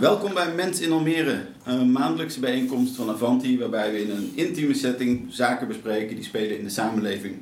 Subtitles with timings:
[0.00, 4.74] Welkom bij Mens in Almere, een maandelijkse bijeenkomst van Avanti waarbij we in een intieme
[4.74, 7.36] setting zaken bespreken die spelen in de samenleving.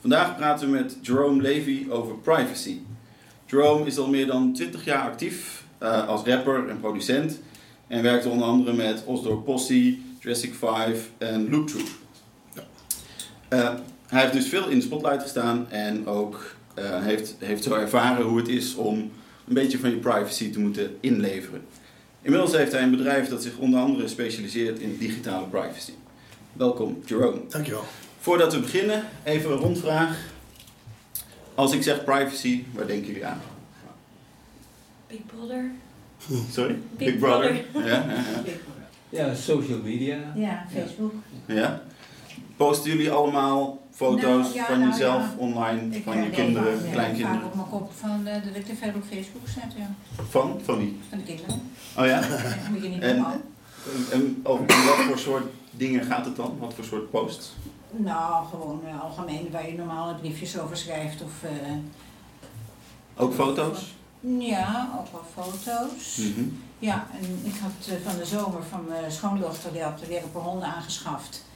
[0.00, 2.78] Vandaag praten we met Jerome Levy over privacy.
[3.46, 7.40] Jerome is al meer dan 20 jaar actief uh, als rapper en producent
[7.86, 11.88] en werkt onder andere met Osdor Posse, Jurassic 5 en Loop Troop.
[13.50, 13.74] Uh,
[14.06, 18.24] hij heeft dus veel in de spotlight gestaan en ook uh, heeft, heeft zo ervaren
[18.24, 19.10] hoe het is om
[19.48, 21.62] een beetje van je privacy te moeten inleveren.
[22.28, 25.92] Inmiddels heeft hij een bedrijf dat zich onder andere specialiseert in digitale privacy.
[26.52, 27.40] Welkom, Jerome.
[27.48, 27.84] Dankjewel.
[28.18, 30.18] Voordat we beginnen, even een rondvraag.
[31.54, 33.40] Als ik zeg privacy, waar denken jullie aan?
[35.06, 35.70] Big Brother.
[36.52, 36.78] Sorry?
[36.96, 37.54] Big Brother.
[37.54, 38.04] Ja, ja,
[38.44, 38.52] ja.
[39.08, 40.32] Ja, social media.
[40.34, 41.12] Ja, Facebook.
[41.46, 41.82] ja.
[42.56, 45.34] Posten jullie allemaal foto's Nou, ja, van nou, jezelf ja.
[45.36, 47.40] online, Ik van je kinderen, kleinkinderen?
[47.40, 49.90] Vaak op mijn kop van eh, dat ik te op Facebook zet, ja.
[50.28, 50.60] Van?
[50.64, 50.98] Van wie?
[51.08, 51.60] Van de kinderen.
[51.96, 52.20] Oh ja?
[52.62, 53.24] Ja, moet je niet En-.
[54.12, 56.56] En over wat voor soort dingen gaat het dan?
[56.58, 57.52] Wat voor soort posts?
[57.90, 61.32] Nou, gewoon eh, algemeen waar je normale briefjes over schrijft of...
[61.42, 61.72] eh,
[63.16, 63.94] Ook foto's?
[64.38, 66.16] ja, ook wel foto's.
[66.16, 66.48] Mhm.
[66.78, 70.42] Ja, en ik had van de zomer van mijn schoondochter, die had weer een paar
[70.42, 71.46] honden aangeschaft.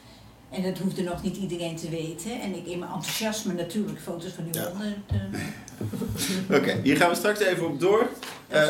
[0.52, 2.40] En dat hoefde nog niet iedereen te weten.
[2.40, 4.68] En ik in mijn enthousiasme natuurlijk foto's van die Ja.
[4.68, 5.04] honden.
[5.06, 8.08] te- Oké, hier gaan we straks even op door.
[8.48, 8.68] Eh.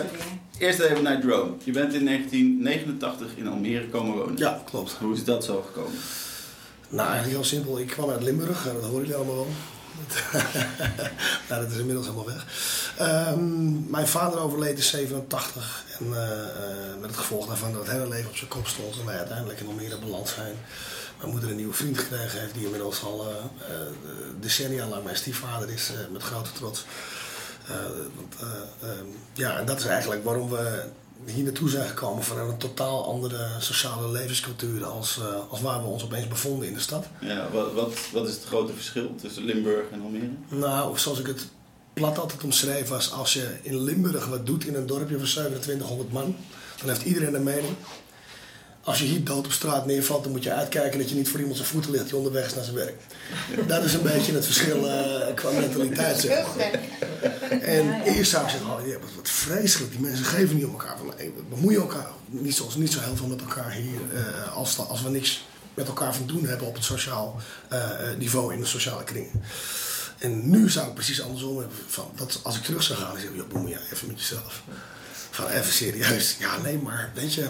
[0.58, 1.52] Eerst even naar Drone.
[1.64, 4.36] Je bent in 1989 in Almere komen wonen.
[4.36, 4.92] Ja, klopt.
[4.92, 5.98] Hoe is dat zo gekomen?
[6.88, 7.78] Nou, eigenlijk heel simpel.
[7.80, 9.46] Ik kwam uit Limburg, eh, dat horen jullie allemaal wel.
[11.48, 12.46] nou, dat is inmiddels helemaal weg.
[12.98, 16.48] Ehm, mijn vader overleed in 87 en eh, eh,
[17.00, 19.60] met het gevolg daarvan dat het hele leven op zijn kop stond en wij uiteindelijk
[19.60, 20.54] in Almere beland zijn.
[21.22, 23.80] Mijn moeder een nieuwe vriend gekregen heeft die inmiddels al eh, eh,
[24.40, 26.84] decennia lang mijn stiefvader is, eh, met grote trots.
[27.66, 30.84] Eh, eh, ehm, ja, en dat is eigenlijk waarom we
[31.24, 36.04] hier naartoe zijn gekomen vanuit een totaal andere sociale levenscultuur als, als waar we ons
[36.04, 37.06] opeens bevonden in de stad.
[37.20, 40.30] Ja, wat, wat, wat is het grote verschil tussen Limburg en Almere?
[40.48, 41.46] Nou, zoals ik het
[41.92, 46.12] plat altijd omschreef was, als je in Limburg wat doet in een dorpje van 2700
[46.12, 46.36] man,
[46.78, 47.76] dan heeft iedereen een mening.
[48.84, 51.38] Als je hier dood op straat neervalt, dan moet je uitkijken dat je niet voor
[51.38, 52.94] iemand zijn voeten ligt die onderweg is naar zijn werk.
[53.66, 56.20] Dat is een beetje het verschil eh, qua mentaliteit.
[56.20, 56.46] Zeg.
[57.60, 60.98] En eerst zou ik zeggen, oh, ja, wat, vreselijk, die mensen geven niet om elkaar.
[60.98, 64.56] Van, hey, we bemoeien elkaar niet, zoals, niet zo heel veel met elkaar hier, eh,
[64.56, 65.44] als, als we niks
[65.74, 67.80] met elkaar van doen hebben op het sociaal eh,
[68.18, 69.42] niveau in de sociale kringen.
[70.18, 71.76] En nu zou ik precies andersom hebben.
[71.86, 74.18] Van, dat als ik terug zou gaan, dan zeg ik, joh, bemoei je even met
[74.18, 74.62] jezelf.
[75.32, 76.36] Van even serieus.
[76.38, 77.46] Ja, nee, maar weet je,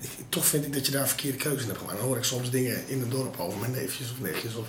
[0.00, 1.98] ik, toch vind ik dat je daar verkeerde keuze in hebt gemaakt.
[1.98, 4.54] Dan hoor ik soms dingen in het dorp over mijn neefjes of nichtjes.
[4.54, 4.66] Of,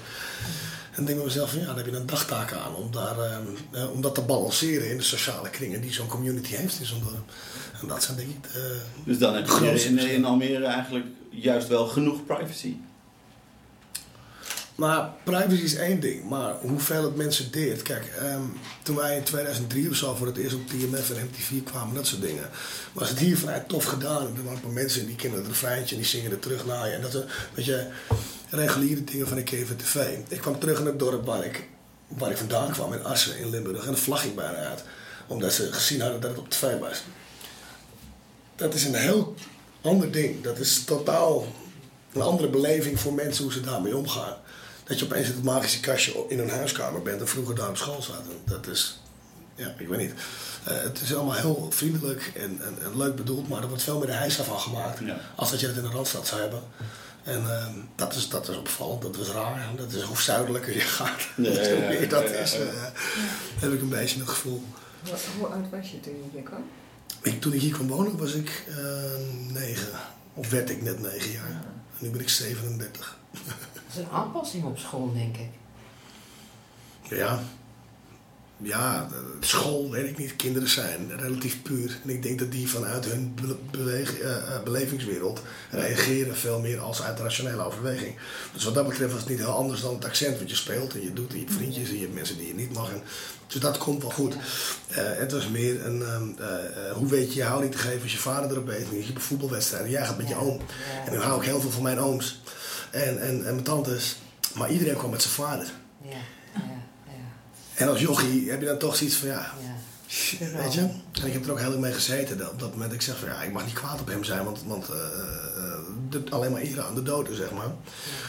[0.92, 3.20] en denk ik bij mezelf van ja, dan heb je een dagtaak aan om, daar,
[3.20, 3.42] ehm,
[3.72, 7.04] eh, om dat te balanceren in de sociale kringen die zo'n community heeft in zo'n
[7.04, 7.32] dorp.
[7.82, 10.26] En dat zijn denk ik de, Dus dan heb je in, in.
[10.26, 12.76] Almere eigenlijk juist wel genoeg privacy.
[14.78, 17.82] Maar privacy is één ding, maar hoeveel het mensen deert.
[17.82, 18.42] Kijk, ehm,
[18.84, 22.08] toen wij in 2003 of zo voor het eerst op TMF en MTV kwamen, dat
[22.08, 22.50] soort dingen,
[22.94, 24.26] was het hier vanuit tof gedaan.
[24.26, 26.88] Er waren een paar mensen die kennen het refreintje en die zingen er terug naar
[26.88, 26.94] je.
[26.94, 27.24] En dat zijn,
[27.54, 27.88] weet je,
[28.50, 30.18] reguliere dingen van van tv.
[30.28, 31.68] Ik kwam terug in het dorp waar ik,
[32.08, 33.86] waar ik vandaan kwam, in Assen in Limburg.
[33.86, 34.84] En de vlag ging bijna uit,
[35.28, 37.04] omdat ze gezien hadden dat het op tv was.
[38.56, 39.36] Dat is een heel
[39.82, 40.44] ander ding.
[40.44, 41.48] Dat is totaal
[42.14, 44.36] een andere beleving voor mensen hoe ze daarmee omgaan.
[44.88, 47.78] Dat je opeens in het magische kastje in een huiskamer bent en vroeger daar op
[47.78, 48.22] school zat.
[48.46, 49.00] Dat is,
[49.56, 50.14] ja, ik weet niet.
[50.64, 53.98] Eh, het is allemaal heel vriendelijk en, en, en leuk bedoeld, maar er wordt veel
[53.98, 55.00] meer de heisa van gemaakt.
[55.00, 55.18] Ja.
[55.36, 56.62] Als dat je het in de Randstad zou hebben.
[57.24, 59.70] En ehm, dat, is, dat is opvallend, dat is raar.
[59.78, 62.40] Dat is hoe zuidelijker je gaat, Ja, hoe meer dat ja, ja.
[62.40, 62.54] is.
[62.54, 62.60] eh,
[63.60, 64.64] heb ik een beetje het gevoel.
[65.04, 66.64] Hoe, hoe oud was je toen je hier kwam?
[67.22, 68.76] Ik, toen ik hier kwam wonen was ik eh,
[69.54, 69.90] negen.
[70.34, 71.46] Of werd ik net negen jaar.
[71.50, 71.66] En
[72.00, 73.18] nu ben ik 37.
[73.98, 75.50] Een aanpassing op school, denk ik.
[77.10, 77.40] Ja.
[78.62, 80.36] Ja, eh, school, weet ik niet.
[80.36, 82.00] Kinderen zijn relatief puur.
[82.04, 83.36] En ik denk dat die vanuit hun
[83.72, 85.42] eh, eh, belevingswereld
[85.72, 88.16] reageren veel meer als uit rationele overweging.
[88.54, 90.94] Dus wat dat betreft was het niet heel anders dan het accent wat je speelt
[90.94, 91.32] en je doet.
[91.32, 92.92] En je hebt vriendjes en je hebt mensen die je niet mag.
[92.92, 93.02] En,
[93.48, 94.36] dus dat komt wel goed.
[94.92, 98.12] Het was meer een, ehm, eh, eh, hoe weet je je houding te geven als
[98.12, 98.88] je vader erop weet.
[98.92, 100.60] Je hebt een voetbalwedstrijd en jij gaat met je oom.
[101.06, 102.42] En dan hou ik heel veel van mijn ooms
[102.92, 104.16] en, en, en mijn tantes.
[104.54, 105.72] Maar iedereen kwam met zijn vader.
[106.02, 106.10] Ja,
[106.54, 106.62] ja,
[107.06, 107.14] ja.
[107.76, 109.76] En als jochie heb je dan toch zoiets van ja, ja.
[110.58, 110.80] Weet je?
[110.80, 112.38] En ik heb er ook heel erg mee gezeten.
[112.38, 114.44] Dat, op dat moment ik zeg van ja, ik mag niet kwaad op hem zijn,
[114.44, 115.80] want, want eh, eh,
[116.10, 117.68] de- alleen maar eren aan de doden, zeg maar.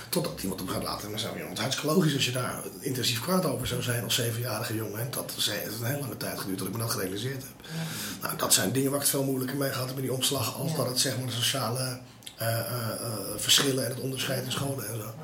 [0.08, 1.04] Totdat iemand hem gaat laten.
[1.04, 4.04] En dan zou je, want hartstikke logisch als je daar intensief kwaad over zou zijn
[4.04, 5.00] als zevenjarige jongen.
[5.00, 7.70] En dat is het een hele lange tijd geduurd dat ik me dat gerealiseerd heb.
[8.22, 10.56] Nou, dat zijn dingen waar ik het veel moeilijker mee gehad heb met die omslag,
[10.60, 11.98] als dat het zeg maar de sociale
[13.36, 15.14] verschillen en het onderscheid in scholen en zo.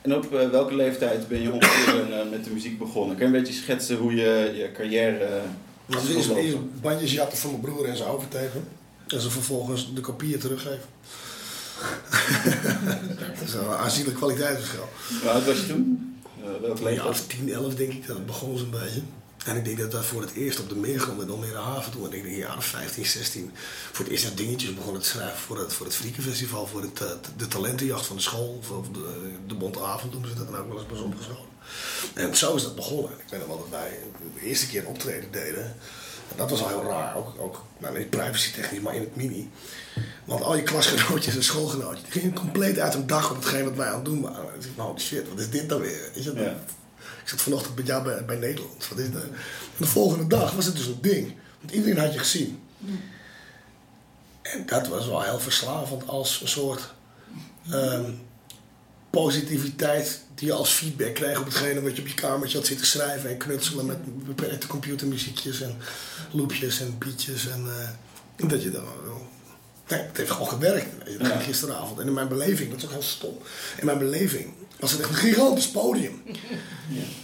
[0.00, 3.16] En op eh, welke leeftijd ben je ongeveer eh, met de muziek begonnen?
[3.16, 5.24] Kan je een beetje schetsen hoe je je carrière...
[5.24, 8.68] eh, is dus eerst, eerst bandjes jatten van mijn broer en zijn overtekenen.
[9.06, 10.88] En ze vervolgens de kopieën teruggeven.
[13.18, 14.88] dat is een aanzienlijk kwaliteitsverschil.
[15.20, 16.16] Hoe oud was je toen?
[16.42, 17.08] Eh, jaar leeftijd?
[17.08, 19.00] of 10, 11 denk ik, dat begon zo'n beetje.
[19.48, 22.04] En ik denk dat dat voor het eerst op de meergrond in Almere Haven toen,
[22.04, 23.52] ik denk een jaar of 15, 16,
[23.92, 27.00] voor het eerst dat dingetjes begonnen te schrijven voor het, voor het Friekenfestival, voor het,
[27.00, 30.56] eh, de talentenjacht van de school, of de, de Bonte Avond noemen ze dat dan
[30.60, 31.46] ook wel eens bij sommige scholen.
[32.14, 33.10] En zo is dat begonnen.
[33.10, 33.98] Ik ben er wel dat wij
[34.34, 35.64] de eerste keer een optreden deden.
[36.30, 39.16] En dat was al heel raar, ook, ook nou, niet privacy technisch, maar in het
[39.16, 39.50] mini.
[40.24, 43.74] Want al je klasgenootjes en schoolgenootjes, die gingen compleet uit hun dag op hetgeen wat
[43.74, 44.54] wij aan het doen waren.
[44.54, 46.10] Ik dacht, nou shit, wat is dit dan weer?
[46.14, 46.56] Weet je, Ja.
[47.28, 48.88] Ik zat vanochtend met jou bij, bij Nederland.
[48.88, 49.22] Wat is dat?
[49.22, 49.30] En
[49.76, 51.34] de volgende dag was het dus een ding.
[51.60, 52.62] Want iedereen had je gezien.
[54.42, 56.94] En dat was wel heel verslavend als een soort
[57.70, 58.10] ehm,
[59.10, 62.86] positiviteit die je als feedback kreeg op hetgene wat je op je kamertje had zitten
[62.86, 65.76] schrijven en knutselen met beperkte computermuziekjes en
[66.30, 67.48] loopjes en beatjes.
[67.48, 67.88] En, eh,
[68.36, 68.84] en dat je dan.
[69.88, 70.88] Nee, het heeft gewoon gewerkt.
[71.18, 71.38] Ja.
[71.38, 72.00] gisteravond.
[72.00, 73.38] En in mijn beleving, dat is ook heel stom.
[73.76, 76.22] In mijn beleving was het echt een gigantisch podium.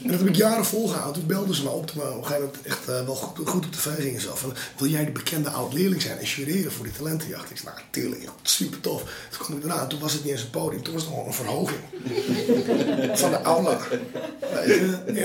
[0.03, 1.15] En dat heb ik jaren volgehouden.
[1.15, 3.67] Toen belden ze me op we op een gegeven moment echt eh, wel goed, goed
[3.67, 4.21] op tv gingen.
[4.21, 4.35] Zo.
[4.35, 7.51] Van, wil jij de bekende oud-leerling zijn en jureren voor die talentenjacht?
[7.51, 9.03] Ik zei, nou, tuurlijk, super tof.
[9.31, 11.27] Toen kwam ik eraan, toen was het niet eens een podium, toen was het gewoon
[11.27, 11.81] een verhoging.
[13.21, 13.79] Van de aula.
[15.07, 15.17] En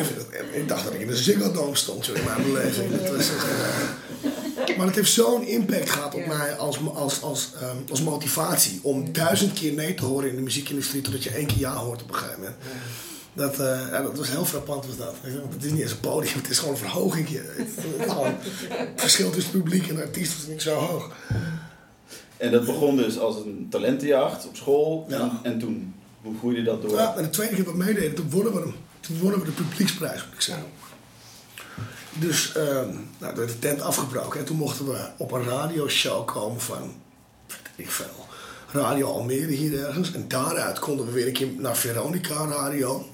[0.53, 2.91] ik dacht dat ik in de Ziggo Dome stond, zo in mijn beleving.
[2.91, 3.45] Dat was echt,
[4.79, 6.27] maar het heeft zo'n impact gehad op Ja.
[6.27, 8.79] mij als, als, als, ehm, als motivatie.
[8.83, 12.01] Om duizend keer nee te horen in de muziekindustrie, totdat je één keer ja hoort
[12.01, 12.57] op een gegeven moment.
[13.33, 15.15] Dat, eh, ja, dat was heel frappant was dat.
[15.53, 17.27] Het is niet eens een podium, het is gewoon een verhoging.
[17.29, 17.47] Het,
[17.97, 18.33] het, gewoon,
[18.69, 21.09] het verschil tussen publiek en artiest was niet zo hoog.
[22.37, 25.05] En dat begon dus als een talentenjacht op school.
[25.09, 25.19] Ja.
[25.19, 26.91] En, en toen, hoe groeide dat door?
[26.91, 28.73] Ja, en de tweede keer dat we meededen, toen wonnen we hem.
[28.99, 30.65] Toen wonnen we de publieksprijs, moet ik zeggen.
[32.13, 36.27] Dus ehm nou, toen werd de tent afgebroken en toen mochten we op een radioshow
[36.27, 36.93] komen van,
[37.47, 38.27] weet ik veel,
[38.71, 40.11] Radio Almere hier ergens.
[40.11, 43.05] En daaruit konden we weer een keer naar Veronica Radio.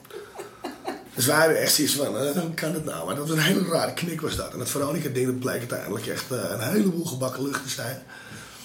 [1.15, 3.05] Dus wij hadden echt zoiets van, eh, hoe kan het nou?
[3.05, 4.53] Maar dat was een hele rare knik was dat.
[4.53, 8.03] En het Veronica-ding dat bleek uiteindelijk echt eh, een heleboel gebakken lucht te zijn.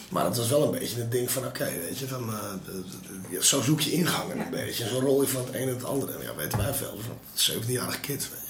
[0.08, 3.60] Maar het was wel een beetje een ding van, oké, weet je, van, eh, zo
[3.60, 4.88] zoek je ingangen een beetje.
[4.88, 6.12] Zo rol je van het een en het andere.
[6.12, 8.48] En ja, weten wij veel, van 17-jarige kids, weet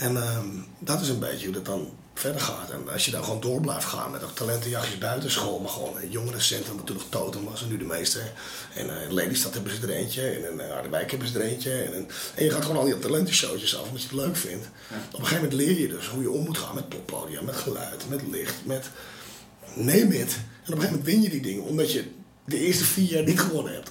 [0.00, 0.46] En ehm,
[0.78, 2.70] dat is een beetje hoe dat dan verder gaat.
[2.70, 6.10] En als je dan gewoon door blijft gaan met ook talentenjachtjes buitenschool, maar gewoon een
[6.10, 8.20] jongerencentrum, wat toen nog Totem was en nu de meeste.
[8.74, 11.44] En eh, in Lelystad hebben ze er eentje, en in eh, Harderwijk hebben ze er
[11.44, 11.72] eentje.
[11.72, 14.66] En, en, en je gaat gewoon al die talentenshowtjes af, omdat je het leuk vindt.
[15.12, 17.56] Op een gegeven moment leer je dus hoe je om moet gaan met poppodia, met
[17.56, 18.90] geluid, met licht, met
[19.74, 20.32] neem het.
[20.64, 22.04] En op een gegeven moment win je die dingen, omdat je
[22.44, 23.90] de eerste vier jaar niet gewonnen hebt.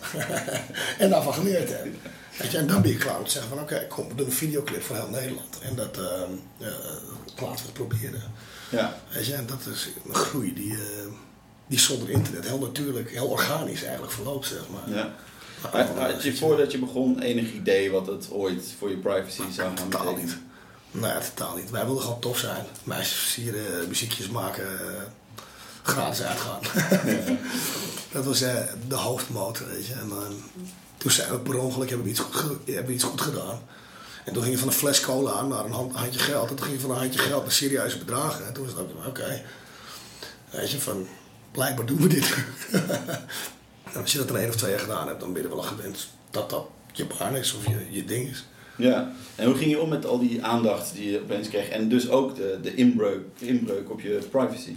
[1.04, 1.98] en daarvan geleerd hebt.
[2.40, 4.26] Weet je, en dan ben je klaar om te zeggen van oké, kom, we doen
[4.26, 5.60] een videoclip voor heel Nederland.
[5.62, 6.68] En dat ehm, eh,
[7.42, 8.22] laten we proberen.
[8.70, 8.98] Ja.
[9.14, 10.80] Weet je, en dat is een groei die, eh,
[11.68, 14.96] die zonder internet heel natuurlijk, heel organisch eigenlijk verloopt, zeg maar.
[14.96, 15.14] ja.
[15.74, 19.42] Maar- Had had je voordat je begon enig idee wat het ooit voor je privacy
[19.52, 20.26] zou gaan Totaal betekenen?
[20.92, 21.02] niet.
[21.02, 21.70] Nee, totaal niet.
[21.70, 22.66] Wij wilden gewoon tof zijn.
[22.84, 25.02] Meisjes versieren, muziekjes maken, eh,
[25.84, 26.60] gratis uitgaan.
[28.12, 28.40] dat was
[28.88, 29.94] de hoofdmotor, weet je.
[29.94, 30.10] En
[31.00, 33.62] toen zijn we per ongeluk, hebben we, iets goed hebben we iets goed gedaan.
[34.26, 36.50] En toen ging je van een fles cola naar een hand- handje geld.
[36.50, 38.46] En toen ging je van een handje geld naar serieuze bedragen.
[38.48, 39.42] En toen was het ook, oké.
[40.50, 41.08] Weet je, van,
[41.52, 42.36] blijkbaar doen we dit.
[44.02, 45.78] als je dat er één of twee jaar gedaan hebt, dan ben je wel aan
[45.78, 48.46] gewend dat dat je baan is of je, je ding is.
[48.78, 49.12] Ja.
[49.36, 51.70] En hoe ging je om met al die aandacht die je opeens kreeg?
[51.70, 54.76] En dus ook de, de inbreuk, inbreuk op je privacy?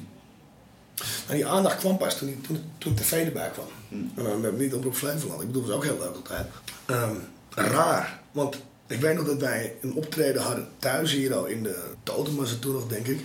[1.29, 3.67] En die aandacht kwam pas toen, toen, toen tv erbij kwam.
[3.89, 3.95] Hm.
[3.95, 5.41] En dan heb ik niet op Flevoland.
[5.41, 6.47] Ik bedoel, dat was ook heel leuk altijd.
[6.87, 7.17] Ehm,
[7.51, 8.57] raar, want
[8.87, 12.51] ik weet nog dat wij een optreden hadden thuis hier al in de Totem was
[12.51, 13.21] het toen nog, denk ik.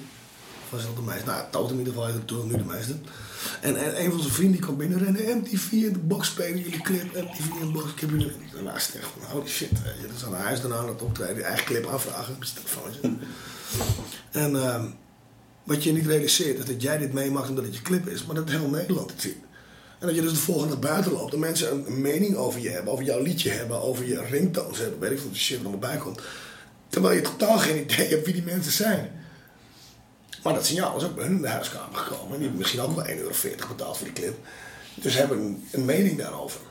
[0.69, 1.25] Was het de meeste?
[1.25, 2.95] Nou, Totem in ieder geval, het toen nu de meeste.
[3.61, 5.37] En, en een van zijn vrienden kwam binnenrennen.
[5.37, 7.13] MTV in de box spelen jullie clip.
[7.13, 8.27] MTV in de box, ik heb jullie...
[8.27, 9.69] En daarna is het echt van, holy shit.
[9.69, 10.07] Weet je.
[10.07, 13.01] Dus aan huis daarna aan het optreden, die eigen clip aanvragen met zijn telefoontje.
[14.43, 14.85] en ehm,
[15.67, 18.35] wat je niet realiseert is dat jij dit meemaakt omdat het je clip is, maar
[18.35, 19.37] dat heel Nederland het ziet.
[19.99, 22.69] En dat je dus de volgende dag buiten loopt en mensen een, mening over je
[22.69, 25.79] hebben, over jouw liedje hebben, over je ringtones hebben, weet ik wat de shit er
[25.79, 26.21] bij komt.
[26.87, 29.11] Terwijl je totaal geen idee hebt wie die mensen zijn.
[30.43, 32.25] Maar dat signaal is ook bij hun in de huiskamer gekomen.
[32.25, 33.33] En die hebben misschien ook wel 1,40 euro
[33.67, 34.37] betaald voor die clip.
[34.95, 36.61] Dus hebben een, een mening daarover.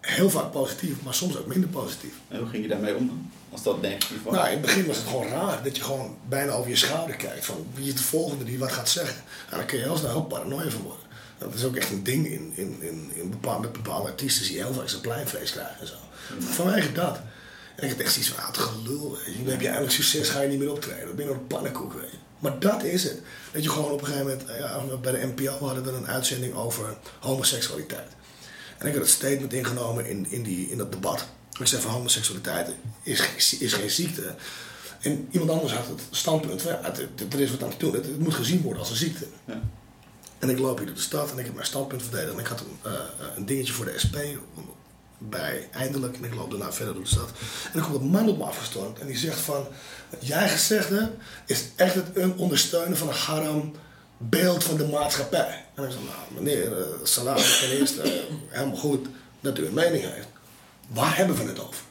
[0.00, 2.14] Heel vaak positief, maar soms ook minder positief.
[2.28, 3.30] En hoe ging je daarmee om dan?
[3.54, 4.34] Als dat negatief was?
[4.34, 7.16] Nou, in het begin was het gewoon raar dat je gewoon bijna over je schouder
[7.16, 7.44] kijkt.
[7.44, 9.22] Van wie is de volgende die wat gaat zeggen.
[9.50, 11.06] En dan kun je heel snel heel paranoia van worden.
[11.38, 14.56] Dat is ook echt een ding in, in, in, in bepaalde, met bepaalde artiesten die
[14.56, 15.94] heel vaak zijn pleinvlees krijgen en zo.
[16.38, 17.20] Vanwege dat.
[17.76, 19.10] En ik heb echt zoiets van, ah, het gelul.
[19.10, 19.42] weet je.
[19.42, 21.06] Dan heb je eindelijk succes, ga je niet meer optreden.
[21.06, 22.16] Dan ben je nog een pannenkoek, weet je.
[22.38, 23.20] Maar dat is het.
[23.52, 26.54] Dat je gewoon op een gegeven moment, ja, bij de NPO hadden we een uitzending
[26.54, 28.08] over homoseksualiteit.
[28.78, 31.26] En ik had het statement ingenomen in, in, die, in dat debat.
[31.58, 32.70] Ik zei van homoseksualiteit
[33.02, 34.34] is geen, is geen ziekte.
[35.00, 36.94] En iemand anders had het standpunt van ja,
[37.30, 37.94] er is wat aan te doen.
[37.94, 39.26] Het, het moet gezien worden als een ziekte.
[39.44, 39.60] Ja.
[40.38, 42.32] En ik loop hier door de stad en ik heb mijn standpunt verdedigd.
[42.32, 42.92] En ik had een, eh,
[43.36, 44.16] een dingetje voor de SP
[45.18, 46.16] bij eindelijk.
[46.16, 47.28] En ik loop daarna verder door de stad.
[47.64, 48.98] En dan komt een man op me afgestormd.
[48.98, 49.66] En die zegt van,
[50.10, 53.72] wat jij gezegd hebt, is echt het ondersteunen van een haram
[54.18, 55.64] beeld van de maatschappij.
[55.74, 58.10] En ik zeg, nou meneer, uh, Salah, ten eerste eh,
[58.48, 59.06] helemaal goed
[59.40, 60.28] dat u een mening heeft.
[60.88, 61.82] Waar hebben we het over?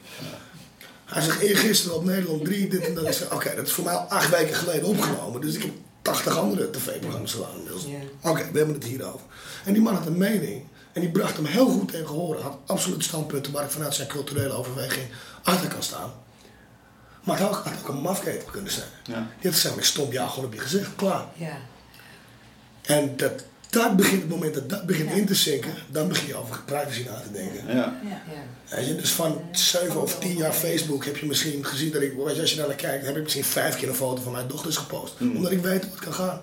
[1.04, 3.06] Hij zegt, eergisteren op Nederland 3, dit en dat.
[3.06, 5.40] Ik zeg, oké, dat is voor mij al acht weken geleden opgenomen.
[5.40, 5.72] Dus ik heb
[6.02, 7.84] 80 andere tv-programma's gedaan inmiddels.
[8.22, 9.26] Oké, we hebben het hier over.
[9.64, 10.64] En die man had een mening.
[10.92, 12.42] En die bracht hem heel goed tegen horen.
[12.42, 15.06] Had absoluut standpunten waar ik vanuit zijn culturele overweging
[15.42, 16.12] achter kan staan.
[17.24, 18.88] Maar het had ook, had ook een mafketel kunnen zijn.
[19.04, 19.14] Ja.
[19.14, 21.24] Die had gezegd, ik stop jou gewoon op je gezicht, klaar.
[21.34, 21.56] Ja.
[22.82, 25.14] En dat, dat begint, het moment dat dat begint Ja.
[25.14, 27.66] in te zinken, dan begin je over privacy na te denken.
[27.66, 27.74] Ja.
[27.74, 28.22] Ja.
[28.68, 28.76] Ja.
[28.76, 32.12] Weet je, dus van 7 of 10 jaar Facebook heb je misschien gezien dat ik,
[32.16, 34.48] weet je, als je naar kijkt, heb ik misschien vijf keer een foto van mijn
[34.48, 35.14] dochters gepost.
[35.18, 35.36] Mm.
[35.36, 36.42] Omdat ik weet hoe het kan gaan.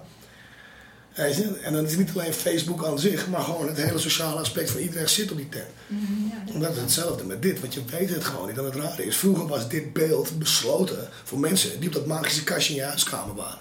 [1.13, 4.71] En dan is het niet alleen Facebook aan zich, maar gewoon het hele sociale aspect
[4.71, 5.65] van iedereen zit op die tent.
[5.87, 8.57] Mhm, ja, dat- Omdat het hetzelfde met dit, want je weet het gewoon niet.
[8.57, 12.43] En het rare is, vroeger was dit beeld besloten voor mensen die op dat magische
[12.43, 13.59] kastje in je huiskamer waren.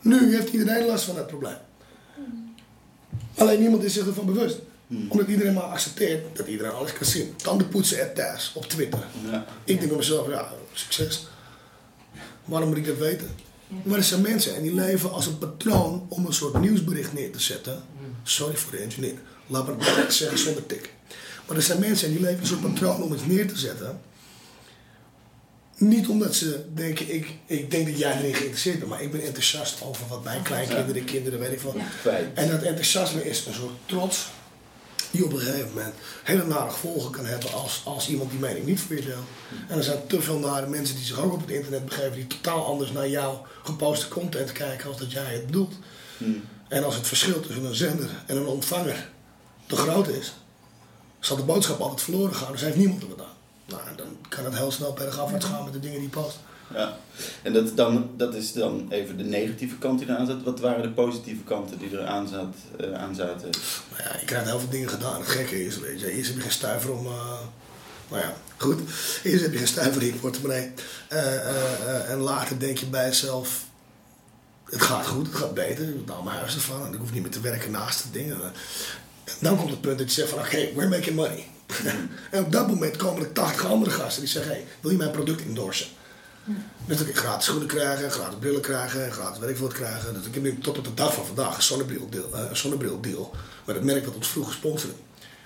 [0.00, 1.56] Nu heeft iedereen last van dat probleem.
[3.38, 4.58] Alleen niemand is zich ervan bewust.
[5.08, 7.36] Omdat iedereen maar accepteert dat iedereen alles kan zien.
[7.36, 9.04] Tanden poetsen er thuis op Twitter.
[9.30, 9.46] Ja.
[9.64, 11.26] Ik denk bij mezelf, ja, succes.
[12.44, 13.30] Waarom moet ik dat weten?
[13.82, 17.32] Maar er zijn mensen en die leven als een patroon om een soort nieuwsbericht neer
[17.32, 17.82] te zetten.
[18.22, 19.14] Sorry voor de engineer.
[19.46, 20.92] Laat het zeggen zonder tik.
[21.46, 23.58] Maar er zijn mensen en die leven als een soort patroon om iets neer te
[23.58, 24.00] zetten.
[25.78, 29.22] Niet omdat ze denken, ik, ik denk dat jij erin geïnteresseerd bent, maar ik ben
[29.22, 31.60] enthousiast over wat mijn kleinkinderen, kinderen, weet ik.
[32.00, 32.26] Kwijt.
[32.34, 34.26] En dat enthousiasme is een soort trots
[35.10, 35.94] die op een gegeven moment
[36.24, 39.26] hele nare gevolgen kan hebben als, als iemand die mening niet voor je deelt.
[39.68, 42.26] En er zijn te veel nare mensen die zich ook op het internet begeven die
[42.26, 45.74] totaal anders naar jouw geposte content kijken als dat jij het bedoelt.
[46.16, 46.44] Hmm.
[46.68, 49.08] En als het verschil tussen een zender en een ontvanger
[49.66, 50.32] te groot is,
[51.20, 52.52] zal de boodschap altijd verloren gaan.
[52.52, 53.27] Dus heeft niemand er wat aan.
[53.68, 56.38] Nou, dan kan het heel snel bergafwaarts gaan met de dingen die je post.
[56.74, 56.98] Ja.
[57.42, 60.42] En dat, is dan, dat is dan even de negatieve kant die eraan zat.
[60.42, 63.50] Wat waren de positieve kanten die er aan, zat, eh, aan zaten?
[63.90, 65.20] Maar ja, je krijgt heel veel dingen gedaan.
[65.20, 67.06] Het gekke is, weet je, eerst heb je geen stuiver om...
[67.06, 67.40] eh
[68.08, 68.80] maar ja, goed.
[69.22, 70.72] Eerst heb je geen stuiver in je portemonnee.
[71.08, 73.64] Eh, en later denk je bij jezelf...
[74.64, 75.88] Het gaat goed, het gaat beter.
[75.88, 76.86] Ik heb mijn huis ervan.
[76.86, 78.30] En ik hoef niet meer te werken naast het ding.
[78.32, 78.52] En
[79.40, 80.38] dan komt het punt dat je zegt van...
[80.38, 81.46] Oké, we're making money.
[82.30, 84.52] En op dat moment komen er 80 andere gasten die zeggen...
[84.52, 85.86] Hey, wil je mijn product endorsen?
[86.86, 90.14] Dus dat ik gratis schoenen krijgen, gratis brillen krijgen, gratis wat krijgen.
[90.14, 93.00] Dus ik heb nu tot op de dag van vandaag een zonnebril deal, eh, zonnebril
[93.00, 93.34] deal
[93.64, 94.94] met het merk dat ons vroeger sponsorde.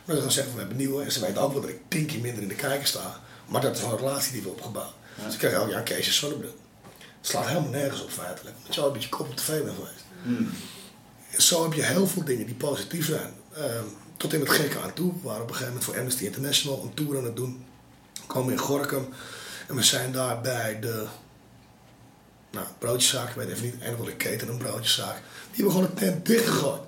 [0.05, 2.21] Maar dan zeggen we, hebben nieuwe en ze weten ook wel dat ik tien keer
[2.21, 3.21] minder in de kijker sta.
[3.47, 4.93] Maar dat is een relatie die we opgebouwd.
[5.25, 6.55] Dus ik krijg elk jaar een Keesje zonnebril.
[6.99, 8.57] Het slaat helemaal nergens op feitelijk.
[8.57, 10.05] Omdat je al een beetje kop op tv bent geweest.
[10.23, 10.51] Hmm.
[11.31, 13.35] En zo heb je heel veel dingen die positief zijn.
[13.55, 13.85] Ehm,
[14.23, 15.13] tot in het gekke aan toe.
[15.13, 17.65] We waren op een gegeven moment voor Amnesty International een tour aan het doen.
[18.15, 19.09] We komen in Gorkum.
[19.69, 21.07] En we zijn daar bij de
[22.51, 25.15] nou, broodjeszaak, ik weet even niet, een of andere keten, een broodjeszaak.
[25.15, 26.81] Die hebben gewoon een tent dichtgegooid.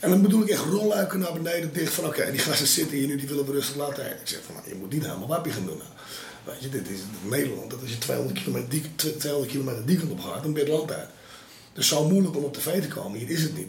[0.00, 3.06] En dan bedoel ik echt rolluiken naar beneden dicht van oké, die gasten zitten hier
[3.06, 4.20] nu, die willen we rustig laten eten.
[4.20, 5.78] Ik zeg van nou, je moet niet helemaal wappie gaan doen.
[5.78, 5.90] Nou.
[6.44, 10.20] Weet je, dit is Nederland, dat als je 200 kilometer die, 200 kilometer die op
[10.20, 11.08] gaat, dan ben je land uit.
[11.74, 13.68] Dus zo moeilijk om op tv te komen, hier is het niet.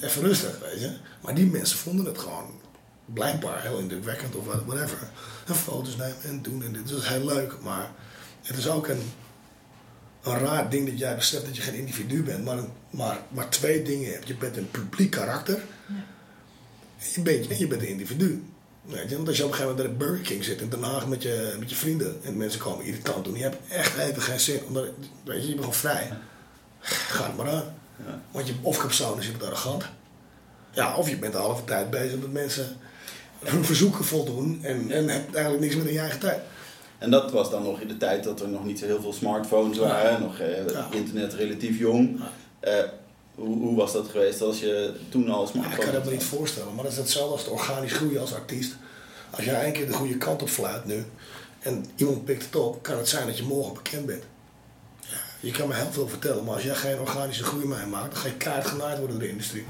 [0.00, 0.90] Even rustig, weet je.
[1.22, 2.60] Maar die mensen vonden het gewoon
[3.04, 4.98] blijkbaar heel indrukwekkend of whatever.
[5.46, 6.88] En foto's nemen en doen en dit.
[6.88, 7.90] Dat is heel leuk, maar
[8.42, 9.02] het is ook een,
[10.22, 12.58] een raar ding dat jij beseft dat je geen individu bent, maar,
[12.90, 14.28] maar, maar twee dingen hebt.
[14.28, 15.62] Je bent een publiek karakter
[16.98, 18.42] en je bent, en je bent een individu.
[18.82, 19.16] Weet je?
[19.16, 21.06] Want als je op een gegeven moment bij de Burger King zit in Den Haag
[21.06, 24.40] met je, met je vrienden en mensen komen irritant doen, je hebt echt even geen
[24.40, 24.84] zin, omdat
[25.24, 26.12] weet je, je bent gewoon vrij.
[26.86, 27.74] Ga het maar aan.
[28.06, 28.20] Ja.
[28.30, 29.84] Want je, of persoon is bent arrogant.
[30.70, 32.76] Ja, of je bent de halve tijd bezig met mensen
[33.44, 36.40] hun verzoeken voldoen en, en hebt eigenlijk niks meer in je eigen tijd.
[36.98, 39.12] En dat was dan nog in de tijd dat er nog niet zo heel veel
[39.12, 40.88] smartphones waren, nog eh, Ja.
[40.90, 42.20] internet relatief jong.
[42.60, 42.74] Eh,
[43.34, 46.24] hoe, hoe was dat geweest als je toen al Ja, ik kan dat me niet
[46.24, 48.74] voorstellen, maar dat is hetzelfde als het organisch groeien als artiest.
[49.30, 51.04] Als jij één keer de goede kant op fluit nu
[51.58, 54.22] en iemand pikt het op, kan het zijn dat je morgen bekend bent.
[55.46, 58.20] Je kan me heel veel vertellen, maar als jij geen organische groei mee maakt, dan
[58.20, 59.66] ga je keihard genaaid worden door de industrie.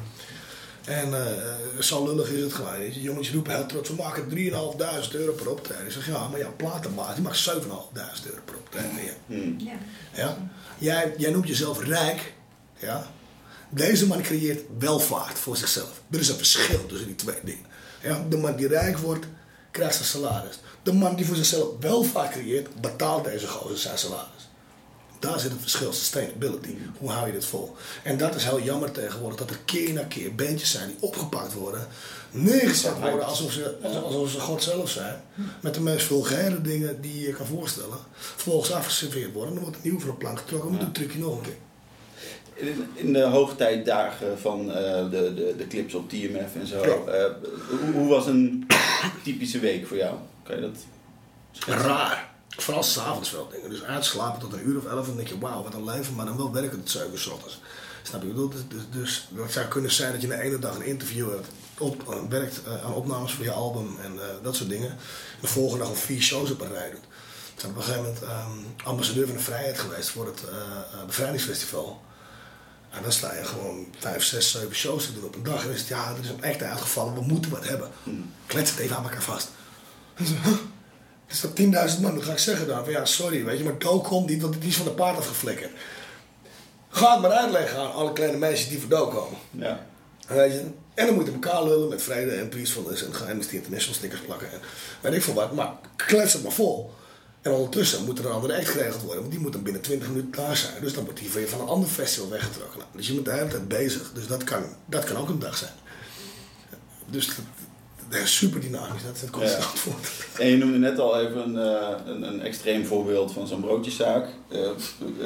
[0.84, 2.92] En eh, zo lullig is het gewoon.
[2.92, 5.86] Jongens roepen heel trots, we maken 3.500 euro per optreden.
[5.86, 9.04] Ik zeg, ja, maar jouw platenbaas, die maakt 7.500 euro per optreden.
[9.04, 9.12] Ja.
[9.26, 9.56] Hmm.
[9.58, 9.78] Ja.
[10.14, 10.36] Ja?
[10.78, 12.32] Jij, jij noemt jezelf rijk.
[12.78, 13.06] Ja?
[13.68, 16.00] Deze man creëert welvaart voor zichzelf.
[16.10, 17.66] Er is een verschil tussen die twee dingen.
[18.02, 18.24] Ja?
[18.28, 19.26] De man die rijk wordt,
[19.70, 20.58] krijgt zijn salaris.
[20.82, 24.35] De man die voor zichzelf welvaart creëert, betaalt deze gozer zijn salaris.
[25.26, 26.74] Daar zit het verschil, sustainability.
[26.98, 27.76] Hoe hou je dit vol?
[28.02, 31.54] En dat is heel jammer tegenwoordig, dat er keer na keer bandjes zijn die opgepakt
[31.54, 31.86] worden,
[32.30, 35.20] neergezet worden alsof ze, alsof ze God zelf zijn,
[35.60, 37.98] met de meest vulgaire dingen die je je kan voorstellen.
[38.12, 40.86] Vervolgens afgeserveerd worden, dan wordt het nieuw van de plank getrokken, moet Ja.
[40.86, 41.56] een trucje nog een keer.
[42.54, 47.12] In, in de hoogtijdagen van eh, de, de, de clips op TMF en zo, Ja.
[47.12, 47.32] eh,
[47.68, 48.66] hoe, hoe was een
[49.24, 50.14] typische week voor jou?
[50.42, 50.76] Kan je dat
[51.52, 51.84] schetsen?
[51.84, 52.34] Raar.
[52.48, 53.70] Vooral s'avonds wel dingen.
[53.70, 56.14] Dus uitslapen tot een uur of elf en dan denk je, wauw, wat een leven,
[56.14, 57.60] maar dan wel werken tot zeven ochtends.
[58.02, 58.34] Snap je?
[58.34, 61.48] Dus, dus, dus dat zou kunnen zijn dat je na ene dag een interview hebt,
[61.78, 64.90] op, eh, werkt eh, aan opnames voor je album en eh, dat soort dingen.
[64.90, 64.98] En
[65.40, 67.04] de volgende dag al vier shows op een rij doet.
[67.56, 70.42] Ik ben op een gegeven moment ehm, ambassadeur van de vrijheid geweest voor het
[71.06, 72.00] bevrijdingsfestival.
[72.90, 75.60] En dan sta je gewoon vijf, zes, zeven shows te doen op een dag.
[75.60, 77.90] En dan is het, ja, er is een echt uitgevallen, we moeten wat hebben.
[78.46, 79.48] Klets het even aan elkaar vast.
[80.14, 80.56] En zo, huh?
[81.26, 81.60] Er staat
[81.96, 84.28] 10.000 man, dan ga ik zeggen dan, van ja, sorry, weet je, maar Do komt
[84.28, 85.70] niet, want die is van de paard afgeflikkerd.
[86.88, 89.38] Ga het maar uitleggen aan alle kleine meisjes die voor Do komen.
[89.50, 89.86] Ja.
[90.26, 90.64] Weet je?
[90.94, 94.52] En dan moet je elkaar lullen met vrede en peacefulness en Amnesty International stickers plakken
[94.52, 94.60] en
[95.00, 95.52] weet ik veel wat.
[95.52, 96.94] Maar klets het maar vol.
[97.42, 100.08] En ondertussen moet er een andere act geregeld worden, want die moet dan binnen 20
[100.08, 100.72] minuten klaar zijn.
[100.80, 102.78] Dus dan wordt die weer van een ander festival weggetrokken.
[102.78, 104.12] Nou, dus je bent de hele tijd bezig.
[104.14, 105.72] Dus dat kan, dat kan ook een dag zijn.
[107.06, 107.44] Dus dat, dat
[108.24, 109.64] super dynamisch, dat is het kortste Ja.
[109.66, 110.08] antwoord.
[110.38, 114.26] En je noemde net al even een, eh, een, een extreem voorbeeld van zo'n broodjeszaak.
[114.48, 114.58] Eh,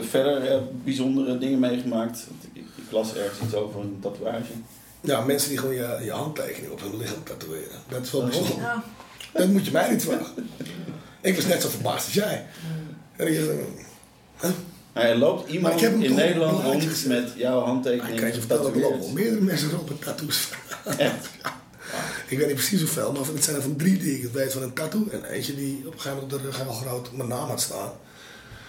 [0.00, 2.26] verder eh, bijzondere dingen meegemaakt.
[2.52, 4.52] Ik, ik las ergens iets over een tatoeage.
[5.00, 7.78] Ja, mensen die gewoon je, je handtekening op hun lichaam tatoeëren.
[7.88, 8.40] Dat is wel Waarom?
[8.40, 8.82] bijzonder.
[9.32, 10.50] Dat moet je mij niet vragen.
[11.21, 12.47] Ik was net zo verbaasd als jij.
[13.16, 13.49] En ik dacht,
[14.40, 14.50] huh?
[14.93, 18.34] Maar er loopt iemand in toch Nederland rond met jouw Maar ik handtekening kan je
[18.34, 20.49] vertellen, er lopen meerdere mensen rond met tattoos.
[20.99, 21.30] Echt?
[22.30, 24.52] Ik weet niet precies hoeveel, maar het zijn er van drie die ik het weet
[24.52, 25.06] van een tattoo.
[25.10, 27.60] En eentje die op een gegeven moment op de rug heel groot mijn naam had
[27.60, 27.93] staan.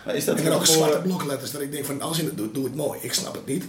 [0.06, 1.52] Maar is dat En dan ook voor- zwarte blokletters.
[1.52, 3.00] Dat ik denk van als je het doet, doe het mooi.
[3.02, 3.64] Ik snap het niet.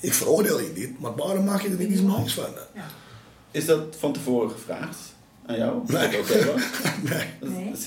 [0.00, 2.44] Ik veroordeel je niet, maar waarom maak je er niet iets moois van?
[2.74, 2.86] ja.
[3.50, 4.96] Is dat van tevoren gevraagd
[5.46, 5.82] aan jou?
[5.86, 6.08] Nee.
[6.10, 6.62] dat oké was?
[7.02, 7.24] Nee.
[7.40, 7.70] Dat- Nee.
[7.70, 7.78] dat-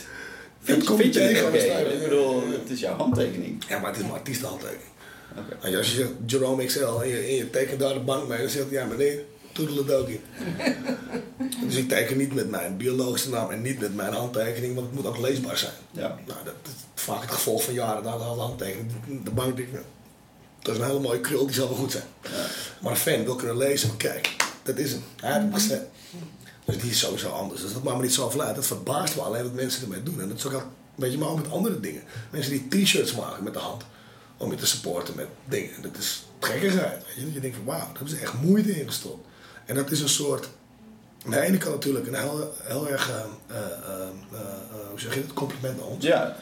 [0.61, 3.63] Vind, kom vind je het Ik bedoel, het is jouw handtekening.
[3.69, 4.89] Ja, maar het is mijn artiestenhandtekening.
[5.61, 8.49] Als je zegt Jerome XL en je, en je tekent daar de bank mee, dan
[8.49, 9.19] zegt hij ja meneer,
[9.55, 10.21] toedeledokie.
[11.65, 14.95] dus ik teken niet met mijn biologische naam en niet met mijn handtekening, want het
[14.95, 15.73] moet ook leesbaar zijn.
[15.91, 16.19] Ja.
[16.25, 18.91] Nou, dat is vaak het gevolg van jaren na de handtekening.
[19.23, 19.71] De bank denkt,
[20.61, 22.03] dat is een hele mooie krul, die zal wel goed zijn.
[22.21, 22.45] Ja.
[22.81, 25.03] Maar een fan wil kunnen lezen, maar kijk, dat is hem.
[25.15, 25.87] Hij heeft gezet.
[26.65, 27.61] Dus die is sowieso anders.
[27.61, 28.55] Dus dat maakt me niet zo uit.
[28.55, 30.21] Dat verbaast me alleen wat mensen ermee doen.
[30.21, 30.63] En dat is ook al,
[30.95, 32.03] weet je, maar ook met andere dingen.
[32.31, 33.83] Mensen die t-shirts maken met de hand.
[34.37, 35.81] Om je te supporten met dingen.
[35.81, 37.05] Dat is gekkigheid.
[37.05, 37.25] Weet je?
[37.25, 39.27] Dat je denkt van wauw, daar hebben ze echt moeite in gestopt.
[39.65, 40.49] En dat is een soort...
[41.25, 43.15] Aan de ene kant natuurlijk een heel, heel erg, eh,
[43.47, 44.39] eh, eh,
[44.89, 46.05] hoe zeg je het, compliment naar ons.
[46.05, 46.37] Ja,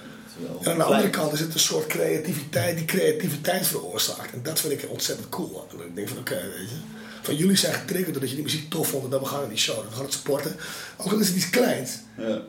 [0.62, 4.34] En aan de andere kant is het een soort creativiteit die creativiteit veroorzaakt.
[4.34, 5.68] En dat vind ik ontzettend cool.
[5.72, 6.76] En ik denk van oké, weet je.
[7.22, 9.50] Van jullie zijn getriggerd doordat je die muziek tof vond en dan we gaan naar
[9.50, 9.88] die show.
[9.90, 10.56] We gaan het supporten.
[10.98, 11.92] Ook al is het iets kleins.
[12.18, 12.42] Ja.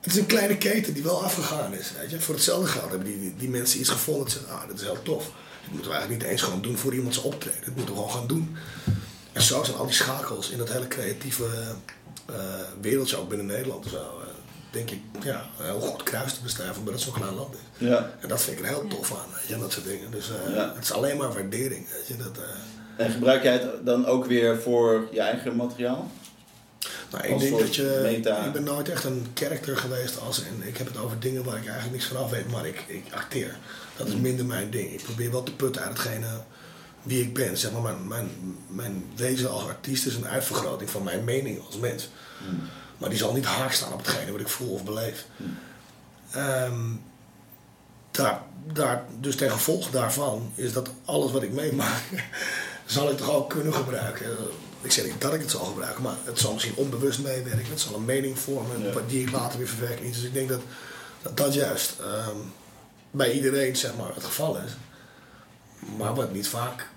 [0.00, 1.92] Het is een kleine keten die wel afgegaan is.
[2.00, 2.20] Weet je.
[2.20, 4.76] Voor hetzelfde geld hebben die, die, die mensen iets gevonden dat ze zeggen, ah, dat
[4.76, 5.24] is heel tof.
[5.24, 7.60] Dat moeten we eigenlijk niet eens gewoon doen voor iemand zijn optreden.
[7.64, 8.56] Dat moeten we gewoon gaan doen.
[9.36, 11.44] En zo zijn al die schakels in dat hele creatieve
[12.26, 12.34] eh,
[12.80, 13.96] wereldje ook binnen Nederland zo.
[13.96, 14.26] eh,
[14.70, 17.86] denk ik, ja, heel goed kruis te bestaan omdat het zo'n klein land is.
[17.88, 18.10] ja.
[18.20, 20.10] En dat vind ik er heel tof aan, weet je, dat soort dingen.
[20.10, 20.72] Dus eh, Ja.
[20.74, 22.16] het is alleen maar waardering, weet je.
[22.16, 22.38] Dat,
[22.96, 26.10] eh, En gebruik jij het dan ook weer voor je eigen materiaal?
[27.10, 28.44] nou, ik Als denk dat je, meta.
[28.44, 31.56] ik ben nooit echt een character geweest als, en ik heb het over dingen waar
[31.56, 33.56] ik eigenlijk niks van af weet, maar ik, ik acteer.
[33.96, 34.92] Dat is minder mijn ding.
[34.92, 36.26] Ik probeer wel te putten uit hetgene
[37.06, 37.56] wie ik ben.
[37.56, 38.28] Zeg maar, mijn, mijn,
[38.68, 42.08] mijn wezen als artiest is een uitvergroting van mijn mening als mens.
[42.98, 45.26] Maar die zal niet haak staan op hetgene wat ik voel of beleef.
[46.30, 46.80] Ehm,
[48.10, 48.42] daar,
[48.72, 52.02] daar, dus ten gevolge daarvan is dat alles wat ik meemaak
[52.86, 54.26] zal ik toch ook kunnen gebruiken.
[54.80, 57.70] Ik zeg niet dat ik het zal gebruiken, maar het zal misschien onbewust meewerken.
[57.70, 58.92] Het zal een mening vormen Ja.
[59.06, 60.02] die ik later weer verwerk.
[60.02, 60.60] Dus ik denk dat
[61.22, 62.36] dat, dat juist ehm,
[63.10, 64.70] bij iedereen zeg maar, het geval is.
[65.96, 66.88] Maar wat niet vaak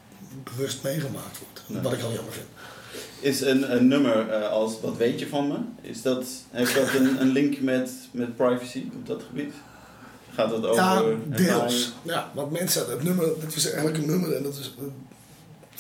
[0.44, 1.64] bewust meegemaakt wordt.
[1.68, 1.82] Nee.
[1.82, 2.48] Wat ik heel jammer vind.
[3.20, 5.56] Is een, een nummer eh, als wat weet je van me?
[5.82, 9.54] Is dat, heeft dat een, een link met, met privacy op dat gebied?
[10.34, 11.94] Gaat dat over Ja, deels.
[12.02, 14.74] Ja, want mensen, het nummer, dit was eigenlijk een nummer en dat is...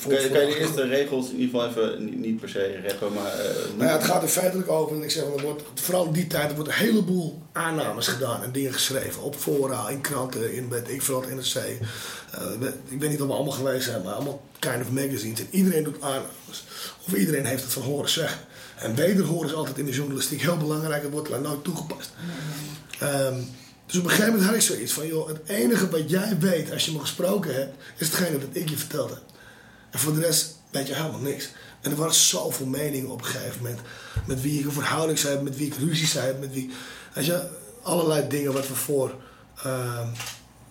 [0.08, 3.14] Kan je, kan je de eerste regels in ieder geval even, niet, per se rappen,
[3.14, 3.40] maar...
[3.40, 4.96] eh, Nou ja, het gaat er feitelijk over.
[4.96, 8.44] En ik zeg, er wordt, vooral in die tijd er wordt een heleboel aannames gedaan
[8.44, 9.22] en dingen geschreven.
[9.22, 11.56] Op fora, in kranten, in weet ik veel wat, NRC.
[11.56, 11.72] Eh,
[12.90, 15.40] ik weet niet of we allemaal geweest zijn, maar allemaal kind of magazines.
[15.40, 16.64] En iedereen doet aannames.
[17.08, 18.40] Of iedereen heeft het van horen zeggen.
[18.78, 21.02] En wederhoren is altijd in de journalistiek heel belangrijk.
[21.02, 22.10] Het wordt nooit toegepast.
[23.00, 23.36] Ehm,
[23.86, 26.72] dus op een gegeven moment had ik zoiets van, joh, het enige wat jij weet
[26.72, 29.22] als je me gesproken hebt, is hetgene dat ik je verteld heb.
[29.92, 31.50] En voor de rest weet je helemaal niks.
[31.82, 33.80] En er waren zoveel meningen op een gegeven moment.
[34.28, 36.72] Met wie ik een verhouding zei, met wie ik ruzie zei, met wie...
[37.14, 37.48] Weet je,
[37.82, 39.16] allerlei dingen wat we voor,
[39.64, 40.08] ehm,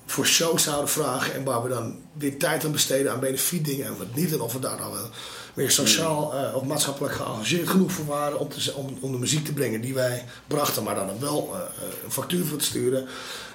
[0.06, 1.34] voor shows zouden vragen.
[1.34, 4.32] En waar we dan weer tijd aan besteden aan benefietdingen en wat niet.
[4.32, 5.10] En of we daar dan wel
[5.54, 9.44] weer sociaal eh, of maatschappelijk geëngageerd genoeg voor waren om, te, om, om de muziek
[9.44, 10.82] te brengen die wij brachten.
[10.82, 13.06] Maar dan wel eh, eh, een factuur voor te sturen.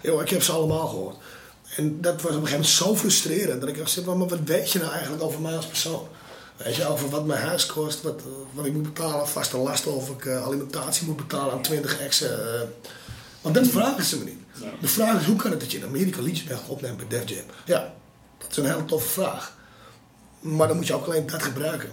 [0.01, 1.15] Yo, ik heb ze allemaal gehoord.
[1.75, 3.61] En dat was op een gegeven moment zo frustrerend.
[3.61, 6.07] Dat ik dacht, maar wat weet je nou eigenlijk over mij als persoon?
[6.57, 8.21] Weet je, over wat mijn huis kost, wat,
[8.53, 12.53] wat ik moet betalen, vaste lasten, of ik eh, alimentatie moet betalen aan 20 exen.
[12.55, 12.61] eh.
[13.41, 14.37] want dat vragen ze me niet.
[14.61, 14.69] Ja.
[14.81, 17.29] De vraag is, hoe kan het dat je in Amerika liedjes bent opnemen bij Def
[17.29, 17.45] Jam?
[17.65, 17.93] Ja,
[18.37, 19.53] dat is een hele toffe vraag.
[20.39, 21.89] Maar dan moet je ook alleen dat gebruiken.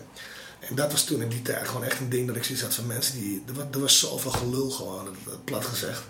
[0.61, 2.75] En dat was toen in die tijd gewoon echt een ding dat ik zoiets had
[2.75, 3.43] van mensen die...
[3.47, 5.09] Er was, er was zoveel gelul gewoon,
[5.45, 6.03] plat gezegd.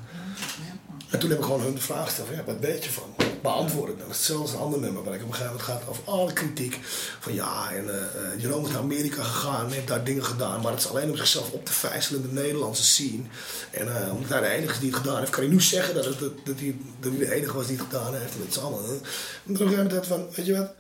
[1.10, 3.14] En toen heb ik gewoon hun de vraag gesteld ja, wat weet je van?
[3.42, 4.08] Beantwoord het dan.
[4.08, 6.78] Hetzelfde als een ander nummer waar ik op een gegeven moment gaat over alle kritiek.
[7.20, 10.60] Van ja, en eh eh, Jeroen is naar Amerika gegaan en heeft daar dingen gedaan.
[10.60, 13.22] Maar het is alleen om zichzelf op te vijzelen in de Nederlandse scene.
[13.70, 16.04] En eh, omdat hij de enige die het gedaan heeft, kan hij nu zeggen dat,
[16.04, 18.34] het, dat, hij, dat de enige was die het gedaan heeft.
[18.34, 18.84] En is allemaal.
[18.84, 19.00] En
[19.46, 20.72] toen gegeven moment van, weet je wat?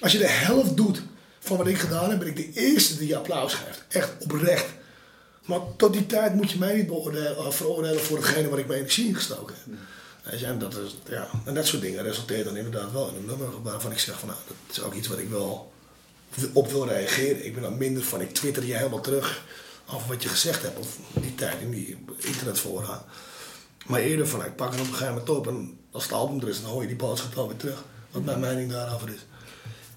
[0.00, 1.02] Als je de helft doet
[1.40, 3.84] van wat ik gedaan heb, ben ik de eerste die je applaus geeft.
[3.88, 4.66] Echt oprecht.
[5.46, 8.66] Maar tot die tijd moet je mij niet beoordelen, of veroordelen voor hetgene waar ik
[8.66, 9.74] mijn energie in gestoken heb.
[10.42, 13.62] En, dat is, ja, en dat soort dingen resulteert dan inderdaad wel in een nummer
[13.62, 15.72] waarvan ik zeg van nou, dat is ook iets wat ik wel
[16.52, 17.44] op wil reageren.
[17.44, 19.44] Ik ben dan minder van, ik twitter je helemaal terug
[19.92, 20.78] over wat je gezegd hebt.
[20.78, 23.04] Of die tijd in die internetfora.
[23.86, 26.40] Maar eerder van, ik pak het op een gegeven moment op en als het album
[26.40, 27.84] er is, dan hoor je die boodschap wel weer terug.
[28.10, 29.26] Wat mijn mening daarover is.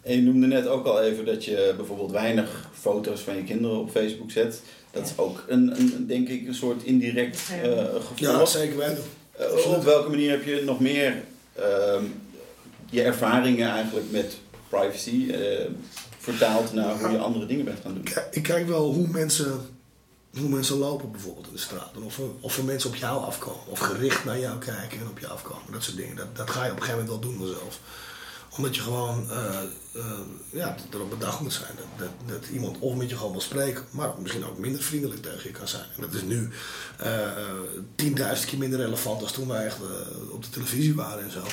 [0.02, 3.80] En je noemde net ook al even dat je bijvoorbeeld weinig foto's van je kinderen
[3.80, 4.62] op Facebook zet.
[4.92, 8.16] Dat is ook een, een denk ik, een soort indirect eh gevoel.
[8.16, 9.04] Ja, zeker weten.
[9.32, 11.24] Eh, op welke manier heb je nog meer
[11.56, 12.04] ehm,
[12.90, 14.38] je ervaringen eigenlijk met
[14.70, 15.66] privacy eh,
[16.18, 18.08] vertaald naar hoe je andere dingen bent gaan doen?
[18.32, 19.60] Ik kijk wel hoe mensen,
[20.38, 21.92] hoe mensen lopen bijvoorbeeld in de straat.
[21.96, 23.68] En of er, of er mensen op jou afkomen.
[23.68, 25.72] Of gericht naar jou kijken en op je afkomen.
[25.72, 26.16] Dat soort dingen.
[26.16, 27.80] Dat, dat ga je op een gegeven moment wel doen zelf.
[28.60, 30.02] Omdat je gewoon eh,
[30.50, 31.72] ja, er op bedacht moet zijn.
[31.76, 33.84] Dat, dat, dat iemand of met je gewoon wil spreken.
[33.90, 35.86] Maar misschien ook minder vriendelijk tegen je kan zijn.
[35.96, 36.50] En dat is nu
[36.98, 37.28] eh,
[37.96, 39.78] tienduizend keer minder relevant als toen wij echt
[40.32, 41.44] op de televisie waren en zo.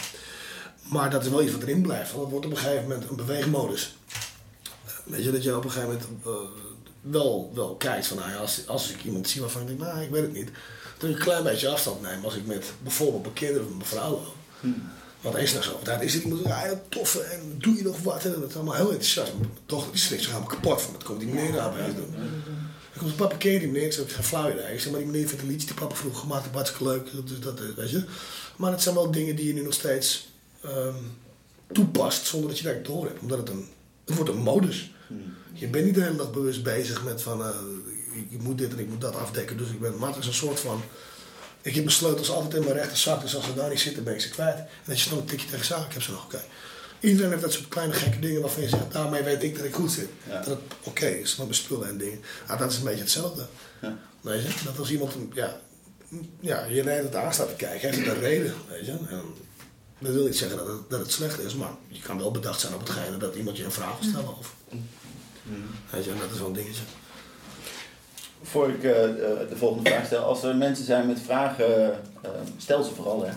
[0.82, 2.10] Maar dat is wel iets wat erin blijft.
[2.10, 3.96] Want het wordt op een gegeven moment een beweegmodus.
[5.04, 6.30] Weet je, dat je op een gegeven moment
[7.00, 10.00] wel, wel kijkt van, nou ja, als, als ik iemand zie waarvan ik denk, nou,
[10.00, 10.50] ik weet het niet.
[10.98, 13.88] Dat ik een klein beetje afstand neem als ik met bijvoorbeeld mijn kinderen of mijn
[13.88, 14.34] vrouw loop.
[15.20, 18.24] Want eens na zoveel tijd is zegt, ja, toffe, en doe je nog wat?
[18.24, 19.32] En dat is allemaal heel enthousiast.
[19.66, 22.14] Toch, die schrikt zich helemaal kapot van, wat komt die meneer nou bij ons doen?
[22.92, 24.00] Dan komt papa, je die meneer?
[24.00, 24.48] Ik ga flauw.
[24.48, 27.26] Ik zeg, maar die meneer vindt een liedje die papa vroeger gemaakt heeft, hartstikke leuk.
[27.26, 28.04] Dus dat, weet je.
[28.56, 30.28] Maar het zijn wel dingen die je nu nog steeds
[30.62, 30.94] ehm,
[31.72, 33.20] toepast, zonder dat je daar door hebt.
[33.20, 33.68] Omdat het een,
[34.04, 34.90] het wordt een modus.
[35.52, 37.48] Je bent niet de hele dag bewust bezig met van, eh,
[38.12, 39.56] ik, ik moet dit en ik moet dat afdekken.
[39.56, 40.82] Dus ik ben, maar het is een soort van,
[41.66, 43.20] ik heb mijn sleutels altijd in mijn rechterzak.
[43.20, 44.56] Dus als ze daar niet zitten, ben ik ze kwijt.
[44.56, 46.44] En dat je snel een tikje tegen zaak, ik heb ze nog, oké.
[47.00, 49.74] Iedereen heeft dat soort kleine gekke dingen waarvan je zegt, daarmee weet ik dat ik
[49.74, 50.08] goed zit.
[50.28, 50.38] Ja.
[50.38, 52.20] Dat het oké is, met mijn spullen en dingen.
[52.46, 53.46] Ah, dat is een beetje hetzelfde.
[53.80, 53.98] Ja.
[54.20, 54.64] Weet je?
[54.64, 55.60] Dat als iemand, ja,
[56.40, 58.54] ja, je hele tijd aan staat te kijken, heeft het een reden.
[58.68, 58.92] Weet je?
[58.92, 59.24] En
[59.98, 62.60] dat wil niet zeggen dat het, dat het slecht is, maar je kan wel bedacht
[62.60, 64.50] zijn op hetgene dat iemand je een vraag wil stellen over.
[65.90, 66.82] Weet je, en dat is wel een dingetje.
[68.50, 68.92] Voor ik eh,
[69.48, 73.32] de volgende vraag stel, als er mensen zijn met vragen, eh, stel ze vooral hè.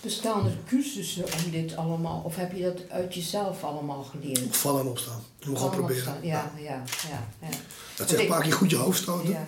[0.00, 4.56] Bestaan er cursussen om dit allemaal, of heb je dat uit jezelf allemaal geleerd?
[4.56, 5.22] Vallen en opstaan.
[5.38, 6.18] Je moet gewoon Allemaal proberen.
[6.22, 7.26] Ja, ja, ja.
[7.40, 7.48] ja.
[7.96, 9.30] Dat zegt een paar keer goed je hoofd stoten.
[9.30, 9.46] Ja,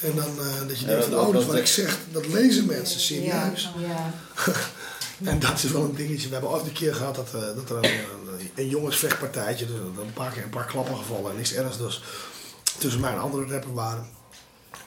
[0.00, 1.98] En dan eh, dat je Ja, denkt van, dat- oh, dus dat- wat ik zeg,
[2.12, 3.70] dat lezen mensen serieus.
[3.78, 4.10] ja, ja.
[5.24, 6.26] En dat is wel een dingetje.
[6.26, 7.90] We hebben ooit een keer gehad dat, eh, dat er een,
[8.54, 12.02] een, jongensvechtpartijtje, dus een paar, keer, een paar klappen gevallen en niks ergens dus
[12.78, 14.06] tussen mij en andere rapper waren.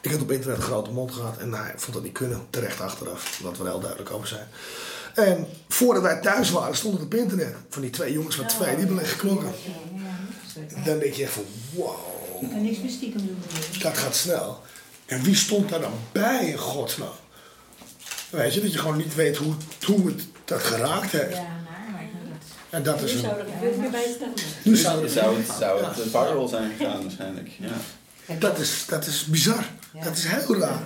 [0.02, 2.82] Ik had op internet een grote mond gehad en hij vond dat niet kunnen, terecht
[2.82, 4.48] achteraf, laten we er heel duidelijk over zijn.
[5.14, 8.70] En voordat wij thuis waren, stond het op internet van die twee jongens van twee,
[8.70, 9.52] die hebben liggen knokken.
[10.86, 11.96] Dan denk je echt van, wow,
[12.42, 13.38] Je kan niks meer stiekem doen.
[13.82, 14.62] dat gaat snel.
[15.06, 17.10] En wie stond daar dan bij in godsnaam?
[18.30, 19.54] Weet je, dat je gewoon niet weet hoe,
[19.86, 21.36] hoe het dat geraakt heeft.
[21.36, 21.57] Ja,
[22.70, 23.24] En dat is Nu een...
[23.24, 24.34] zou er veel meer bij staan.
[24.64, 27.50] Nu zou zou het, het, zou het viral zijn gegaan waarschijnlijk.
[27.60, 28.36] Ja.
[28.40, 29.66] dat, is, dat is bizar.
[29.94, 30.04] Ja.
[30.04, 30.82] Dat is heel raar.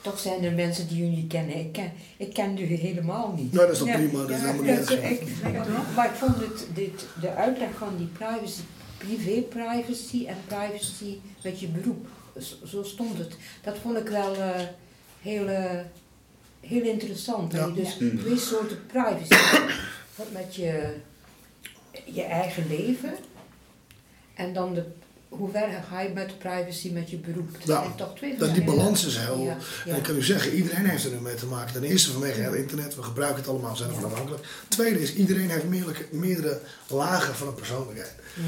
[0.00, 1.56] Toch zijn er mensen die jullie kennen.
[1.56, 3.52] Ik ken, ik ken jullie helemaal niet.
[3.52, 3.94] Nou, dat is toch Ja.
[3.96, 4.18] prima.
[4.20, 8.60] Dat is helemaal niet echt- Maar ik vond het, dit, de uitleg van die privacy,
[8.98, 12.06] privé-privacy en privacy met je beroep,
[12.64, 13.36] zo, stond het.
[13.62, 14.48] Dat vond ik wel eh,
[15.22, 15.80] heel, eh,
[16.60, 17.50] heel interessant.
[17.74, 18.18] Dus Mm.
[18.18, 19.58] twee soorten privacy.
[20.14, 20.94] Wat met je,
[22.04, 23.14] je eigen leven
[24.34, 24.84] en dan de,
[25.28, 27.52] hoe ver ga je met privacy met je beroep.
[27.52, 29.38] Dat Ja, zijn toch twee Dat die balans is heel...
[29.38, 29.94] Ja, En ja.
[29.94, 31.72] ik kan u zeggen, iedereen heeft er nu mee te maken.
[31.72, 34.44] Ten eerste vanwege het internet, we gebruiken het allemaal, zijn ervan afhankelijk.
[34.68, 38.14] Tweede is, iedereen heeft meerdere, meerdere lagen van een persoonlijkheid.
[38.34, 38.44] Mm.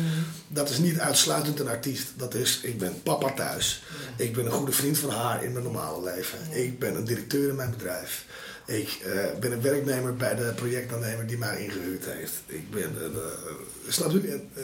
[0.49, 2.07] Dat is niet uitsluitend een artiest.
[2.17, 3.83] Dat is, ik ben papa thuis.
[4.17, 6.39] Ik ben een goede vriend van haar in mijn normale leven.
[6.51, 8.25] Ik ben een directeur in mijn bedrijf.
[8.67, 12.33] Ik eh, ben een werknemer bij de projectaannemer die mij ingehuurd heeft.
[12.47, 13.15] Ik ben een...
[13.15, 13.53] eh,
[13.93, 14.29] snap u?
[14.31, 14.63] En, eh,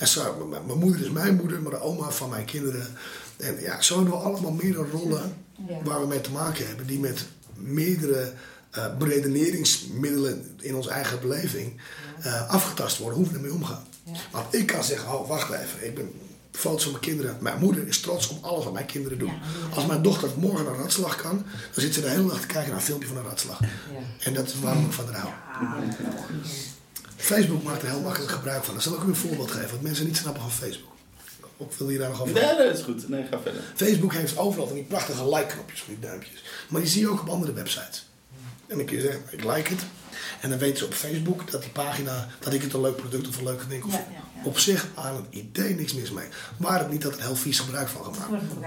[0.00, 2.86] en zo, m- m- mijn moeder is mijn moeder, maar de oma van mijn kinderen.
[3.36, 5.34] En ja, zo hebben we allemaal meerdere rollen
[5.68, 5.82] Ja.
[5.84, 6.86] waar we mee te maken hebben.
[6.86, 8.32] Die met meerdere
[8.70, 11.80] eh beredeneringsmiddelen in onze eigen beleving
[12.22, 13.18] eh, afgetast worden.
[13.18, 13.84] Hoe we ermee omgaan.
[14.04, 14.12] Ja.
[14.32, 16.10] Want ik kan zeggen, oh wacht even, ik ben
[16.56, 17.36] foto's van mijn kinderen.
[17.40, 19.32] Mijn moeder is trots op alles wat mijn kinderen doen.
[19.74, 22.46] Als mijn dochter morgen naar een ratslag kan, dan zit ze de hele dag te
[22.46, 23.60] kijken naar een filmpje van een ratslag.
[23.60, 23.66] Ja.
[24.18, 25.32] En dat is waarom ik van haar hou.
[27.16, 28.74] Facebook maakt er heel makkelijk gebruik van.
[28.74, 30.94] Dan zal ik u een voorbeeld geven, wat mensen niet snappen van Facebook.
[31.56, 32.34] Of wil je daar nog over?
[32.34, 33.08] Nee, dat is goed.
[33.08, 33.62] Nee, ga verder.
[33.74, 36.44] Facebook heeft overal van die prachtige like-knopjes, van die duimpjes.
[36.68, 38.06] Maar die zie je ook op andere websites.
[38.66, 39.82] En dan kun je zeggen, ik like het.
[40.40, 43.28] En dan weten ze op Facebook dat die pagina, dat ik het een leuk product
[43.28, 44.02] of een leuke winkel vind.
[44.44, 46.26] Op zich aan het idee niks mis mee.
[46.56, 48.64] Maar het niet dat er heel vies gebruik van gemaakt wordt.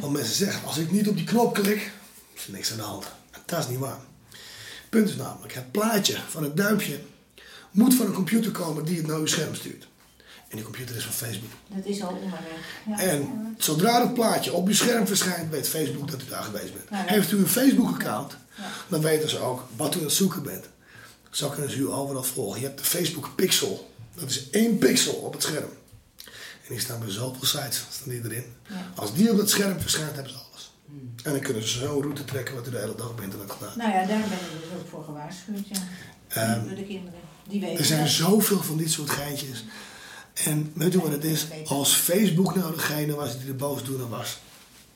[0.00, 1.90] Want mensen zeggen, als ik niet op die knop klik,
[2.34, 3.04] is er niks aan de hand.
[3.30, 3.98] En dat is niet waar.
[4.30, 7.00] Het punt is namelijk, het plaatje van het duimpje
[7.70, 9.86] moet van een computer komen die het naar uw scherm stuurt.
[10.48, 11.50] En die computer is van Facebook.
[11.68, 12.40] Dat is al onderweg.
[12.86, 12.98] Ja.
[12.98, 16.88] En zodra het plaatje op uw scherm verschijnt, weet Facebook dat u daar geweest bent.
[16.90, 17.04] Ja, ja.
[17.06, 18.36] Heeft u een Facebook-account,
[18.88, 20.64] dan weten ze ook wat u aan het zoeken bent.
[21.34, 22.60] Zo kunnen ze u overal volgen.
[22.60, 23.90] Je hebt de Facebook Pixel.
[24.14, 25.68] Dat is één pixel op het scherm.
[26.66, 28.44] En die staan bij zoveel sites, staan die erin.
[28.68, 28.90] Ja.
[28.94, 30.72] Als die op het scherm verschijnt, hebben ze alles.
[31.22, 33.72] En dan kunnen ze zo'n route trekken wat u de hele dag op internet gedaan.
[33.78, 35.68] Nou ja, daar ben ik dus ook voor gewaarschuwd.
[35.68, 35.76] Ja.
[36.28, 37.20] Ehm, Door de kinderen.
[37.48, 38.08] Die weten Er zijn dat.
[38.10, 39.64] zoveel van dit soort geintjes.
[40.34, 41.46] En weet u wat het is?
[41.66, 44.38] Als Facebook nou degene was die de boosdoener was.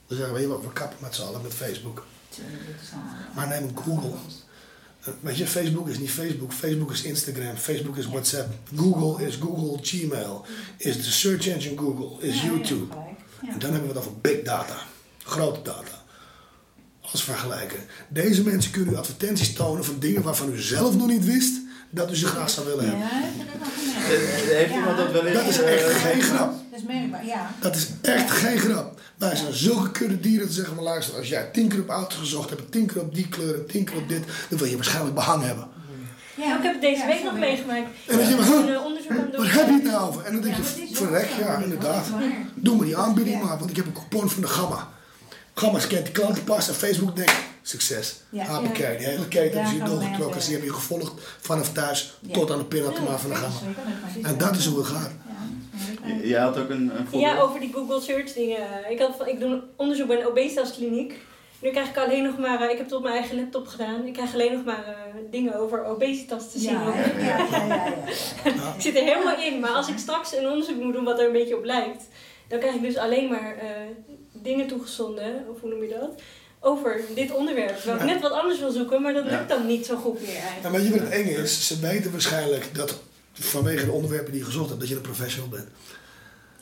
[0.07, 2.07] Dan zeggen we, je wat, we kappen met z'n allen met Facebook.
[3.35, 4.13] Maar neem Google.
[5.09, 6.53] Eh, Weet je, Facebook is niet Facebook.
[6.53, 7.57] Facebook is Instagram.
[7.57, 8.49] Facebook is WhatsApp.
[8.77, 10.45] Google is Google Gmail.
[10.77, 12.27] Is de search engine Google.
[12.27, 12.95] Is Ja, ja, YouTube.
[13.43, 13.53] Ja.
[13.53, 14.77] En dan hebben we het over big data.
[15.25, 16.03] Grote data.
[17.13, 17.79] Als vergelijken.
[18.09, 21.53] Deze mensen kunnen u advertenties tonen van dingen waarvan u zelf nog niet wist
[21.91, 23.31] dat u ze graag zou willen Ja, hebben.
[23.31, 24.51] ik heb dat nog gemerkt.
[24.51, 25.39] Eh, Heeft iemand dat wel eens...
[25.39, 26.53] Dat is eh, echt geen grap.
[26.71, 27.55] Dat is merkbaar, ja.
[27.61, 28.98] Dat is echt geen grap.
[29.19, 32.19] Wij zijn zulke kudde dieren te zeggen, maar luister, als jij tien keer op auto's
[32.19, 34.75] gezocht hebt, tien keer op die kleur en tien keer op dit, dan wil je
[34.75, 35.69] waarschijnlijk behang hebben.
[36.35, 37.87] Ja, ik heb het deze week nog meegemaakt.
[38.07, 39.41] En dan denk je, een onderzoek aan het doen.
[39.41, 40.25] waar heb je het nou over?
[40.25, 42.07] En dan denk je, verrek, ja, inderdaad.
[42.55, 44.89] Doe me die aanbieding maar, want ik heb een coupon van de Gamma.
[45.55, 48.17] Gamma scant die klantenpas en Facebook denkt, succes.
[48.29, 48.47] Ja.
[48.47, 50.43] Hoppakee, die hele keten Daar is hier doorgetrokken.
[50.43, 53.59] Ze hebben je gevolgd vanaf thuis tot aan de pinautomaat van de Gamma.
[54.23, 55.11] En dat is hoe het gaat.
[56.23, 57.23] Je had ook een, een voorbeeld.
[57.23, 58.59] Ja, over die Google search dingen.
[58.89, 61.15] Ik, had, van- ik doe een onderzoek bij een obesitaskliniek.
[61.63, 64.07] Nu krijg ik alleen nog maar, eh, ik heb het op mijn eigen laptop gedaan.
[64.07, 64.95] Ik krijg alleen nog maar eh,
[65.31, 66.71] dingen over obesitas te zien.
[66.73, 67.85] Ja, ja, ja, ja, ja,
[68.45, 68.53] ja.
[68.77, 71.27] Ik zit er helemaal in, maar als ik straks een onderzoek moet doen wat er
[71.27, 72.03] een beetje op lijkt,
[72.49, 73.67] dan krijg ik dus alleen maar eh,
[74.33, 76.21] dingen toegezonden, of hoe noem je dat,
[76.61, 77.77] over dit onderwerp.
[77.77, 79.31] Terwijl ik net wat anders wil zoeken, maar dat Ja.
[79.31, 80.65] lukt dan niet zo goed meer eigenlijk.
[80.65, 81.67] En weet je wat het enge is?
[81.67, 83.01] Ze weten waarschijnlijk dat
[83.41, 85.69] vanwege de onderwerpen die je gezocht hebt, dat je een professional bent.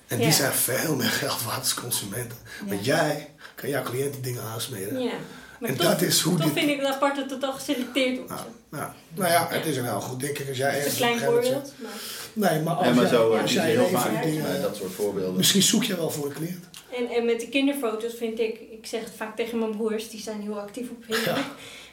[0.07, 2.39] En die zijn veel meer geld waard als consumenten.
[2.69, 5.03] Want jij kan jouw cliënten dingen aansmeren.
[5.03, 5.13] Ja.
[5.61, 7.53] Maar En toch, dat is hoe toch dit- vind ik het apart dat het al
[7.53, 8.31] geselecteerd wordt.
[8.33, 10.93] Nou, nou, nou ja, het is een heel goed, denk ik, als jij Dat is
[10.93, 11.73] een klein voorbeeld.
[11.77, 11.91] Maar...
[12.33, 14.63] Nee, maar als Ja, maar jij, zo eh, als die jij heel vaak dingen...
[14.63, 15.37] dat soort voorbeelden.
[15.37, 16.65] Misschien zoek je wel voor een cliënt.
[16.97, 20.21] En, en met de kinderfoto's vind ik, ik zeg het vaak tegen mijn broers, die
[20.21, 21.45] zijn heel actief op Facebook.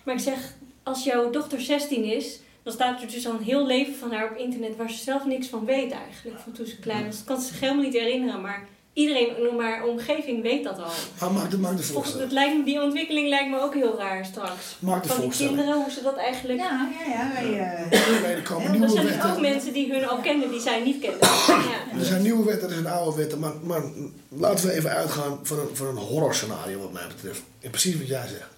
[0.03, 0.37] Maar ik zeg,
[0.83, 4.29] als jouw dochter 16 is, dan staat er dus al een heel leven van haar
[4.31, 6.39] op internet waar ze zelf niks van weet eigenlijk.
[6.43, 7.15] Van toen ze klein was.
[7.17, 10.91] Dat kan ze zich helemaal niet herinneren, maar iedereen in haar omgeving weet dat al.
[11.19, 12.23] Maar maak de, maak de Volgens, voorstelling.
[12.23, 14.75] het lijkt me, die ontwikkeling lijkt me ook heel raar straks.
[14.79, 16.59] Maak de Van die kinderen, hoe ze dat eigenlijk...
[16.59, 17.39] Ja, ja, ja.
[17.89, 19.41] Wij, eh, Nee, er komen Ja, Er nieuwe zijn ook wetten.
[19.41, 21.19] mensen die hun al kennen, die zij niet kennen.
[21.47, 21.97] Ja.
[21.99, 23.39] Er zijn nieuwe wetten, er zijn oude wetten.
[23.39, 23.81] Maar, maar
[24.29, 27.41] laten we even uitgaan van een, van een horrorscenario wat mij betreft.
[27.61, 28.49] En precies wat jij zegt.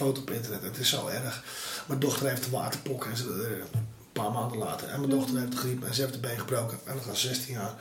[0.00, 1.42] Foto op internet, het is zo erg.
[1.86, 4.88] Mijn dochter heeft de waterpok en ze, eh, een paar maanden later.
[4.88, 6.78] En mijn dochter heeft de griep en ze heeft de been gebroken.
[6.84, 7.74] En dan gaat 16 jaar.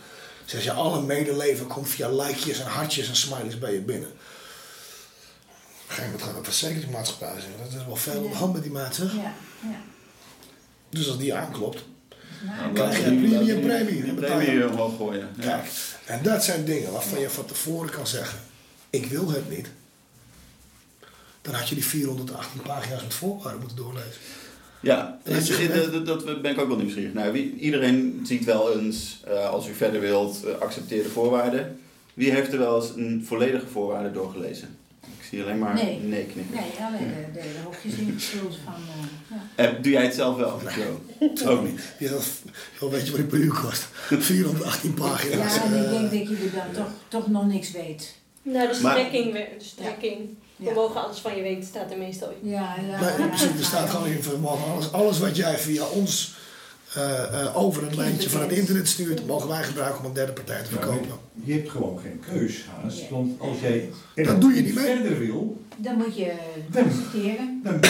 [0.45, 4.09] Zeg je, alle medeleven komt via likejes en hartjes en smileys bij je binnen.
[4.09, 7.57] Op een gegeven moment gaat het verzekeringsmaatschappij zeggen.
[7.71, 9.13] Dat is wel veel op de hand met die maat, zeg.
[9.13, 9.79] ja, ja.
[10.89, 11.83] Dus als die aanklopt,
[12.45, 13.29] Nou, krijg je die-
[13.59, 14.69] premium, die- premie.
[14.69, 15.29] omhoog gooien.
[15.37, 15.43] Ja.
[15.57, 15.71] Kijk,
[16.05, 18.39] en dat zijn dingen waarvan je van tevoren kan zeggen:
[18.89, 19.67] ik wil het niet.
[21.49, 24.21] Dan had je die 418 pagina's met voorwaarden moeten doorlezen.
[24.81, 27.31] Ja, Dat dat, dat ben ik ook wel nieuwsgierig naar.
[27.31, 31.79] Wie, iedereen ziet wel eens, eh, als u verder wilt, accepteer de voorwaarden.
[32.13, 34.77] Wie heeft er wel eens een volledige voorwaarde doorgelezen?
[35.01, 35.99] Ik zie alleen maar Nee.
[35.99, 36.55] nee, knikken.
[36.55, 38.73] Nee, alleen de, de, de hokjes ingevuld van...
[39.55, 39.79] eh, ja.
[39.81, 40.59] Doe jij het zelf wel?
[41.35, 41.49] Zo.
[41.51, 41.81] Ook niet.
[41.99, 42.25] Ja, dat,
[42.91, 43.87] weet je wat die per uur kost?
[44.09, 45.55] 418 pagina's.
[45.55, 48.15] Ja, en ik denk dat je dan toch, toch nog niks weet.
[48.41, 50.17] Nou, de strekking, de strekking.
[50.19, 50.47] Ja.
[50.73, 52.49] Mogen alles van je weten, staat er meestal in.
[52.49, 52.99] Ja, ja.
[53.01, 56.33] Nee, in principe staat gewoon in van, man, alles, alles wat jij via ons
[56.93, 60.31] eh, eh, over het lijntje van het internet stuurt, mogen wij gebruiken om een derde
[60.33, 61.07] partij te verkopen.
[61.43, 62.95] Je hebt gewoon geen keus, Haas.
[62.95, 63.07] Nee.
[63.11, 64.85] Want als jij Dat doe je niet mee.
[64.85, 66.33] verder wil, Dan moet je
[66.71, 67.59] Dan- accepteren.
[67.63, 67.89] dan ben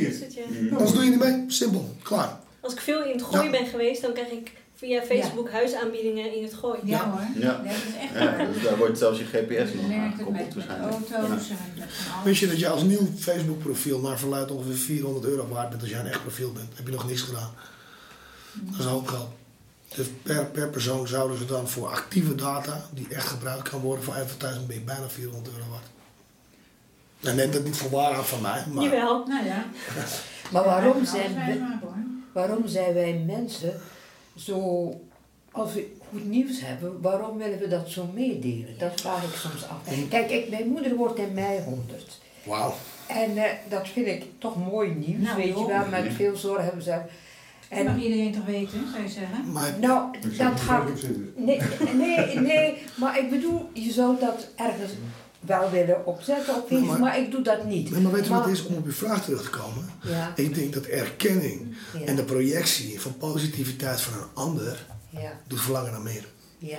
[0.00, 0.28] je.
[0.60, 0.72] Mm.
[0.72, 1.44] Anders doe je niet mee.
[1.48, 1.94] Simpel.
[2.02, 2.38] Klaar.
[2.60, 3.50] Als ik veel in het gooien Ja.
[3.50, 6.86] ben geweest, dan krijg ik via Facebook huisaanbiedingen in het gooien.
[6.86, 7.10] Ja, Ja.
[7.10, 7.20] hoor.
[7.42, 7.60] Ja.
[7.62, 10.12] Nee, dat is echt Ja, dus daar wordt zelfs je GPS Je nog merkt het
[10.12, 10.92] aangekoppeld met, met waarschijnlijk.
[10.92, 12.24] auto's en alles.
[12.24, 15.80] Wist je dat je als nieuw Facebook profiel naar verluidt ongeveer 400 euro waard bent
[15.80, 16.68] als jij een echt profiel bent?
[16.74, 17.50] Heb je nog niks gedaan.
[18.52, 19.28] Dat is een hoop geld.
[19.96, 24.04] Dus per, per persoon zouden ze dan voor actieve data, die echt gebruikt kan worden
[24.04, 25.86] voor advertising, ben je bijna 400 euro waard.
[27.20, 29.26] Nou, neem dat niet voor waar aan van mij, maar Jawel.
[29.26, 29.64] Nou ja.
[30.52, 31.86] Maar waarom zijn, wij we-
[32.32, 33.80] waarom zijn wij mensen
[34.36, 34.90] zo,
[35.50, 38.78] als we goed nieuws hebben, waarom willen we dat zo meedelen?
[38.78, 40.08] Dat vraag ik soms af.
[40.08, 42.20] Kijk, ik, mijn moeder wordt in mei 100.
[42.44, 42.74] wauw.
[43.06, 46.62] En eh, dat vind ik toch mooi nieuws, Nou, weet je wel, met veel zorg
[46.62, 47.00] hebben ze.
[47.68, 49.52] Dat mag En iedereen toch weten, zou je zeggen?
[49.52, 50.88] Maar nou, dat gaat.
[51.36, 51.60] Nee,
[51.94, 54.92] nee, nee, maar ik bedoel, je zou dat ergens
[55.46, 57.90] wel willen opzetten op Facebook, Maar- maar, ik doe dat niet.
[57.90, 59.90] Nee, maar weet je wat het is om op je vraag terug te komen?
[60.02, 65.32] Ja, Ik denk dat erkenning ja, en de projectie van positiviteit van een ander ja,
[65.46, 66.24] doet verlangen naar meer.
[66.58, 66.68] ja,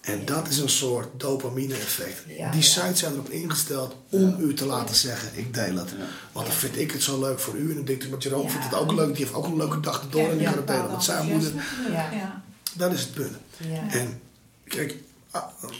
[0.00, 2.22] En dat is een soort dopamine-effect.
[2.26, 2.66] Ja, Die ja.
[2.66, 5.90] sites zijn erop ingesteld om u te laten zeggen: ik deel het.
[6.32, 7.68] Want dan vind ik het zo leuk voor u.
[7.70, 8.50] En dan denkt u, maar Jerome Ja.
[8.50, 9.06] vindt het ook leuk.
[9.16, 11.26] Die heeft ook een leuke dag erdoor en die Ja, gaat het delen met zijn
[11.26, 11.52] moeder.
[11.90, 12.10] Ja.
[12.12, 12.42] Ja.
[12.72, 13.36] Dat is het punt.
[13.56, 13.88] ja.
[13.98, 14.20] En
[14.64, 14.94] kijk,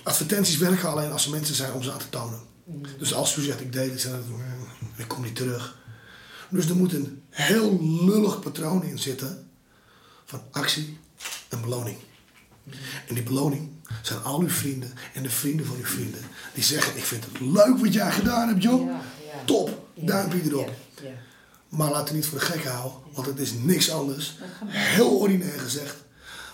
[0.02, 2.40] advertenties werken alleen als er mensen zijn om ze aan te tonen.
[2.64, 2.82] Mm.
[2.98, 4.42] Dus als u zegt: ik deel het, dan
[4.96, 5.76] ik kom niet terug.
[6.48, 9.50] Dus er moet een heel lullig patroon in zitten
[10.24, 10.98] van actie
[11.48, 11.96] en beloning.
[13.06, 13.70] En die beloning
[14.02, 16.20] zijn al uw vrienden en de vrienden van uw vrienden.
[16.54, 18.87] Die zeggen, ik vind het leuk wat jij gedaan hebt, joh.
[18.87, 19.44] Ja, ja.
[19.44, 20.70] Top, duimpje erop.
[21.02, 21.11] Ja.
[21.68, 24.37] Maar laat het niet voor de gek houden, want het is niks anders.
[24.66, 25.96] Heel ordinair gezegd,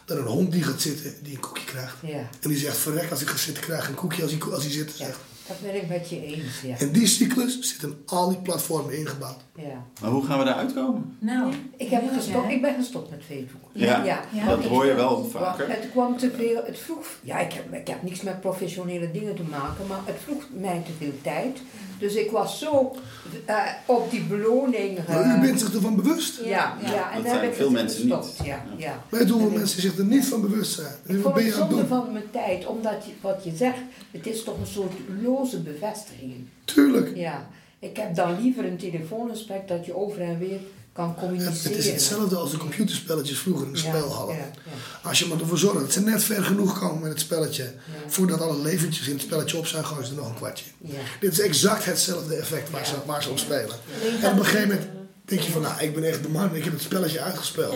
[0.05, 1.97] dan een hond die gaat zitten, die een koekje krijgt.
[2.03, 4.40] Ja, En die zegt, verrek, als ik ga zitten, krijg ik een koekje als hij,
[4.53, 4.99] als hij zit.
[4.99, 5.19] ja, Zegt.
[5.49, 6.79] dat ben ik met je eens, ja.
[6.79, 9.40] En die cyclus zit in al die platformen ingebouwd.
[9.57, 9.87] ja.
[10.01, 11.17] Maar hoe gaan we daar uitkomen?
[11.21, 13.63] Nou, Ik, heb gestopt, ik ben gestopt met Facebook.
[13.77, 14.47] Ja, Ja.
[14.49, 15.69] dat hoor je wel vaker.
[15.71, 19.35] Het kwam te veel, het vroeg, ja ik heb, ik heb niks met professionele dingen
[19.35, 21.59] te maken, maar het vroeg mij te veel tijd.
[21.99, 22.97] Dus ik was zo
[23.47, 23.57] eh,
[23.87, 24.99] op die beloning.
[24.99, 26.41] eh, Maar u bent zich ervan bewust.
[26.45, 26.45] Ja,
[26.83, 28.39] ja, Ja, en dat daar zijn heb ik veel mensen gestopt.
[28.39, 28.47] niet.
[28.47, 29.03] Ja, ja.
[29.09, 30.93] Weet je hoeveel En ik- mensen zich er niet van bewust zijn?
[31.07, 31.87] Ik vond ben het zonde doen?
[31.87, 33.79] van mijn tijd, omdat je, wat je zegt,
[34.11, 36.47] het is toch een soort loze bevestiging.
[36.65, 37.17] Tuurlijk.
[37.17, 37.47] Ja,
[37.79, 40.59] ik heb dan liever een telefoongesprek dat je over en weer
[40.94, 41.62] kan Het, communiceren.
[41.62, 44.35] het is hetzelfde als de computerspelletjes vroeger in de Ja, spelhallen.
[44.37, 47.20] Ja, ja, Als je maar ervoor zorgt dat ze net ver genoeg komen met het
[47.20, 47.74] spelletje.
[48.07, 50.64] Voordat alle leventjes in het spelletje op zijn, gooien ze er nog een kwartje.
[51.20, 53.76] Dit is exact hetzelfde effect waar, ze, waar ze op spelen.
[54.22, 54.88] En op een gegeven moment
[55.24, 57.74] denk je van, nou, ik ben echt de man, ik heb het spelletje uitgespeeld.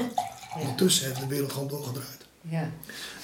[0.61, 2.27] Ondertussen heeft de wereld gewoon doorgedraaid.
[2.49, 2.71] ja.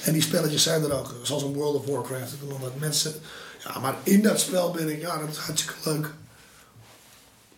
[0.02, 2.32] En die spelletjes zijn er ook, zoals een World of Warcraft.
[2.32, 3.14] Ik bedoel, dat mensen,
[3.64, 6.10] ja, maar in dat spel ben ik, ja, dat is hartstikke leuk.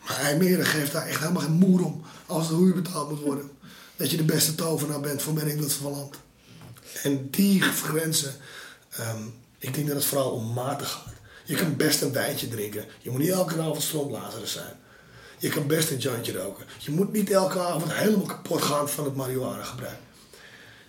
[0.07, 3.51] Maar IJmeren geeft daar echt helemaal geen moer om als de huur betaald moet worden.
[3.97, 6.17] Dat je de beste tovenaar bent voor men ik dat van land.
[7.03, 8.35] En die grenzen,
[8.91, 9.23] ehm,
[9.59, 11.13] ik denk dat het vooral om maten gaat.
[11.45, 12.85] Je kan best een wijntje drinken.
[13.01, 14.75] Je moet niet elke avond stroomblazers zijn.
[15.39, 16.65] Je kan best een jointje roken.
[16.79, 19.99] Je moet niet elke avond helemaal kapot gaan van het marihuana gebruik.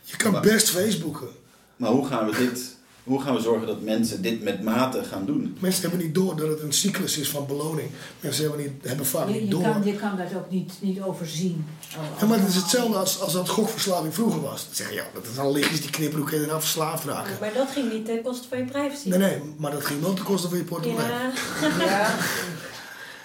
[0.04, 1.28] Je kan Maar- best Facebooken.
[1.76, 2.76] Maar hoe gaan we dit,
[3.08, 5.58] hoe gaan we zorgen dat mensen dit met mate gaan doen?
[5.60, 7.90] Mensen hebben niet door dat het een cyclus is van beloning.
[8.20, 9.62] Mensen hebben, niet, hebben vaak Je, niet je, door.
[9.62, 11.66] kan, je kan dat ook niet, niet overzien.
[11.98, 14.66] Oh, Ja, maar het is hetzelfde als, als dat gokverslaving vroeger was.
[14.66, 17.04] Dan zeg je, ja, dat is al lichtjes die knippen, hoe kun je nou verslaafd
[17.06, 17.38] raken?
[17.40, 19.10] Maar dat ging niet ten koste van je privacy.
[19.10, 21.08] Nee, nee, maar dat ging wel ten koste van je portemonnee.
[21.10, 21.32] Ja,
[21.86, 22.16] Ja,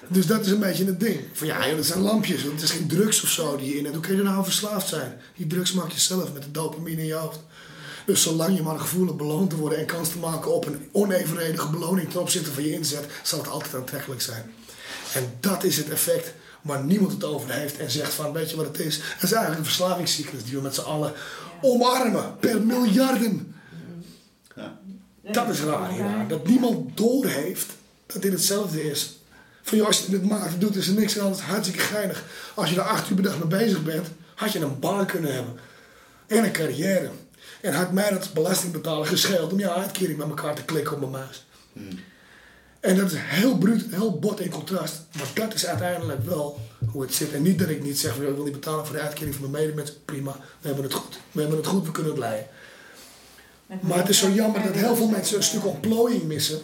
[0.09, 1.21] Dus dat is een beetje het ding.
[1.33, 2.43] Van ja, joh, dat zijn lampjes.
[2.43, 3.95] Het is geen drugs of zo die je in hebt.
[3.97, 5.21] Hoe kun je er nou aan verslaafd zijn?
[5.37, 7.41] Die drugs maak je zelf met de dopamine in je hoofd.
[8.07, 10.67] Dus zolang je maar een gevoel hebt beloond te worden en kans te maken op
[10.67, 14.53] een onevenredige beloning ten opzichte van je inzet, zal het altijd aantrekkelijk zijn.
[15.15, 16.33] En dat is het effect
[16.63, 18.97] waar niemand het over heeft en zegt van, weet je wat het is?
[18.97, 21.13] Het is eigenlijk een verslavingscyclus die we met z'n allen
[21.61, 23.55] omarmen per miljarden.
[24.57, 24.79] Ja.
[25.33, 26.29] Dat is raar hieraan.
[26.29, 27.67] Dat niemand doorheeft
[28.07, 29.17] dat dit hetzelfde is.
[29.63, 31.27] Van joh, als je met mate doet, is er niks aan.
[31.27, 32.25] Het is hartstikke geinig.
[32.55, 35.35] Als je er acht uur per dag mee bezig bent, had je een baan kunnen
[35.35, 35.55] hebben.
[36.27, 37.11] En een carrière.
[37.63, 41.11] En had mij dat belastingbetaler gescheeld om jouw uitkering met elkaar te klikken op mijn
[41.11, 41.47] muis.
[42.81, 45.01] En dat is heel bruut, heel bot in contrast.
[45.17, 46.61] Maar dat is uiteindelijk wel
[46.91, 47.33] hoe het zit.
[47.33, 49.51] En niet dat ik niet zeg, van, ik wil niet betalen voor de uitkering van
[49.51, 49.95] mijn medemensen.
[50.05, 51.19] Prima, we hebben het goed.
[51.33, 52.47] We hebben het goed, we kunnen het leiden.
[53.81, 56.61] Maar het is zo jammer dat heel veel mensen een stuk ontplooiing missen.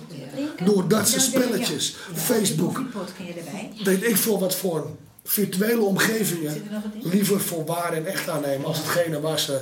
[0.65, 2.83] Door dat soort spelletjes, Facebook,
[3.85, 4.91] weet ik veel wat voor
[5.25, 9.61] virtuele omgevingen er liever voor waar en echt aannemen als hetgene waar ze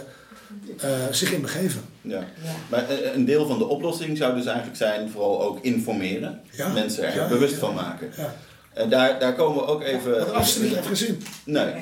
[0.80, 1.82] eh, zich in begeven.
[2.00, 2.18] Ja.
[2.18, 2.50] Ja.
[2.68, 6.40] Maar eh, een deel van de oplossing zou dus eigenlijk zijn vooral ook informeren.
[6.50, 6.68] Ja.
[6.68, 7.58] Mensen er Ja, bewust ja.
[7.58, 8.10] van maken.
[8.16, 8.34] Ja.
[8.74, 10.18] En daar, daar komen we ook even...
[10.18, 11.22] Dat absoluut heeft geen zin.
[11.44, 11.74] Nee.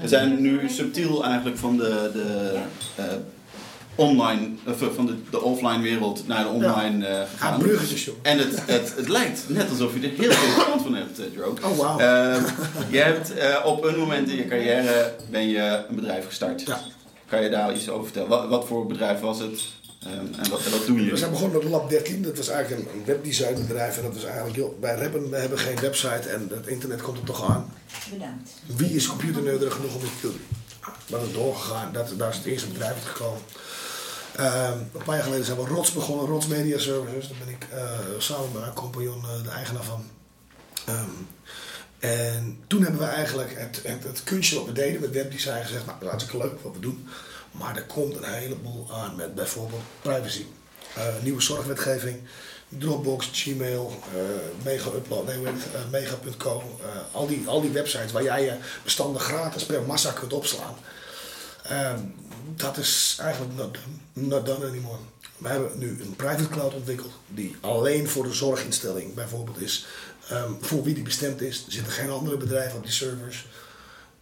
[0.00, 2.58] We zijn nu subtiel eigenlijk van de, de
[2.96, 3.04] eh,
[3.94, 7.58] online, of van de, de offline wereld naar de online eh, Ja, gegaan.
[7.58, 8.14] bruggetjes, joh.
[8.22, 11.52] En het, het, het lijkt net alsof je er heel veel verstand van hebt, Joe.
[11.70, 11.98] Oh, wauw.
[11.98, 12.42] Eh,
[12.90, 16.62] je hebt eh, op een moment in je carrière ben je een bedrijf gestart.
[16.66, 16.80] Ja.
[17.32, 18.28] Kan je daar iets over vertellen?
[18.28, 19.60] Wat, wat voor bedrijf was het?
[20.02, 21.16] Ehm, en wat, wat doen We jullie?
[21.16, 22.22] zijn begonnen met Lab 13.
[22.22, 23.96] Dat was eigenlijk een, webdesignbedrijf.
[23.96, 27.18] En dat was eigenlijk, joh, wij hebben, we hebben geen website en het internet komt
[27.18, 27.72] er toch aan.
[28.10, 28.50] Bedankt.
[28.66, 30.40] Wie is computerneuderig genoeg om dit te doen?
[31.06, 31.92] Dat is doorgegaan.
[31.92, 33.40] Dat, daar is het eerste bedrijf uit gekomen.
[34.36, 37.28] Ehm, een paar jaar geleden zijn we Rots begonnen, Rots Media Services.
[37.28, 40.04] Daar ben ik eh, samen met mijn compagnon eh, de eigenaar van.
[40.86, 41.10] Ehm,
[42.02, 45.86] en toen hebben we eigenlijk het, het, het kunstje wat we deden met webdesign gezegd,
[45.86, 47.08] nou dat is hartstikke leuk wat we doen.
[47.50, 50.44] Maar er komt een heleboel aan met bijvoorbeeld privacy.
[50.94, 52.20] Eh, nieuwe zorgwetgeving,
[52.68, 56.50] Dropbox, Gmail, eh, Mega Upload, nee, eh,
[57.12, 60.74] al, die, al die websites waar jij je bestanden gratis per massa kunt opslaan.
[61.62, 61.98] Ehm,
[62.56, 63.78] dat is eigenlijk not
[64.12, 64.98] not done anymore.
[65.38, 69.86] We hebben nu een private cloud ontwikkeld die alleen voor de zorginstelling bijvoorbeeld is.
[70.28, 71.64] Ehm, voor wie die bestemd is.
[71.66, 73.46] Er zitten geen andere bedrijven op die servers.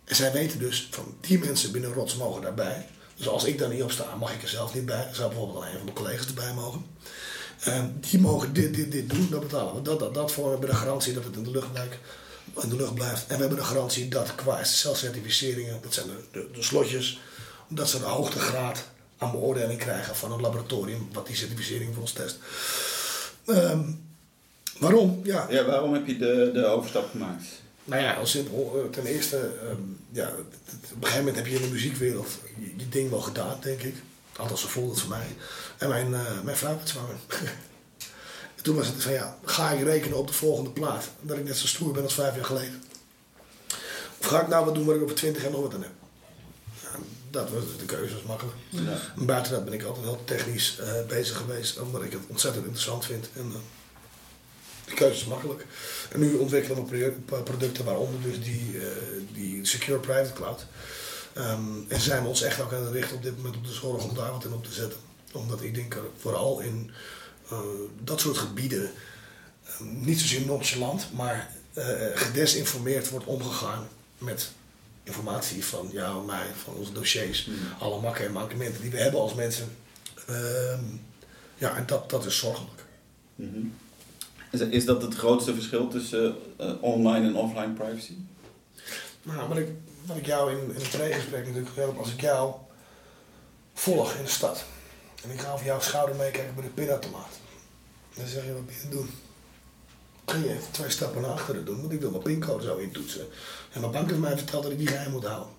[0.05, 2.86] En zij weten dus van die mensen binnen Rots mogen daarbij.
[3.16, 5.09] Dus als ik daar niet op sta, mag ik er zelf niet bij.
[5.12, 6.86] Zou bijvoorbeeld alleen een van mijn collega's erbij mogen.
[7.61, 9.82] Ehm, die mogen dit, dit, dit doen, dat betalen we.
[9.82, 10.44] Dat, dat, dat voor.
[10.44, 11.94] We hebben de garantie dat het in de lucht blijft.
[12.61, 13.26] In de lucht blijft.
[13.26, 17.20] En we hebben de garantie dat qua SSL-certificeringen, dat zijn de, de, slotjes,
[17.68, 18.84] dat ze de hoogtegraad
[19.18, 22.38] aan beoordeling krijgen van een laboratorium wat die certificering voor ons test.
[23.46, 23.80] Ehm,
[24.81, 25.20] waarom?
[25.24, 27.45] Ja, Ja, waarom heb je de, de overstap gemaakt?
[27.85, 28.81] nou ja, heel simpel.
[28.85, 30.37] Eh, Ten eerste, ehm, ja, op
[30.81, 32.28] een gegeven moment heb je in de muziekwereld
[32.59, 33.95] je, je ding wel gedaan, denk ik.
[34.37, 35.26] Althans, zo voelde het voor mij.
[35.78, 37.14] En mijn, eh, mijn vrouw werd zwanger.
[38.57, 41.11] en toen was het van, ja, ga ik rekenen op de volgende plaat?
[41.20, 42.83] Dat ik net zo stoer ben als vijf jaar geleden.
[44.20, 45.91] Of ga ik nou wat doen waar ik over twintig jaar nog wat aan heb?
[47.31, 48.57] Dat was de keuze, was makkelijk.
[48.68, 48.99] Ja.
[49.16, 52.64] En Buiten dat ben ik altijd heel technisch eh, bezig geweest, omdat ik het ontzettend
[52.64, 53.28] interessant vind.
[53.37, 53.53] En
[54.91, 55.66] de keuze is makkelijk.
[56.12, 58.86] En nu ontwikkelen we pro- producten, waaronder dus die, eh,
[59.32, 60.66] die Secure Private Cloud.
[61.32, 63.72] Ehm, en zijn we ons echt ook aan het richten op dit moment op de
[63.72, 64.99] zorg om daar wat in op te zetten.
[65.32, 66.91] Omdat ik denk vooral in
[67.51, 67.59] eh,
[68.05, 68.91] dat soort gebieden,
[69.64, 71.84] eh, niet zozeer nonchalant, maar eh,
[72.14, 73.88] gedesinformeerd wordt omgegaan
[74.18, 74.51] met
[75.05, 79.20] informatie van jou en mij, van onze dossiers, alle makken en mankementen die we hebben
[79.20, 79.76] als mensen.
[80.26, 80.82] Ehm,
[81.59, 82.84] ja, en dat, dat is zorgelijk.
[83.34, 83.59] Mhm.
[84.51, 88.14] Is, is dat het grootste verschil tussen eh, online en offline privacy?
[89.22, 89.68] Nou, wat ik,
[90.07, 92.55] wat ik jou in, in het pregesprek natuurlijk help, als ik jou
[93.74, 94.64] volg in de stad
[95.24, 97.38] en ik ga over jouw schouder meekijken bij de pinautomaat,
[98.14, 99.11] dan zeg je wat ben je doen?
[100.24, 103.26] Kun je even twee stappen naar achteren doen, want ik wil mijn pincode zo intoetsen.
[103.72, 105.53] En mijn bank heeft mij verteld dat ik die geheim moet houden.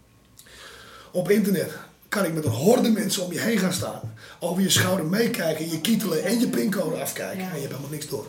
[1.11, 1.71] Op internet
[2.09, 5.69] kan ik met een horde mensen om je heen gaan staan, over je schouder meekijken,
[5.69, 7.49] je kietelen en je pincode afkijken Ja.
[7.49, 8.27] en je hebt helemaal niks door.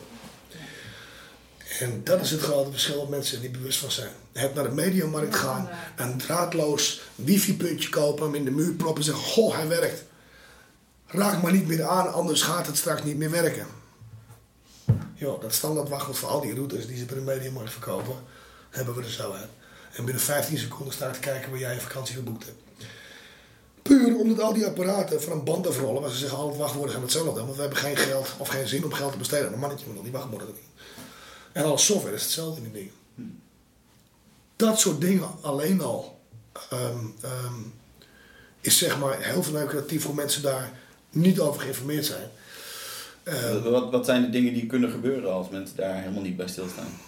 [1.83, 4.13] En dat is het grote verschil dat mensen niet bewust van zijn.
[4.33, 9.05] Het naar de mediamarkt gaan, een draadloos wifi-puntje kopen, hem in de muur proppen en
[9.05, 10.03] zeggen: Goh, hij werkt.
[11.07, 13.67] Raak maar niet meer aan, anders gaat het straks niet meer werken.
[15.15, 18.15] Jo, dat standaard wachtwoord voor al die routers die ze bij de mediamarkt verkopen,
[18.71, 19.51] hebben we er zo uit.
[19.93, 22.89] En binnen 15 seconden sta ik te kijken waar jij je vakantie geboekt hebt.
[23.83, 26.91] Puur omdat al die apparaten van een band afrollen, waar ze zeggen al het wachtwoorden
[26.91, 27.41] zijn hetzelfde.
[27.41, 29.97] Want we hebben geen geld of geen zin om geld te besteden een mannetje met
[29.97, 30.72] al die wachtwoorden erin.
[31.53, 33.41] En alle software is hetzelfde in die dingen.
[34.57, 36.21] Dat soort dingen alleen al
[36.71, 37.55] ehm, ehm,
[38.61, 40.71] is zeg maar heel veel creatief voor mensen daar
[41.11, 42.29] niet over geïnformeerd zijn.
[43.23, 46.49] Ehm, Wat, wat zijn de dingen die kunnen gebeuren als mensen daar helemaal niet bij
[46.49, 46.99] stilstaan?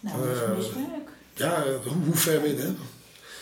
[0.00, 1.08] Nou, dat is Eh, misbruik.
[1.34, 2.72] ja, hoe, hoe ver weet je?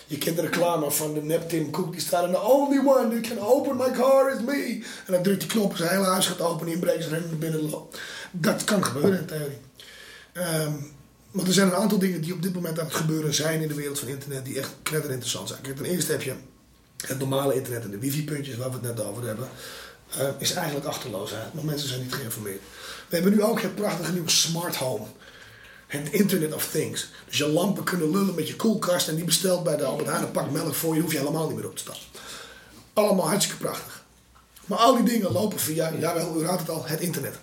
[0.07, 3.09] Je kent de reclame van de nep Tim Cook, die staat in the only one
[3.09, 4.84] who can open my car is me.
[5.07, 7.70] En dan drukt die knop, zijn hele huis gaat open, inbreekt ze rennen naar binnen.
[7.70, 7.99] loopt.
[8.30, 9.59] Dat kan gebeuren in theorie.
[10.35, 10.72] Ehm,
[11.30, 13.68] maar er zijn een aantal dingen die op dit moment aan het gebeuren zijn in
[13.68, 15.61] de wereld van internet, die echt interessant zijn.
[15.61, 16.35] Kijk, ten eerste heb je
[17.07, 19.49] het normale internet en de wifi-puntjes waar we het net over hebben.
[20.18, 22.61] eh, is eigenlijk achterloosheid, want mensen zijn niet geïnformeerd.
[23.09, 25.07] We hebben nu ook het prachtige nieuwe smart home.
[25.87, 27.11] Het Internet of Things.
[27.28, 30.22] Dus je lampen kunnen lullen met je koelkast en die bestelt bij de Albert Heijn
[30.22, 31.97] een pak melk voor je, hoef je helemaal niet meer op te staan.
[32.93, 34.03] Allemaal hartstikke prachtig.
[34.66, 37.35] Maar al die dingen lopen via, jawel, u raadt het al, het internet.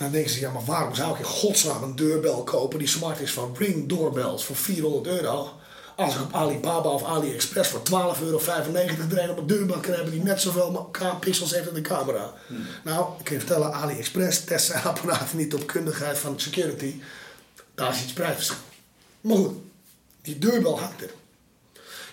[0.00, 2.88] En dan denken ze, ja, maar waarom zou ik in godsnaam een deurbel kopen die
[2.88, 5.52] smart is van Ring Doorbells voor 400 euro?
[5.96, 10.12] Als ik op Alibaba of AliExpress voor 12,95 euro een op een deurbel kan hebben
[10.12, 10.90] die net zoveel
[11.20, 12.34] pixels heeft als de camera.
[12.84, 17.00] Nou, ik kan je vertellen, AliExpress test zijn apparaten niet op kundigheid van security.
[17.74, 18.56] Daar is iets prijsverschil.
[19.20, 19.54] Maar goed,
[20.22, 21.10] die deurbel hangt er.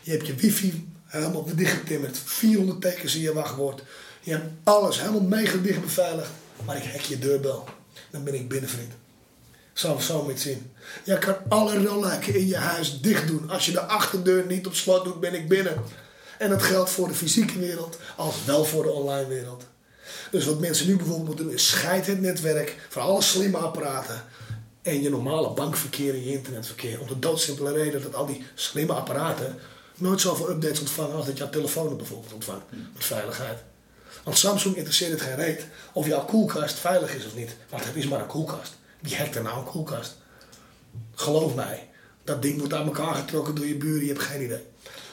[0.02, 2.18] Je hebt je wifi helemaal dichtgetimmerd.
[2.26, 3.84] 400 tekens in je wachtwoord.
[4.22, 6.30] Je hebt alles helemaal mega dicht beveiligd.
[6.66, 7.68] Maar ik hack je deurbel.
[8.12, 8.91] Dan ben ik binnen, vriend.
[9.74, 10.72] Zal zo met zien.
[11.03, 13.49] Je kan alle rolluiken in je huis dicht doen.
[13.49, 15.84] Als je de achterdeur niet op slot doet, ben ik binnen.
[16.38, 19.66] En dat geldt voor de fysieke wereld als wel voor de online wereld.
[20.32, 24.24] Dus wat mensen nu bijvoorbeeld moeten doen is scheid het netwerk van alle slimme apparaten
[24.82, 26.99] en je normale bankverkeer en je internetverkeer.
[26.99, 29.55] Om de doodsimpele reden dat al die slimme apparaten
[29.95, 32.66] nooit zoveel updates ontvangen als dat jouw telefoon bijvoorbeeld ontvangt.
[32.93, 33.58] Met veiligheid.
[34.28, 37.55] Want Samsung interesseert het geen reet of jouw koelkast veilig is of niet.
[37.69, 38.78] Want het is maar een koelkast.
[38.99, 40.15] Wie hackt er nou een koelkast?
[41.15, 41.89] Geloof mij,
[42.23, 44.65] dat ding wordt aan elkaar getrokken door je buren, je hebt geen idee.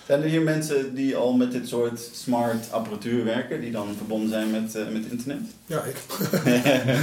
[0.06, 4.28] Zijn er hier mensen die al met dit soort smart apparatuur werken, die dan verbonden
[4.28, 5.42] zijn met, eh, met internet?
[5.66, 5.96] Ja, ik.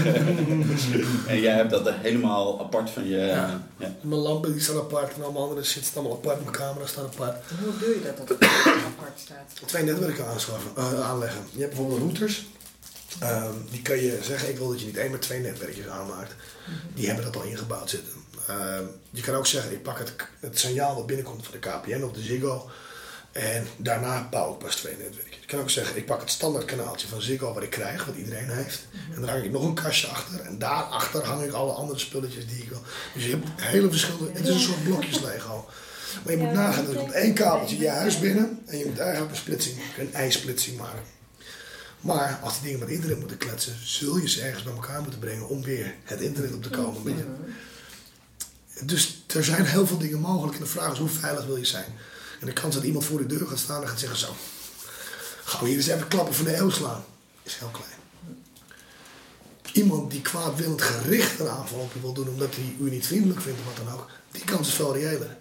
[1.28, 3.18] en jij hebt dat helemaal apart van je.
[3.18, 3.62] Ja.
[3.78, 3.96] ja.
[4.02, 6.40] Mijn lampen die staan apart en allemaal andere shit staat allemaal apart.
[6.42, 7.44] Mijn camera staat apart.
[7.64, 8.38] Hoe doe je dat dat
[8.86, 9.68] apart staat?
[9.68, 11.42] Twee netwerken aanschaffen, eh, aanleggen.
[11.52, 12.46] Je hebt bijvoorbeeld routers.
[13.20, 16.36] Ehm, die kan je zeggen, ik wil dat je niet één maar twee netwerkjes aanmaakt.
[16.94, 18.14] Die hebben dat al ingebouwd zitten.
[18.48, 22.04] Ehm, je kan ook zeggen, ik pak het, het signaal dat binnenkomt van de KPN
[22.04, 22.70] of de Ziggo.
[23.32, 25.40] En daarna bouw ik pas twee netwerkjes.
[25.40, 28.16] Je kan ook zeggen, ik pak het standaard kanaaltje van Ziggo wat ik krijg, wat
[28.16, 28.88] iedereen heeft.
[29.14, 30.40] En dan hang ik nog een kastje achter.
[30.40, 32.82] En daarachter hang ik alle andere spulletjes die ik wil.
[33.14, 35.70] Dus je hebt hele verschillende, het is een soort blokjes Lego.
[36.24, 38.62] Maar je moet nagaan, er komt één kabeltje je huis binnen.
[38.66, 41.04] En je moet eigenlijk een splitsing een ijsplitsing maken.
[42.02, 45.20] Maar als die dingen met internet moeten kletsen, zul je ze ergens bij elkaar moeten
[45.20, 47.18] brengen om weer het internet op te komen.
[47.18, 47.26] Je?
[48.86, 50.58] Dus er zijn heel veel dingen mogelijk.
[50.58, 51.94] En de vraag is hoe veilig wil je zijn?
[52.42, 54.36] En de kans dat iemand voor de deur gaat staan en gaat zeggen zo.
[55.44, 57.04] Gaan we hier eens even klappen van de eeuw slaan.
[57.44, 58.00] Is heel klein.
[59.74, 63.42] Iemand die kwaadwillend gericht een aanval op je wil doen omdat hij u niet vriendelijk
[63.42, 64.10] vindt of wat dan ook.
[64.32, 65.38] Die kans is veel reëler.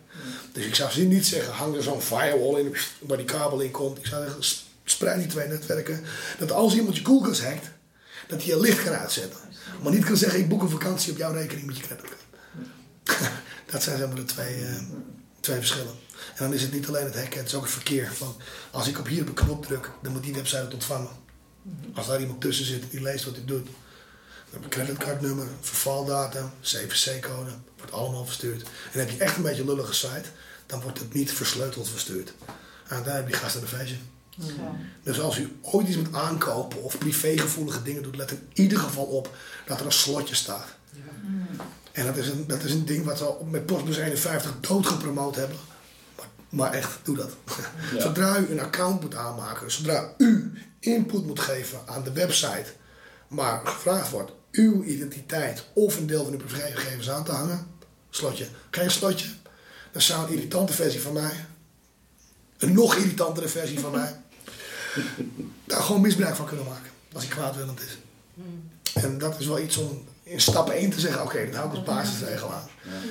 [0.52, 3.70] Dus ik zou ze niet zeggen, hang er zo'n firewall in waar die kabel in
[3.70, 3.98] komt.
[3.98, 4.42] Ik zou zeggen,
[4.84, 6.04] spreid die twee netwerken.
[6.38, 7.70] Dat als iemand je koelkast hackt,
[8.26, 9.40] dat hij je licht kan uitzetten.
[9.82, 12.22] Maar niet kan zeggen, ik boek een vakantie op jouw rekening met je creditcard.
[13.70, 14.82] dat zijn zeg maar de twee, eh,
[15.40, 15.94] twee verschillen.
[16.34, 18.12] En dan is het niet alleen het hacken, het is ook het verkeer.
[18.70, 21.10] Als ik op hier op een knop druk, dan moet die website het ontvangen.
[21.94, 23.64] Als daar iemand tussen zit die leest wat hij doet.
[23.64, 28.62] Dan heb je creditcardnummer, vervaldatum, CVC-code, wordt allemaal verstuurd.
[28.92, 30.28] En heb je echt een beetje een lullige site,
[30.66, 32.32] dan wordt het niet versleuteld verstuurd.
[32.88, 33.96] En daar heb je gasten een feestje.
[35.02, 39.04] Dus als u ooit iets moet aankopen of privégevoelige dingen doet, let in ieder geval
[39.04, 40.66] op dat er een slotje staat.
[41.92, 45.56] En dat is een, dat is een ding wat we met Postbus 51 doodgepromoot hebben.
[46.50, 47.30] Maar, echt, doe dat.
[47.94, 48.00] Ja.
[48.00, 52.72] Zodra u een account moet aanmaken, zodra u input moet geven aan de website,
[53.28, 57.66] maar gevraagd wordt uw identiteit of een deel van uw privégegevens aan te hangen,
[58.10, 58.46] slotje.
[58.70, 59.28] Geen slotje,
[59.92, 61.46] dan zou een irritante versie van mij,
[62.58, 64.20] een nog irritantere versie van mij,
[65.64, 66.90] daar gewoon misbruik van kunnen maken.
[67.12, 67.98] Als hij kwaadwillend is.
[68.94, 71.76] En dat is wel iets om in stap 1 te zeggen, oké, dat hou ik
[71.76, 72.68] als basisregel aan.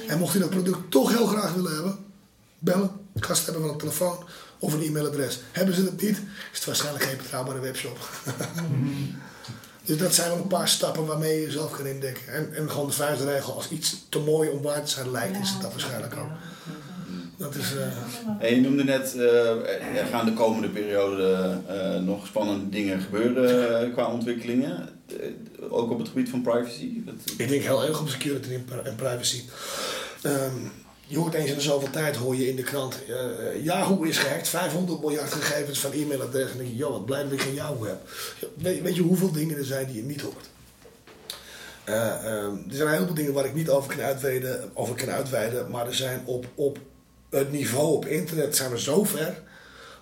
[0.07, 2.05] En mocht je dat product toch heel graag willen hebben,
[2.59, 4.25] bellen, gast hebben van een telefoon
[4.59, 5.39] of een e-mailadres.
[5.51, 6.17] Hebben ze dat niet,
[6.51, 8.09] is het waarschijnlijk geen betrouwbare webshop.
[9.85, 12.33] dus dat zijn wel een paar stappen waarmee je jezelf kan indekken.
[12.33, 15.39] En, en gewoon de vijfde regel, als iets te mooi om waar te zijn lijkt,
[15.39, 16.29] is het dat waarschijnlijk ook.
[17.39, 22.27] Dat is, eh, En je noemde net, eh, er gaan de komende periode eh, nog
[22.27, 24.89] spannende dingen gebeuren qua ontwikkelingen.
[25.69, 27.01] Ook op het gebied van privacy.
[27.05, 28.49] Dat, Ik denk heel erg op security
[28.83, 29.41] en privacy.
[30.21, 30.55] Ehm,
[31.09, 33.05] je hoort eens in zoveel tijd hoor je in de krant.
[33.05, 36.59] eh, Yahoo is gehackt, 500 miljard gegevens van e-mailadressen.
[36.59, 38.09] En denk joh, wat blij dat ik geen Yahoo heb.
[38.53, 40.49] Weet, je hoeveel dingen er zijn die je niet hoort?
[41.83, 45.09] Eh, ehm, er zijn een heleboel dingen waar ik niet over kan uitweiden, over kan
[45.09, 46.77] uitweiden maar er zijn op, op
[47.29, 49.41] het niveau op internet zijn we zo ver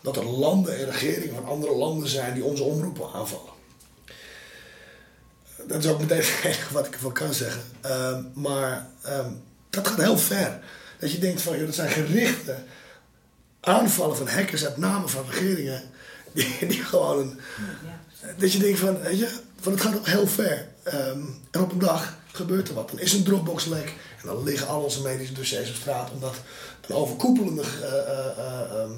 [0.01, 3.55] dat er landen en regeringen van andere landen zijn die onze omroepen aanvallen.
[5.67, 6.23] Dat is ook meteen
[6.71, 7.61] wat ik ervan kan zeggen.
[7.81, 9.31] Ehm, maar ehm,
[9.69, 10.59] dat gaat heel ver.
[10.99, 12.55] Dat je denkt van, joh, dat zijn gerichte
[13.59, 15.81] aanvallen van hackers uit namen van regeringen.
[16.33, 17.39] Die, die gewoon een,
[18.37, 20.67] dat je denkt van, weet je, van het gaat ook heel ver.
[20.83, 21.19] Ehm,
[21.51, 22.89] en op een dag gebeurt er wat.
[22.89, 26.11] Dan is een Dropbox lek en dan liggen al onze medische dossiers op straat.
[26.11, 26.35] Omdat
[26.87, 28.27] een overkoepelende eh,
[28.79, 28.89] eh,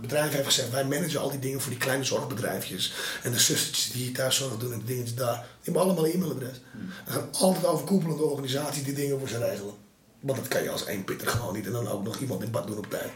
[0.00, 2.92] bedrijf heeft gezegd, wij managen al die dingen voor die kleine zorgbedrijfjes.
[3.22, 5.34] En de zustertjes die thuis zorg doen en de dingetjes daar.
[5.34, 6.60] Die hebben allemaal een e-mailadres.
[7.06, 9.74] Er gaan altijd overkoepelende organisaties die dingen voor ze regelen.
[10.20, 11.66] Want dat kan je als één pitter gewoon niet.
[11.66, 13.10] En dan ook nog iemand in bad doen op tijd.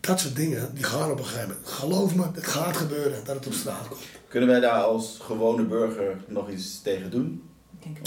[0.00, 1.68] Dat soort dingen, die gaan op een gegeven moment.
[1.68, 4.00] Geloof me, het gaat gebeuren dat het op straat komt.
[4.28, 7.42] Kunnen wij daar als gewone burger nog iets tegen doen?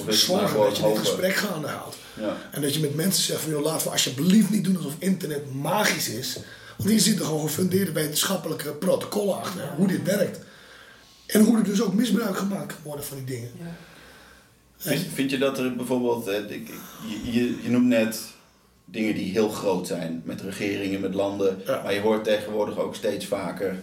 [0.07, 1.95] Zorgen dat je dit gesprek gaande houdt.
[2.13, 2.37] Ja.
[2.51, 5.53] En dat je met mensen zegt van, joh, laten we alsjeblieft niet doen alsof internet
[5.53, 6.39] magisch is.
[6.77, 9.73] Want hier zitten gewoon gefundeerde wetenschappelijke protocollen achter.
[9.75, 10.39] Hoe dit werkt.
[11.25, 13.51] En hoe er dus ook misbruik gemaakt kan worden van die dingen.
[14.81, 18.21] Vind, vind je dat er bijvoorbeeld, eh, je, je, je noemt net
[18.85, 21.81] dingen die heel groot zijn, met regeringen, met landen, Ja.
[21.83, 23.75] maar je hoort tegenwoordig ook steeds vaker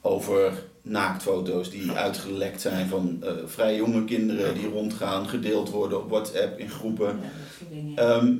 [0.00, 0.52] over
[0.82, 6.58] naaktfoto's die uitgelekt zijn van eh, vrij jonge kinderen die rondgaan, gedeeld worden op WhatsApp
[6.58, 7.06] in groepen.
[7.06, 7.96] Ja, dat soort dingen.
[7.96, 8.32] Ehm,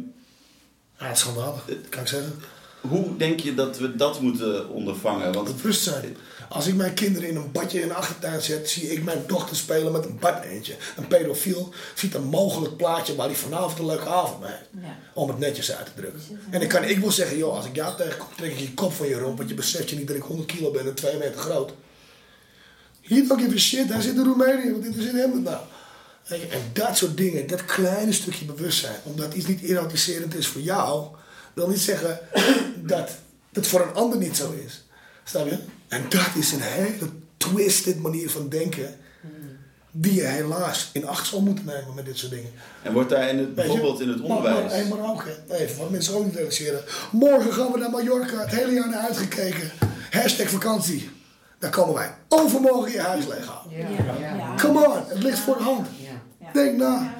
[0.99, 2.33] Ja, het is schandalig, kan ik zeggen.
[2.81, 5.33] hoe denk je dat we dat moeten ondervangen?
[5.33, 6.17] Want Bewustzijn.
[6.49, 9.57] Als ik mijn kinderen in een badje in de achtertuin zet, zie ik mijn dochter
[9.57, 10.75] spelen met een bad eentje.
[10.97, 14.69] Een pedofiel ziet een mogelijk plaatje waar hij vanavond een leuke avond mee heeft.
[14.83, 14.97] Ja.
[15.15, 16.21] Om het netjes uit te drukken.
[16.51, 18.93] En dan kan ik wel zeggen, joh, als ik jou tegenkom, trek ik je kop
[18.93, 19.37] van je romp.
[19.37, 21.73] Want je beseft je niet dat ik 100 kilo ben en 2 meter groot.
[23.01, 25.65] Hier don't give a shit, hij zit in Roemenië, wat interesseert hem dat nou?
[26.27, 30.47] Weet je, En dat soort dingen, dat kleine stukje bewustzijn, omdat iets niet erotiserend is
[30.47, 31.07] voor jou,
[31.55, 32.21] wil niet zeggen
[32.93, 33.11] dat
[33.53, 34.85] het voor een ander niet zo is.
[35.25, 35.59] Snap je?
[35.95, 38.97] En dat is een hele twisted manier van denken,
[39.91, 42.51] die je helaas in acht zal moeten nemen met dit soort dingen.
[42.83, 44.73] En wordt daar in het, bijvoorbeeld in het onderwijs...
[44.73, 46.85] Maar, maar, maar ook, hè, even wat mensen ook niet realiseren.
[47.13, 49.71] Morgen gaan we naar Mallorca, het hele jaar naar uitgekeken.
[50.11, 51.11] Hashtag vakantie.
[51.59, 53.79] Daar komen wij overmorgen je huis leeghalen.
[53.79, 54.37] Ja, Ja.
[54.37, 54.55] ja.
[54.57, 55.87] Come on, het ligt voor de hand.
[56.53, 57.15] Denk na.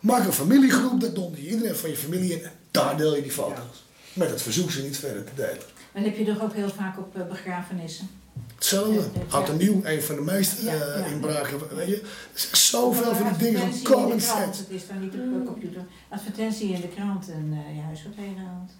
[0.00, 2.44] Maak een familiegroep, dat donder je iedereen van je familie in.
[2.44, 3.84] En daar deel je die foto's.
[4.12, 5.71] Met het verzoek ze niet verder te delen.
[5.92, 8.08] Dat heb je toch ook heel vaak op eh, begrafenissen.
[8.54, 8.92] Hetzelfde.
[8.92, 9.20] Ja, ja.
[9.36, 11.04] Oud en nieuw, een van de meeste Ja, eh, ja.
[11.06, 11.76] inbraken.
[11.76, 14.60] Weet je, er zijn zoveel van die dingen van in common sense.
[14.62, 15.84] Het is dan niet op de computer.
[16.08, 18.70] Advertentie in de krant en eh, je huis wordt leeggehaald.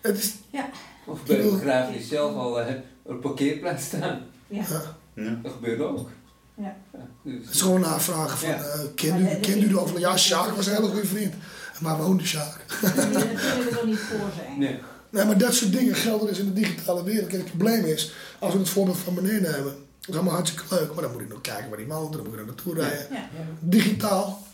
[0.00, 0.34] Het is,
[1.06, 2.66] Of bij de begrafenis zelf al op
[3.06, 4.20] een parkeerplaats staan.
[4.46, 4.62] Ja.
[4.68, 5.38] ja, Ja.
[5.42, 6.10] Dat gebeurt ook.
[6.54, 6.76] Ja.
[6.92, 7.00] het
[7.40, 8.56] is dus, gewoon navragen van, Ja.
[8.62, 10.10] eh, kent u, kent u de overleden?
[10.10, 11.34] Ja, Sjaak was een hele goede vriend.
[11.80, 12.64] Maar woonde Sjaak?
[12.82, 14.58] Dat kunnen we er niet voor zijn.
[14.58, 14.78] nee.
[15.10, 17.28] Nee, maar dat soort dingen gelden dus in de digitale wereld.
[17.28, 19.62] Kijk, het probleem is, als we het voorbeeld van meneer nemen,
[20.00, 22.22] dat is allemaal hartstikke leuk, maar dan moet ik nog kijken waar die woont, dan
[22.22, 23.06] moet ik er naartoe rijden.
[23.10, 23.28] Ja.
[23.60, 24.46] Digitaal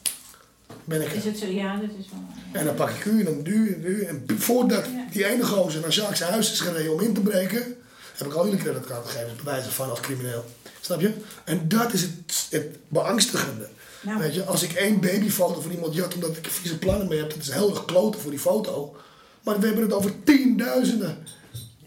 [0.84, 1.12] ben ik.
[1.12, 1.46] Is het zo?
[1.46, 2.20] Ja, dat is wel.
[2.52, 2.58] ja.
[2.58, 4.02] En dan pak ik u en dan duw en duw.
[4.02, 7.76] En voordat die ene gozer naar Jacques' zijn huis is gereden om in te breken,
[8.16, 10.44] heb ik al jullie creditcardgegevens bewijzen van als crimineel.
[10.80, 11.12] Snap je?
[11.44, 13.68] En dat is het, het beangstigende.
[14.00, 17.18] Nou, Weet je, als ik één babyfoto van iemand jat omdat ik vieze plannen mee
[17.18, 18.96] heb, dat is heel erg kloten voor die foto.
[19.44, 21.16] Maar we hebben het over tienduizenden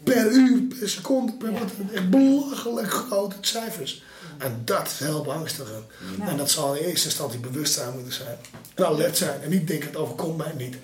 [0.02, 1.70] per uur, per seconde, per wat.
[1.94, 4.02] Echt belachelijk grote cijfers.
[4.38, 5.84] En dat is heel beangstigend.
[6.18, 6.30] Nou.
[6.30, 8.36] En dat zal in eerste instantie bewustzijn moeten zijn.
[8.74, 9.42] En alert zijn.
[9.42, 10.76] En niet denken, het overkomt mij niet.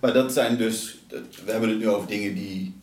[0.00, 0.98] Maar dat zijn dus,
[1.44, 2.80] we hebben het nu over dingen die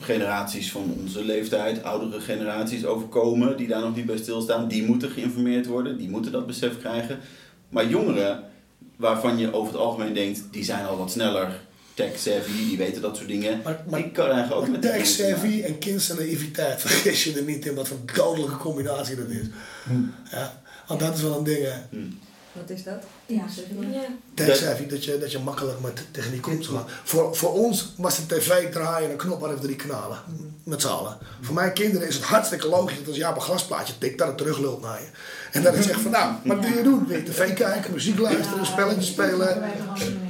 [0.00, 4.68] generaties van onze leeftijd, oudere generaties overkomen, die daar nog niet bij stilstaan.
[4.68, 7.18] Die moeten geïnformeerd worden, die moeten dat besef krijgen.
[7.68, 8.44] Maar jongeren,
[8.96, 11.60] waarvan je over het algemeen denkt, die zijn al wat sneller
[11.94, 13.60] tech-savvy, die weten dat soort dingen.
[13.64, 15.64] Maar, maar, ik kan eigenlijk ook maar met die tech dingen te savvy maken.
[15.64, 19.46] en kindernaïviteit, vergis je er niet in wat voor dodelijke combinatie dat is.
[20.30, 21.98] Ja, want dat is wel een ding, hè.
[22.60, 23.02] Wat is dat?
[23.26, 23.44] Ja.
[24.34, 24.54] Ja.
[24.54, 26.84] Savvy, dat je, dat je makkelijk met techniek om te gaan.
[27.04, 30.18] Voor, voor ons was de tv draaien en een knop hadden we drie kanalen.
[30.62, 31.18] Met z'n allen.
[31.40, 34.26] Voor mijn kinderen is het hartstikke logisch dat als jij op een glasplaatje tikt, dat
[34.26, 35.08] het teruglult naar je.
[35.52, 37.06] En dat is echt van, nou, wat wil je doen?
[37.06, 39.62] Wil je tv kijken, muziek luisteren, spelletjes spelen?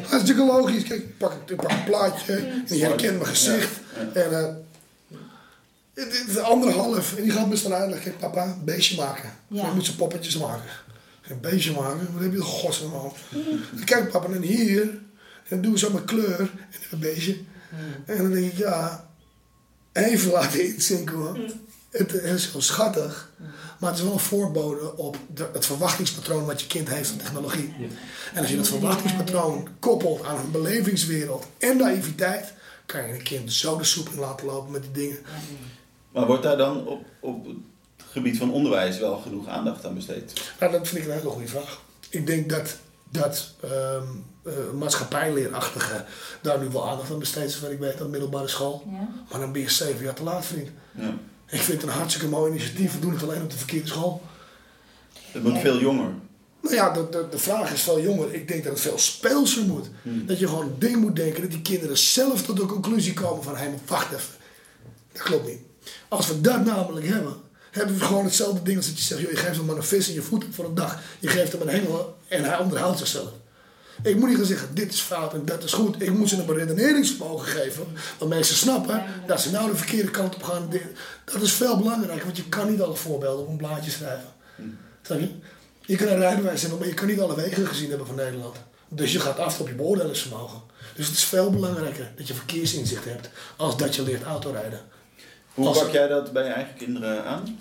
[0.08, 0.82] Hartstikke logisch.
[0.82, 2.34] Kijk, ik pak, ik pak een plaatje
[2.66, 3.70] en je herkent mijn gezicht.
[4.12, 4.54] En eh,
[5.94, 7.16] het het is anderhalf.
[7.16, 8.16] En die gaat me staan uitleggen.
[8.16, 9.32] Papa, een beestje maken.
[9.48, 9.62] Ja.
[9.62, 10.70] Dan moet ze poppetjes maken.
[11.28, 12.12] Een beestje maken?
[12.12, 13.12] Wat heb je de godsnaam aan?
[13.84, 14.82] Kijk papa, en hier.
[14.82, 15.02] En
[15.48, 16.38] dan doen we zo met kleur.
[16.40, 16.50] En
[16.90, 17.36] een beestje.
[18.06, 19.08] En dan denk ik, ja,
[19.92, 21.38] even laten inzinken hoor.
[21.90, 23.30] Het is heel schattig.
[23.80, 27.18] Maar het is wel een voorbode op de- het verwachtingspatroon wat je kind heeft van
[27.18, 27.74] technologie.
[28.34, 32.52] En als je dat verwachtingspatroon koppelt aan een belevingswereld en naïviteit,
[32.86, 35.18] kan je een kind zo de soep in laten lopen met die dingen.
[36.12, 37.46] Maar wordt daar dan op, op
[38.16, 40.32] gebied van onderwijs wel genoeg aandacht aan besteed?
[40.60, 41.80] Nou, dat vind ik een hele goede vraag.
[42.08, 42.76] Ik denk dat,
[43.10, 44.06] dat ehm
[44.46, 46.04] eh, maatschappijleerachtigen
[46.42, 48.82] daar nu wel aandacht aan besteedt, zover ik weet, aan de middelbare school.
[48.90, 49.08] Ja.
[49.30, 50.68] Maar dan ben je zeven jaar te laat, vriend.
[50.92, 51.14] Ja.
[51.46, 52.92] Ik vind het een hartstikke mooi initiatief.
[52.92, 54.22] We doen het alleen op de verkeerde school.
[55.32, 56.10] Het moet veel jonger.
[56.60, 58.34] Nou ja, de, de, de vraag is veel jonger.
[58.34, 59.90] Ik denk dat het veel speelser moet.
[60.02, 61.42] Dat je gewoon een ding moet denken.
[61.42, 63.56] Dat die kinderen zelf tot de conclusie komen van...
[63.56, 64.34] Hé, maar wacht even.
[65.12, 65.60] Dat klopt niet.
[66.08, 67.34] Als we dat namelijk hebben...
[67.76, 69.20] Hebben we gewoon hetzelfde ding als dat je zegt...
[69.20, 71.00] Joh, je geeft hem maar een vis in je voeten voor een dag.
[71.18, 73.30] Je geeft hem een hengel en hij onderhoudt zichzelf.
[74.02, 76.02] Ik moet niet gaan zeggen, dit is fout en dat is goed.
[76.02, 77.86] Ik moet ze een redeneringsvermogen geven.
[78.18, 80.70] Waarmee ze snappen dat ze nou de verkeerde kant op gaan.
[81.24, 84.28] Dat is veel belangrijker, want je kan niet alle voorbeelden op een blaadje schrijven.
[85.02, 85.28] Je?
[85.80, 88.56] Je kan een rijbewijs hebben, maar je kan niet alle wegen gezien hebben van Nederland.
[88.88, 90.60] Dus je gaat af op je beoordelingsvermogen.
[90.94, 94.80] Dus het is veel belangrijker dat je verkeersinzicht hebt, als dat je leert autorijden.
[95.56, 97.58] Hoe Als- pak jij dat bij je eigen kinderen aan?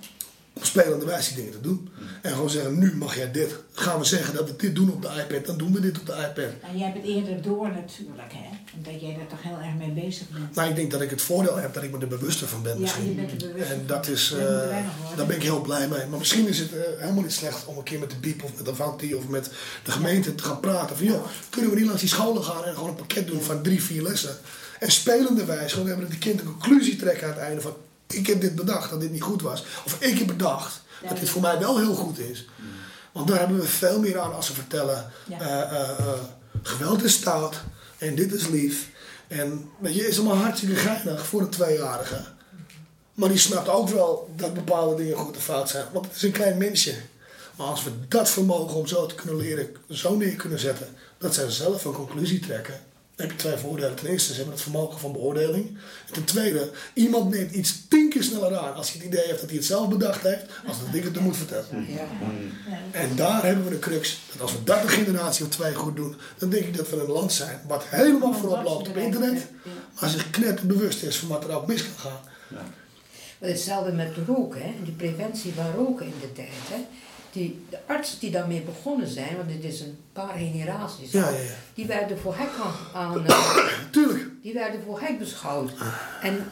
[0.54, 1.90] Op spelende wijze die dingen te doen.
[2.22, 3.56] En gewoon zeggen, nu mag jij dit.
[3.74, 6.06] Gaan we zeggen dat we dit doen op de iPad, dan doen we dit op
[6.06, 6.52] de iPad.
[6.72, 8.50] En jij hebt het eerder door natuurlijk, hè?
[8.78, 10.56] Omdat jij daar toch heel erg mee bezig bent.
[10.56, 12.74] Maar ik denk dat ik het voordeel heb dat ik me er bewuster van ben
[12.74, 13.06] Ja, misschien.
[13.06, 14.40] je bent er bewust En dat is, eh,
[15.16, 16.06] daar ben ik heel blij mee.
[16.10, 18.52] Maar misschien is het eh, helemaal niet slecht om een keer met de Biep of
[18.58, 19.50] met Avanti of met
[19.84, 20.98] de gemeente te gaan praten.
[20.98, 23.62] Van joh, kunnen we niet langs die scholen gaan en gewoon een pakket doen van
[23.62, 24.38] drie, vier lessen.
[24.80, 27.74] En spelende wijze gewoon hebben dat die kind een conclusie trekken aan het einde van
[28.08, 29.64] ik heb dit bedacht dat dit niet goed was.
[29.86, 32.46] Of ik heb bedacht dat dit voor mij wel heel goed is.
[33.12, 35.12] Want daar hebben we veel meer aan als ze vertellen.
[35.30, 36.20] Eh, eh, eh,
[36.62, 37.56] geweld is stout
[37.98, 38.90] en dit is lief.
[39.28, 42.24] En weet je, is allemaal hartstikke geinig voor een tweejarige.
[43.14, 45.86] Maar die snapt ook wel dat bepaalde dingen goed of fout zijn.
[45.94, 46.96] Want het is een klein mensje.
[47.56, 50.88] Maar als we dat vermogen om zo te kunnen leren, zo neer kunnen zetten,
[51.18, 52.82] dat zij zelf een conclusie trekken,
[53.16, 53.96] heb je twee voordelen.
[53.96, 55.78] Ten eerste, ze hebben het vermogen van beoordeling.
[56.08, 59.40] En ten tweede, iemand neemt iets tien keer sneller aan als hij het idee heeft
[59.40, 61.88] dat hij het zelf bedacht heeft, als dat ik het er moet vertellen.
[62.92, 64.20] En daar hebben we de crux.
[64.32, 66.96] Dat als we dat een generatie of twee goed doen, dan denk ik dat we
[67.00, 69.48] een land zijn wat helemaal voorop loopt op internet,
[70.00, 72.20] maar zich knet bewust is van wat er ook mis kan gaan.
[73.40, 74.74] Maar Hetzelfde met roken, hè?
[74.84, 76.50] die preventie van roken in de tijd.
[76.70, 76.86] Hè?
[77.36, 81.38] Die, de artsen die daarmee begonnen zijn, want dit is een paar generaties, Ja, ja,
[81.38, 81.52] ja.
[81.74, 82.50] die werden voor hek
[82.94, 83.58] aan, eh,
[83.92, 84.26] Tuurlijk.
[84.42, 85.72] die werden voor gek beschouwd.
[86.22, 86.48] En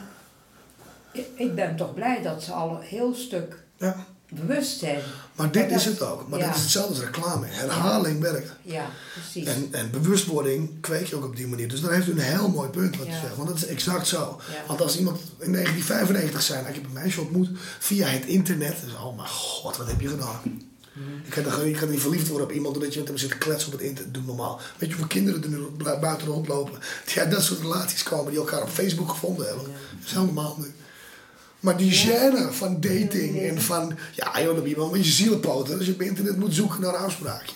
[1.12, 4.06] ik, ik ben toch blij dat ze al een heel stuk Ja.
[4.28, 5.00] bewust zijn.
[5.34, 6.28] Maar dit dat- is het ook.
[6.28, 7.46] Maar dat is hetzelfde als reclame.
[7.46, 8.52] Herhaling werkt.
[8.62, 9.46] Ja, precies.
[9.54, 11.68] En, en bewustwording kweek je ook op die manier.
[11.68, 13.36] Dus daar heeft u een heel mooi punt wat u zegt.
[13.36, 14.40] Want dat is exact zo.
[14.66, 18.76] Want als iemand in 1995 zei, ik heb een meisje ontmoet via het internet.
[18.84, 20.72] Dus, oh mijn god, wat heb je gedaan?
[21.24, 23.38] Ik er- je kan niet verliefd worden op iemand doordat je met hem zit te
[23.38, 24.14] kletsen op het internet.
[24.14, 24.56] Doe normaal.
[24.78, 26.78] Weet je hoeveel kinderen er nu bu- buiten rondlopen?
[27.06, 29.64] Die uit dat soort relaties komen die elkaar op Facebook gevonden hebben.
[29.64, 30.72] Dat is heel normaal nu.
[31.60, 35.12] Maar die gêne van dating en van, ja joh, dan ben je wel een beetje
[35.12, 37.54] zielenpoten als je op internet moet zoeken naar een afspraakje.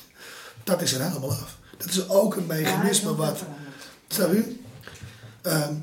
[0.64, 1.56] Dat is er helemaal af.
[1.76, 3.38] Dat is ook een mechanisme wat,
[4.08, 4.56] snap je?
[5.42, 5.74] Ehm,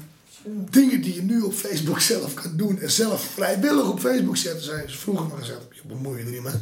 [0.69, 4.63] dingen die je nu op Facebook zelf kan doen en zelf vrijwillig op Facebook zetten,
[4.63, 5.59] zijn ze vroeger maar gezet.
[5.71, 6.53] Je bemoei je er niet mee.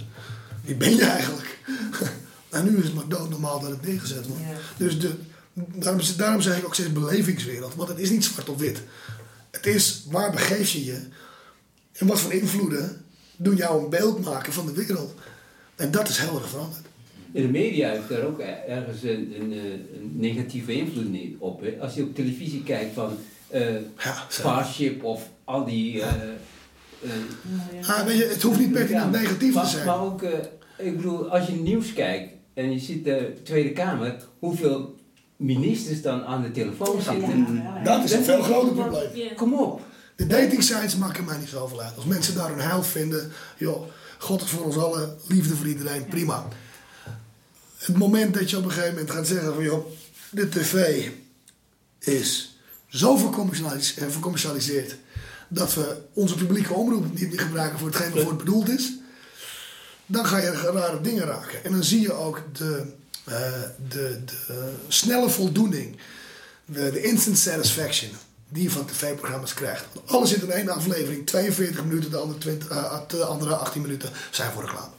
[0.64, 1.60] Wie ben je eigenlijk?
[2.50, 4.42] en nu is het maar doodnormaal dat het neergezet wordt.
[4.44, 4.58] Ja.
[4.78, 5.14] Dus de,
[5.54, 7.76] daarom, daarom zeg ik ook steeds belevingswereld.
[7.76, 8.82] Want het is niet zwart op wit.
[9.52, 11.00] Het is waar begeef je je
[11.94, 13.06] en wat voor invloeden
[13.36, 15.14] doen jou een beeld maken van de wereld.
[15.76, 16.86] En dat is heel erg veranderd.
[17.34, 21.62] En de media heeft daar ook ergens een, een, eh, een negatieve invloed niet op.
[21.62, 21.78] Hè?
[21.80, 24.26] Als je op televisie kijkt van eh Ja.
[24.30, 26.02] Starship of al die...
[26.02, 26.12] eh,
[27.88, 29.86] Ah, weet je, het hoeft niet pertinent negatief maar, te zijn.
[29.86, 30.32] Maar ook, eh,
[30.78, 34.96] ik bedoel, als je nieuws kijkt en je ziet de Tweede Kamer, hoeveel
[35.38, 37.56] ministers dan aan de telefoon Ja, zitten.
[37.56, 37.84] ja, ja.
[37.84, 39.36] Dat is een veel groter probleem.
[39.36, 39.82] Kom op.
[40.16, 41.96] De dating sites maken mij niet zoveel uit.
[41.96, 43.88] Als mensen daar hun heil vinden, joh,
[44.18, 46.48] God is voor ons allen, liefde voor iedereen, prima.
[47.78, 49.86] Het moment dat je op een gegeven moment gaat zeggen van joh,
[50.30, 51.08] de tv
[52.00, 54.96] is zo vercommercialis- eh, vercommercialiseerd
[55.48, 58.94] dat we onze publieke omroep niet meer gebruiken voor hetgeen waarvoor het bedoeld is,
[60.06, 61.64] dan ga je rare dingen raken.
[61.64, 62.84] En dan zie je ook de,
[63.24, 63.34] eh,
[63.90, 64.56] de, de eh,
[64.88, 65.98] snelle voldoening,
[66.66, 68.12] de, instant satisfaction
[68.50, 69.86] die je van tv-programma's krijgt.
[70.06, 74.10] Alles zit in één aflevering, 42 minuten, de andere, 20, eh, de andere 18 minuten
[74.32, 74.92] zijn voor reclame.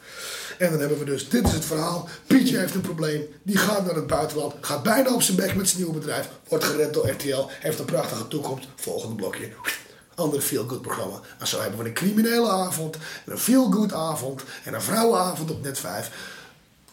[0.59, 2.09] En dan hebben we dus, dit is het verhaal.
[2.27, 5.69] Pietje heeft een probleem, die gaat naar het buitenland, gaat bijna op zijn bek met
[5.69, 9.49] zijn nieuwe bedrijf, wordt gered door RTL, heeft een prachtige toekomst, volgende blokje.
[10.15, 11.21] Andere feel-good programma.
[11.39, 15.63] En zo hebben we een criminele avond, en een feel-good avond en een vrouwenavond op
[15.63, 16.11] net 5.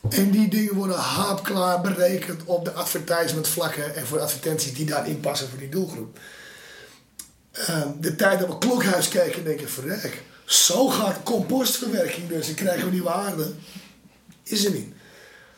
[0.10, 5.20] En die dingen worden haapklaar berekend op de advertisement vlakken en voor advertenties die daarin
[5.20, 6.20] passen voor die doelgroep.
[7.52, 10.24] Ehm, de tijd dat we klokhuis kijken, denk ik, verrek.
[10.46, 13.52] Zo gaat compostverwerking dus en krijgen we nieuwe aarde.
[14.44, 14.94] Is er niet.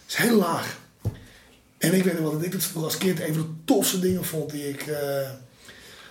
[0.08, 0.78] Is heel laag.
[1.78, 4.26] En ik weet nog wel dat ik vroeger als kind een van de tofste dingen
[4.26, 4.88] vond die ik.
[4.88, 5.30] eh,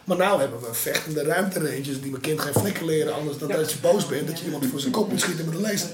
[0.05, 3.73] Maar nou hebben we vechtende ruimteranges die mijn kind geen flikken leren, anders dan dat
[3.73, 5.91] je boos bent dat je iemand voor zijn kop moet schieten met een laser.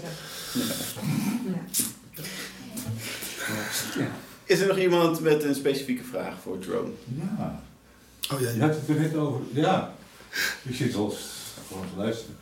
[3.99, 4.11] Ja.
[4.45, 6.91] Is er nog iemand met een specifieke vraag voor Drone?
[7.39, 7.63] Ja.
[8.33, 8.61] Oh Je jee.
[8.61, 9.41] had het er net over.
[9.53, 9.95] Ja.
[10.63, 11.15] Ik zit al
[11.69, 12.37] gewoon te luisteren.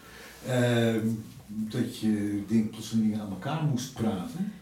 [0.47, 1.09] Ehm,
[1.47, 4.53] dat je dingen plotseling dingen aan elkaar moest praten.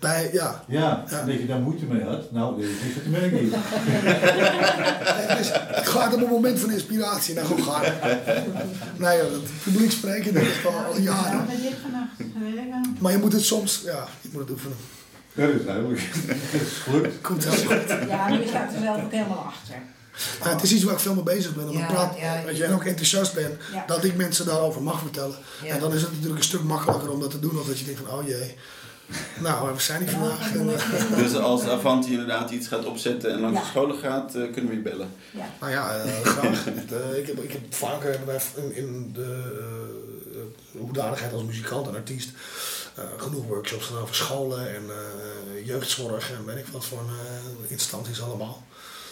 [0.00, 0.64] Bij, ja.
[0.68, 1.18] Ja, Ja.
[1.20, 2.32] en dat je daar moeite mee had.
[2.32, 3.54] Nou, dat is het merk niet.
[5.30, 7.34] Het, is, het gaat om een moment van inspiratie.
[7.34, 7.82] Nou, gewoon gaan.
[8.96, 11.46] Nee, joh, het publiek spreken, dat is al, al Ja, jaren.
[12.70, 12.80] wel.
[12.98, 14.76] Maar je moet het soms, ja, je moet het oefenen.
[15.32, 16.00] Ja, dat is duidelijk.
[16.26, 17.20] Het is gelukt.
[17.20, 17.88] Komt heel goed.
[18.08, 19.74] Ja, maar je staat er zelf ook helemaal achter.
[20.44, 21.66] Ja, het is iets waar ik veel mee bezig ben.
[21.66, 22.48] En, Ja, ik praat, ja.
[22.50, 23.84] je, en ook enthousiast ben Ja.
[23.86, 25.36] dat ik mensen daarover mag vertellen.
[25.64, 25.74] Ja.
[25.74, 27.54] En dan is het natuurlijk een stuk makkelijker om dat te doen.
[27.54, 28.56] Dan dat je denkt van, oh jee.
[29.46, 30.52] Nou, we zijn hier vandaag.
[31.16, 33.64] Dus als Avanti inderdaad iets gaat opzetten en langs Ja.
[33.64, 35.10] de scholen gaat, eh, kunnen we je bellen.
[35.30, 35.50] Ja.
[35.60, 36.66] nou ja, eh, graag.
[36.66, 39.42] Eh, ik, heb, ik heb vaker bij- in, in de
[40.34, 42.30] eh, hoedanigheid als muzikant en artiest
[42.96, 47.70] eh, genoeg workshops gedaan voor scholen en eh, jeugdzorg en weet ik wat voor eh,
[47.70, 48.62] instanties allemaal.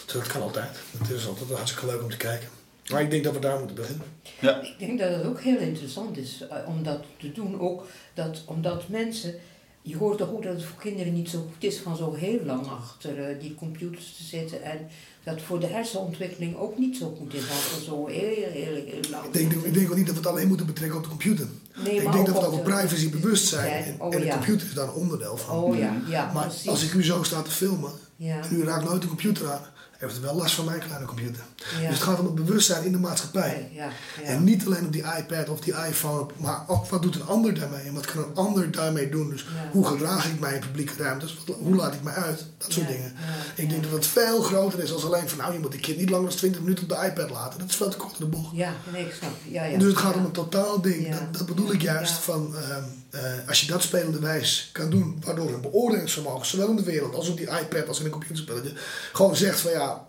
[0.05, 0.77] Dus dat kan altijd.
[0.97, 2.49] Het is altijd hartstikke leuk om te kijken.
[2.91, 4.05] Maar ik denk dat we daar moeten beginnen.
[4.39, 7.59] Ja, Ik denk dat het ook heel interessant is om dat te doen.
[7.59, 7.83] Ook
[8.13, 9.33] dat, omdat mensen,
[9.81, 12.39] je hoort toch ook dat het voor kinderen niet zo goed is van zo heel
[12.45, 14.63] lang achter eh, die computers te zitten.
[14.63, 14.77] En
[15.23, 19.25] dat voor de hersenontwikkeling ook niet zo goed is als zo heel, heel, heel lang
[19.25, 21.47] Ik denk, ik denk ook niet dat we het alleen moeten betrekken op de computer.
[21.83, 23.83] Nee, ik maar denk dat we het over de- privacy bewust zijn.
[23.83, 24.33] En, Oh, en de ja.
[24.35, 25.57] computer is daar een onderdeel van.
[25.63, 26.67] Oh ja, ja, maar precies.
[26.67, 29.61] als ik u zo sta te filmen ja, en u raakt nooit de computer aan,
[29.99, 31.43] heeft het wel last van mijn kleine computer.
[31.55, 33.69] ja, Dus het gaat om het bewustzijn in de maatschappij.
[33.73, 33.83] ja,
[34.21, 34.23] ja.
[34.23, 37.59] En niet alleen op die iPad of die iPhone, maar ook wat doet een ander
[37.59, 39.29] daarmee en wat kan een ander daarmee doen.
[39.29, 42.71] Dus hoe gedraag ik mij in publieke ruimtes, Wat- hoe laat ik mij uit, dat
[42.71, 43.13] soort dingen.
[43.55, 45.97] Ik denk dat het veel groter is als alleen van nou je moet die kind
[45.97, 47.59] niet langer dan 20 minuten op de iPad laten.
[47.59, 48.55] Dat is veel te kort in de bocht.
[48.55, 49.31] Ja, nee, ik snap.
[49.47, 49.77] Ja, ja.
[49.77, 51.09] Dus het gaat om een totaal ding.
[51.15, 55.21] Dat, dat bedoel ik juist van ehm, eh, als je dat spelende wijs kan doen,
[55.25, 58.73] waardoor een beoordelingsvermogen, zowel in de wereld als op die iPad als in een computerspelletje,
[59.13, 60.07] gewoon zegt van ja,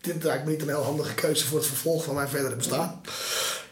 [0.00, 3.00] dit lijkt me niet een heel handige keuze voor het vervolg van mijn verdere bestaan.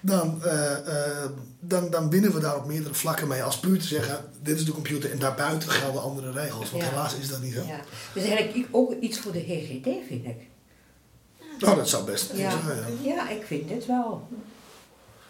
[0.01, 1.25] Dan, eh,
[1.61, 3.43] dan, dan winnen we daar op meerdere vlakken mee.
[3.43, 6.71] Als puur te zeggen, dit is de computer en daarbuiten gelden andere regels.
[6.71, 6.89] Want Ja.
[6.89, 7.63] helaas is dat niet zo.
[7.67, 7.81] Ja.
[8.15, 10.37] Dus eigenlijk ook iets voor de GGD, vind ik.
[11.59, 12.63] Nou, dat zou best Ja, zijn.
[13.03, 13.15] Ja.
[13.15, 14.29] ja ik vind het wel.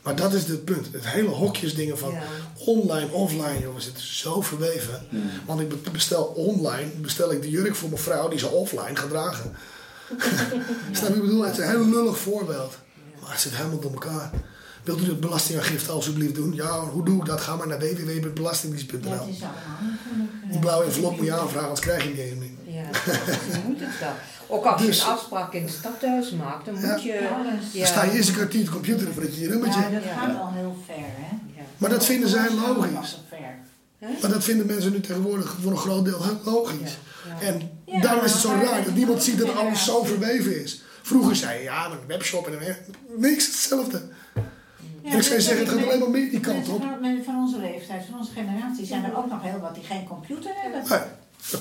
[0.05, 0.87] Maar dat is het punt.
[0.93, 2.23] Het hele hokjesdingen van Ja.
[2.55, 5.07] online, offline, joh, we zitten zo verweven.
[5.47, 8.97] Want ik be- bestel online, bestel ik de jurk voor mijn vrouw die ze offline
[8.97, 9.53] gaat dragen.
[10.93, 11.43] Snap je wat ik bedoel?
[11.45, 12.73] Het is een heel lullig voorbeeld.
[13.21, 14.31] Maar het zit helemaal door elkaar.
[14.83, 16.55] Wilt u het belastingaangifte alsjeblieft doen?
[16.55, 17.41] Ja, hoe doe ik dat?
[17.41, 19.11] Ga maar naar www.belastingdienst.nl.
[19.11, 19.49] het is eh,
[20.51, 22.54] Die blauwe envelop moet je aanvragen, anders krijg je die niet.
[23.53, 24.13] Je moet het wel.
[24.47, 26.93] Ook als je Dus- een afspraak in het stadhuis maakt, dan Ja.
[26.93, 27.13] moet je...
[27.13, 29.81] Ja, dus- Dan sta je eerst een kwartier te computeren voordat je je rummetje...
[29.81, 30.15] Ja, dat Ja.
[30.15, 31.37] gaat al heel ver, hè?
[31.57, 31.63] Ja.
[31.77, 33.19] Maar dat vinden zij Dat logisch.
[34.21, 36.97] Maar dat vinden mensen nu tegenwoordig voor een groot deel heel logisch.
[37.41, 37.47] Ja.
[37.47, 40.83] En Ja, daarom is het zo raar dat niemand ziet dat alles zo verweven is.
[41.03, 42.77] Vroeger zei je, ja, een webshop en een
[43.21, 44.03] niks, hetzelfde.
[45.03, 46.85] Ja, en ik zou dus zeggen, het gaat met- alleen maar meer die kant op.
[47.01, 50.05] mensen van onze leeftijd, van onze generatie, zijn er ook nog heel wat die geen
[50.07, 50.83] computer hebben.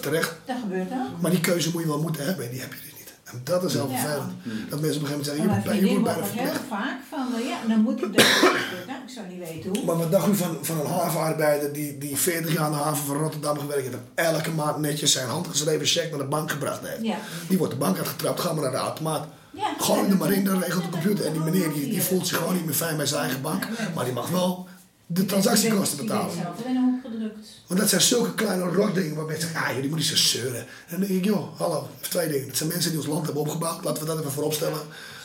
[0.01, 0.34] Terecht.
[0.45, 1.21] Dat gebeurt ook.
[1.21, 3.13] Maar die keuze moet je wel moeten hebben en die heb je dus niet.
[3.23, 3.97] En dat is heel Ja.
[3.99, 4.31] vervelend.
[4.69, 6.41] Dat mensen op een gegeven moment En zeggen, mijn je, je wordt bijna ook heel
[6.43, 6.67] verplicht.
[6.69, 8.51] vaak van, eh, ja, dan moet ik dat doen.
[8.88, 9.86] Nou, ik zou niet weten hoe.
[9.86, 13.05] Maar wat dacht u van, van een havenarbeider die, die 40 jaar aan de haven
[13.05, 16.79] van Rotterdam gewerkt heeft en elke maand netjes zijn handgeschreven cheque naar de bank gebracht
[16.88, 17.01] heeft?
[17.01, 17.17] Ja.
[17.47, 19.25] Die wordt de bank uitgetrapt, ga maar naar de automaat.
[19.51, 19.73] Ja.
[19.77, 21.25] Gooi hem er maar in, dan regelt de computer.
[21.25, 23.67] En die meneer die, die voelt zich gewoon niet meer fijn bij zijn eigen bank.
[23.95, 24.67] Maar die mag wel
[25.08, 26.36] de transactiekosten betalen.
[26.64, 27.47] Erin opgedrukt.
[27.68, 30.60] Want dat zijn zulke kleine rotdingen waar mensen zeggen, ja jullie moeten zo zeuren.
[30.60, 32.47] En dan denk ik, joh, hallo, twee dingen.
[32.47, 34.82] Het zijn mensen die ons land hebben opgebouwd, laten we dat even voorop stellen.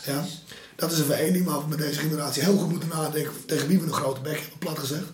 [0.07, 0.25] Ja.
[0.77, 3.69] Dat is even één ding waar we met deze generatie heel goed moeten nadenken tegen
[3.69, 5.05] wie we een grote bek hebben, plat gezegd.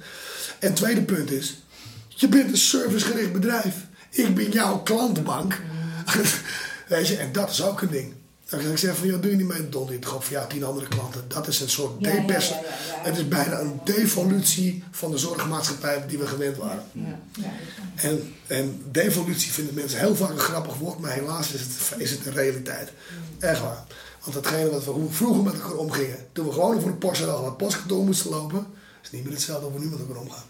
[0.59, 1.63] En het tweede punt is,
[2.09, 3.87] je bent een servicegericht bedrijf.
[4.11, 5.61] Ik ben jouw klantenbank.
[6.89, 8.15] Weet je, en dat is ook een ding.
[8.49, 10.33] Dan kan ik zeggen van, joh, doe je niet mee, donder je toch op voor
[10.33, 11.25] jou tien andere klanten.
[11.29, 12.49] Dat is een soort Ja, ja, ja, depers.
[12.49, 13.03] ja, ja.
[13.03, 16.83] Het is bijna een devolutie van de zorgmaatschappij die we gewend waren.
[16.93, 17.53] Ja, ja.
[17.95, 22.11] En, en devolutie vinden mensen heel vaak een grappig woord, maar helaas is het, is
[22.11, 22.93] het een realiteit.
[23.39, 23.85] Echt waar.
[24.21, 27.49] Want datgene wat we vroeger met elkaar omgingen, toen we gewoon over de postzaal naar
[27.49, 28.67] het postkantoor moesten lopen,
[29.03, 30.45] is niet meer hetzelfde hoe we nu met elkaar omgaan.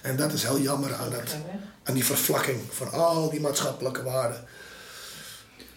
[0.00, 1.34] En dat is heel jammer aan, dat,
[1.82, 4.44] aan die vervlakking van al die maatschappelijke waarden.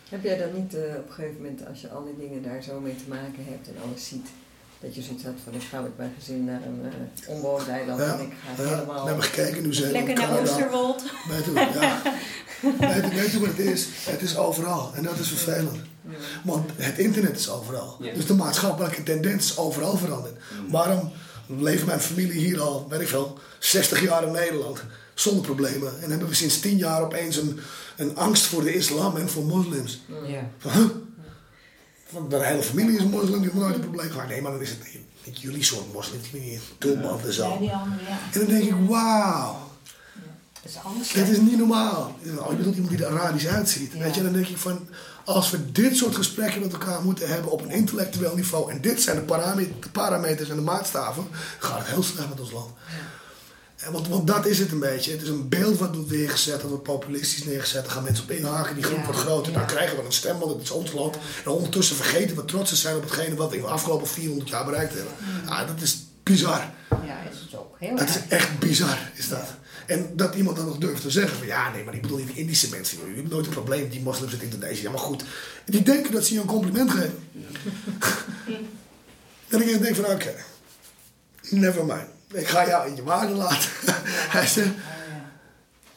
[0.10, 2.64] Heb jij dan niet eh, op een gegeven moment, als je al die dingen daar
[2.64, 4.28] zo mee te maken hebt en alles ziet,
[4.80, 8.00] dat je zoiets had van ik ga met mijn gezin naar een uh, onbewoond eiland
[8.00, 9.02] Ja, en ik ga ja, helemaal...
[9.02, 11.04] we hebben gekeken, nu zijn Lekker naar Oosterwold.
[11.30, 12.02] Weet u, ja.
[13.14, 13.88] weet, wat het is?
[14.06, 15.78] Het is overal en dat is vervelend.
[16.44, 17.98] Want het internet is overal.
[18.00, 18.14] Ja.
[18.14, 20.36] Dus de maatschappelijke tendens is overal veranderd.
[20.70, 21.12] Waarom
[21.48, 24.84] leeft mijn familie hier al, weet ik veel, 60 jaar in Nederland
[25.20, 26.02] zonder problemen?
[26.02, 27.60] En hebben we sinds 10 jaar opeens een,
[27.98, 30.02] een angst voor de islam en voor moslims?
[30.26, 30.50] Ja.
[30.58, 30.86] Van, huh?
[32.06, 34.28] Van, de hele familie is moslim, die heeft nooit een probleem gehad.
[34.28, 34.80] Nee, maar dan is het
[35.26, 37.52] niet, jullie soort moslims, die tulband en zo.
[38.32, 39.66] En dan denk ik, wauw.
[40.62, 41.14] Dat is.
[41.14, 42.16] Dat is niet normaal.
[42.40, 43.92] Oh, je bedoelt iemand die er Arabisch uitziet.
[43.94, 44.00] Ja.
[44.00, 44.88] Weet je, dan denk ik van,
[45.26, 49.02] als we dit soort gesprekken met elkaar moeten hebben op een intellectueel niveau, en dit
[49.02, 51.28] zijn de, parame- de parameters en de maatstaven,
[51.60, 52.70] gaat het heel slecht met ons land.
[53.92, 55.12] Want, want dat is het een beetje.
[55.12, 57.84] Het is een beeld wat wordt weergezet, dat wordt populistisch neergezet.
[57.84, 59.52] Dan gaan mensen op inhaken, die groep Ja, wordt groter.
[59.52, 59.58] ja.
[59.58, 61.18] Dan krijgen we een stem, want het is ons land.
[61.46, 64.50] En ondertussen vergeten we trots te zijn op hetgene wat we in de afgelopen 400
[64.50, 65.14] jaar bereikt hebben.
[65.46, 66.72] Ja, dat is bizar.
[66.90, 67.76] Ja, is het ook.
[67.80, 69.46] Heel Dat is echt bizar, is dat.
[69.86, 72.28] En dat iemand dan nog durft te zeggen van ja, nee, maar ik bedoel niet
[72.28, 72.98] de Indische mensen.
[73.10, 74.82] Je hebt nooit een probleem die moslims uit Indonesië.
[74.82, 75.24] Ja, maar goed.
[75.66, 77.20] Die denken dat ze je een compliment geven.
[79.50, 80.34] dat ik denk van oké,
[81.50, 82.08] never mind.
[82.34, 83.70] Ik ga jou in je waarde laten.
[84.36, 84.70] Hij zegt,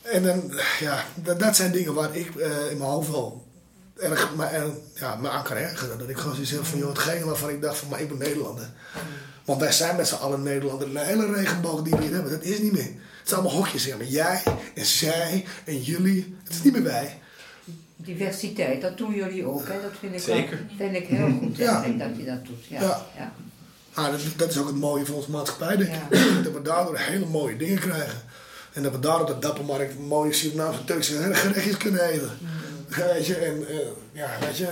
[0.03, 3.47] en dan, ja, dat, dat zijn dingen waar ik eh, in mijn hoofd wel
[3.99, 5.99] erg me, er- ja, me aan kan ergeren.
[5.99, 8.19] Dat ik gewoon zoiets heb van, joh, hetgene waarvan ik dacht van, maar ik ben
[8.19, 8.71] Nederlander.
[9.45, 10.93] Want wij zijn met z'n allen Nederlander.
[10.93, 12.83] De hele regenboog die we hier hebben, dat is niet meer.
[13.19, 13.85] Het zijn allemaal hokjes.
[13.85, 14.43] Ja, maar jij
[14.75, 17.19] en zij en jullie, het is niet meer wij.
[17.97, 19.67] Diversiteit, dat doen jullie ook.
[19.69, 19.81] Hè?
[19.83, 20.57] Dat vind ik, Zeker.
[20.57, 21.81] Wel, vind ik heel goed Ja.
[21.99, 22.65] dat je dat doet.
[22.67, 22.81] Ja.
[22.81, 23.07] Ja.
[23.17, 23.33] Ja.
[23.95, 26.19] Ah, dat, dat is ook het mooie van onze maatschappij, denk ik.
[26.45, 28.23] Dat we daardoor hele mooie dingen krijgen.
[28.73, 32.39] En dat we daar op de Dappermarkt mooie Surinaamse Turkse gerechtjes kunnen eten.
[32.89, 33.77] Weet je, en eh,
[34.13, 34.67] ja, weet je,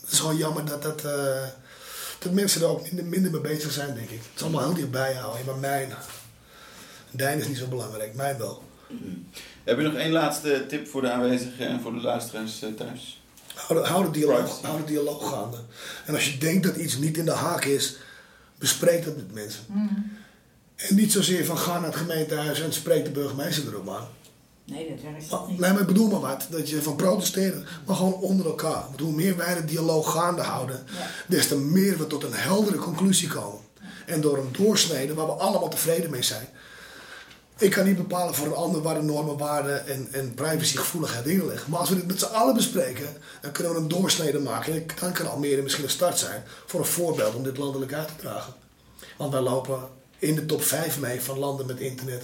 [0.00, 1.42] het is gewoon jammer dat, dat, eh,
[2.18, 4.18] dat mensen er ook minder, minder mee bezig zijn, denk ik.
[4.18, 5.46] Het is allemaal heel dichtbij houden.
[5.46, 5.92] Maar mijn,
[7.10, 8.62] Dijn is niet zo belangrijk, mijn wel.
[9.64, 13.22] Heb je nog één laatste tip voor de aanwezigen en voor de luisteraars eh, thuis?
[13.54, 15.56] Hou de, hou, de dialoog, hou de dialoog gaande.
[16.04, 17.96] En als je denkt dat iets niet in de haak is,
[18.58, 19.60] bespreek dat met mensen.
[20.76, 24.06] En niet zozeer van ga naar het gemeentehuis en spreek de burgemeester erop aan.
[24.64, 25.58] Nee, dat werkt Maar- toch niet.
[25.58, 26.46] Nee, maar ik bedoel maar wat.
[26.50, 28.84] Dat je van protesteren, maar gewoon onder elkaar.
[28.88, 31.06] Want hoe meer wij de dialoog gaande houden, Ja.
[31.26, 33.60] des te meer we tot een heldere conclusie komen.
[34.06, 36.46] En door een doorsnede waar we allemaal tevreden mee zijn.
[37.58, 41.46] Ik kan niet bepalen voor een ander waar de normen, waarden en, en privacygevoeligheid dingen
[41.46, 41.70] liggen.
[41.70, 44.72] Maar als we dit met z'n allen bespreken, dan kunnen we een doorsnede maken.
[44.72, 48.08] En dan kan Almere misschien een start zijn voor een voorbeeld om dit landelijk uit
[48.08, 48.54] te dragen.
[49.16, 49.88] Want wij lopen
[50.18, 52.22] in de top 5 mee van landen met internet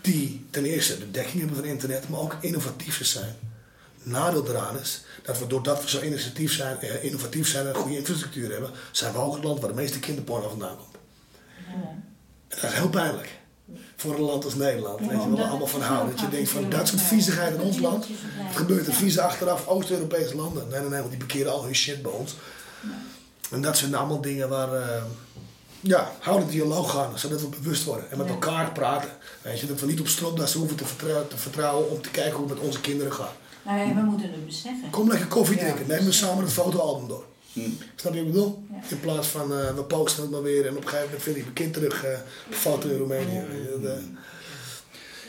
[0.00, 3.36] die ten eerste de dekking hebben van internet, maar ook innovatief zijn.
[4.02, 7.80] Nadeel eraan is dat we doordat we zo innovatief zijn, eh, innovatief zijn en een
[7.80, 10.96] goede infrastructuur hebben, zijn we ook het land waar de meeste kinderporno vandaan komt.
[12.48, 13.37] En dat is heel pijnlijk.
[13.96, 16.10] Voor een land als Nederland, weet je, waar we allemaal van houden.
[16.16, 18.06] Dat je denkt van dat soort viezigheid in ons land.
[18.08, 20.68] Het gebeurt er vieze achteraf Oost-Europese landen.
[20.70, 22.36] Nee, nee, nee, want die bekeren al hun shit bij ons.
[23.50, 25.02] En dat zijn allemaal dingen waar, eh,
[25.80, 28.10] ja, hou de dialoog gaan, zodat we bewust worden.
[28.10, 29.10] En met elkaar praten.
[29.42, 32.32] Weet je, dat we niet op stropdassen hoeven te vertrouwen, te vertrouwen om te kijken
[32.38, 33.34] hoe het met onze kinderen gaat.
[33.64, 34.90] Nou ja, we moeten het beseffen.
[34.90, 35.62] Kom lekker koffie Ja.
[35.62, 37.24] drinken, neem we samen het fotoalbum door.
[37.52, 37.60] Hm.
[37.96, 38.64] Snap je wat ik bedoel?
[38.70, 38.90] Ja.
[38.90, 41.36] In plaats van eh, we posten het maar weer en op een gegeven moment vind
[41.36, 42.18] ik mijn kind terug eh,
[42.50, 43.42] foto in Roemenië.
[43.82, 43.98] dat.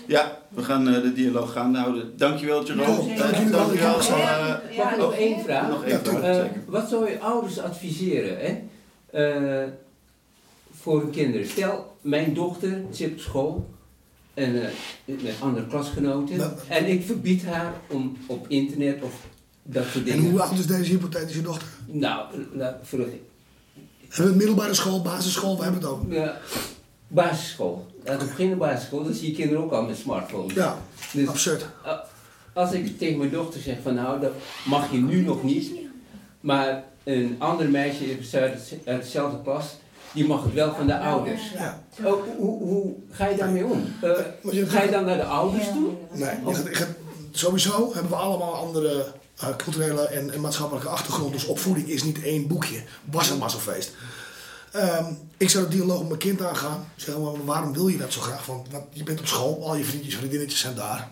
[0.09, 2.17] Ja, we gaan eh, de dialoog gaan houden.
[2.17, 3.03] Dankjewel, Jerome.
[3.03, 3.65] Ja, dank jullie wel.
[3.65, 4.17] dankjewel.
[4.17, 5.69] Ja, ja, nog één vraag?
[5.69, 8.61] nog één vraag, wat zou je ouders adviseren hè?
[9.11, 9.67] Eh,
[10.71, 11.47] voor hun kinderen?
[11.47, 13.69] Stel, mijn dochter zit op school
[14.33, 14.69] en, eh,
[15.05, 19.13] met andere klasgenoten Nou, en ik verbied haar om op internet of
[19.71, 21.67] dat soort En hoe oud is deze hypothetische dochter?
[21.85, 26.13] Nou, la- voor de Hebben we het middelbare school, basisschool, we hebben het over.
[26.13, 26.37] ja,
[27.07, 27.85] basisschool.
[28.03, 30.53] Laten we beginnen basisschool, dan zie je kinderen ook al met smartphones.
[30.53, 30.77] Ja,
[31.13, 31.65] Dus absurd.
[32.53, 34.31] als ik tegen mijn dochter zeg van nou, dat
[34.65, 35.71] mag je nu nog niet,
[36.39, 38.17] maar een ander meisje
[38.85, 39.65] uit dezelfde klas,
[40.13, 41.41] die mag het wel van de ouders.
[41.51, 41.83] Ja.
[42.05, 43.83] Ook, hoe, hoe ga je daarmee om?
[44.01, 44.11] Eh,
[44.67, 45.89] ga je dan naar de ouders toe?
[46.13, 46.35] Nee,
[47.31, 49.05] sowieso hebben we allemaal andere
[49.39, 51.33] eh, culturele en, en maatschappelijke achtergrond.
[51.33, 52.83] Dus opvoeding is niet één boekje.
[53.05, 53.91] Was het maar zo'n feest.
[54.71, 56.91] Ehm, ik zou de dialoog met mijn kind aangaan.
[56.95, 58.45] Zeggen, maar waarom wil je dat zo graag?
[58.45, 61.11] Want wat, je bent op school, al je vriendjes en vriendinnetjes zijn daar.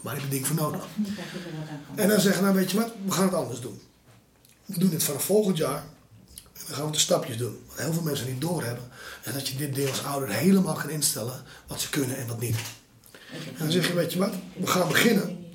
[0.00, 0.86] Maar je hebt een ding voor nodig.
[1.04, 1.24] Je kan.
[1.94, 3.80] En dan zeggen, nou weet je wat, we gaan het anders doen.
[4.64, 5.84] We doen dit vanaf volgend jaar.
[6.52, 7.58] En dan gaan we de stapjes doen.
[7.68, 8.84] Wat heel veel mensen niet doorhebben.
[9.24, 11.42] is dat je dit ding als ouder helemaal kan instellen.
[11.66, 12.56] Wat ze kunnen en wat niet.
[13.32, 15.46] En dan zeg je, weet je wat, we gaan beginnen.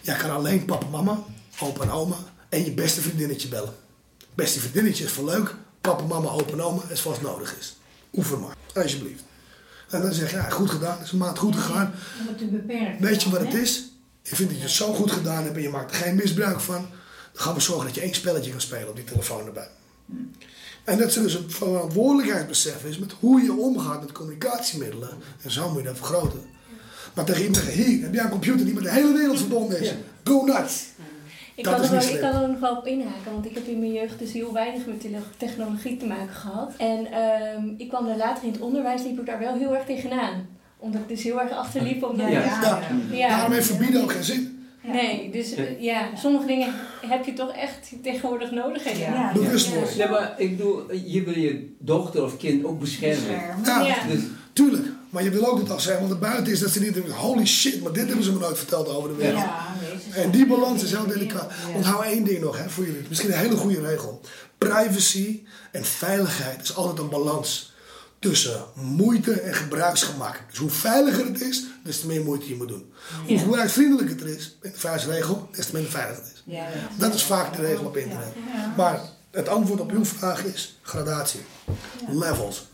[0.00, 1.24] Jij kan alleen papa, mama,
[1.60, 2.16] opa en oma
[2.48, 3.74] en je beste vriendinnetje bellen.
[4.34, 5.54] Beste vriendinnetje is voor leuk.
[5.80, 7.76] Papa, mama, opa en oma is als het nodig is.
[8.12, 9.22] Oefen maar, alsjeblieft.
[9.88, 11.02] En dan zeg je, ja, goed gedaan.
[11.02, 11.94] Is een maand goed gegaan.
[13.00, 13.90] Weet je wat het is?
[14.22, 16.60] Je vindt dat je het zo goed gedaan hebt en je maakt er geen misbruik
[16.60, 16.86] van.
[17.32, 19.68] Dan gaan we zorgen dat je één spelletje kan spelen op die telefoon erbij.
[20.84, 25.10] En dat ze dus een verantwoordelijkheidsbesef is met hoe je omgaat met communicatiemiddelen.
[25.42, 26.40] En zo moet je dat vergroten.
[27.14, 29.80] Maar tegen iemand zeggen, hier heb jij een computer die met de hele wereld verbonden
[29.80, 29.94] is.
[30.24, 30.84] Go nuts.
[31.58, 33.54] Ik Dat kan, is er wel, ik kan er nog wel op inhaken, want ik
[33.54, 35.04] heb in mijn jeugd dus heel weinig met
[35.36, 36.72] technologie te maken gehad.
[36.76, 39.84] En ehm, ik kwam daar later in het onderwijs, liep ik daar wel heel erg
[39.84, 40.46] tegenaan.
[40.76, 42.04] Omdat ik dus heel erg achterliep.
[42.04, 42.38] Omdat Ja.
[42.44, 42.80] ik- Ja.
[43.16, 43.28] ja.
[43.28, 44.56] Daarom heeft verbieden ook geen zin.
[44.92, 46.68] Nee, dus eh, ja, sommige dingen
[47.06, 48.84] heb je toch echt tegenwoordig nodig.
[48.84, 48.90] Hè?
[48.90, 48.98] Ja.
[49.14, 49.32] Ja.
[49.32, 49.94] Bewustwording.
[49.96, 53.30] Ja, maar ik bedoel, je wil je dochter of kind ook beschermen.
[53.64, 53.96] Ja, Ja.
[54.08, 54.20] Dus
[54.52, 54.86] tuurlijk.
[55.10, 57.12] Maar je wil ook dat als zij want er buiten is, dat ze niet denken,
[57.12, 59.38] holy shit, maar dit hebben ze me nooit verteld over de wereld.
[59.42, 61.52] Ja, nee, En die balans is heel delicaat.
[61.74, 63.06] Onthoud één ding nog hè, voor jullie.
[63.08, 64.20] Misschien een hele goede regel.
[64.58, 65.42] Privacy
[65.72, 67.72] en veiligheid is altijd een balans
[68.18, 70.40] tussen moeite en gebruiksgemak.
[70.50, 72.92] Dus hoe veiliger het is, des te meer moeite je moet doen.
[73.26, 76.42] Hoe gebruiksvriendelijker het is, in de vuistregel, des te minder veilig het is.
[76.44, 78.32] Ja, Dat is vaak de regel op internet.
[78.54, 78.74] Ja.
[78.76, 79.00] Maar
[79.30, 81.40] het antwoord op uw vraag is gradatie.
[82.08, 82.66] Levels.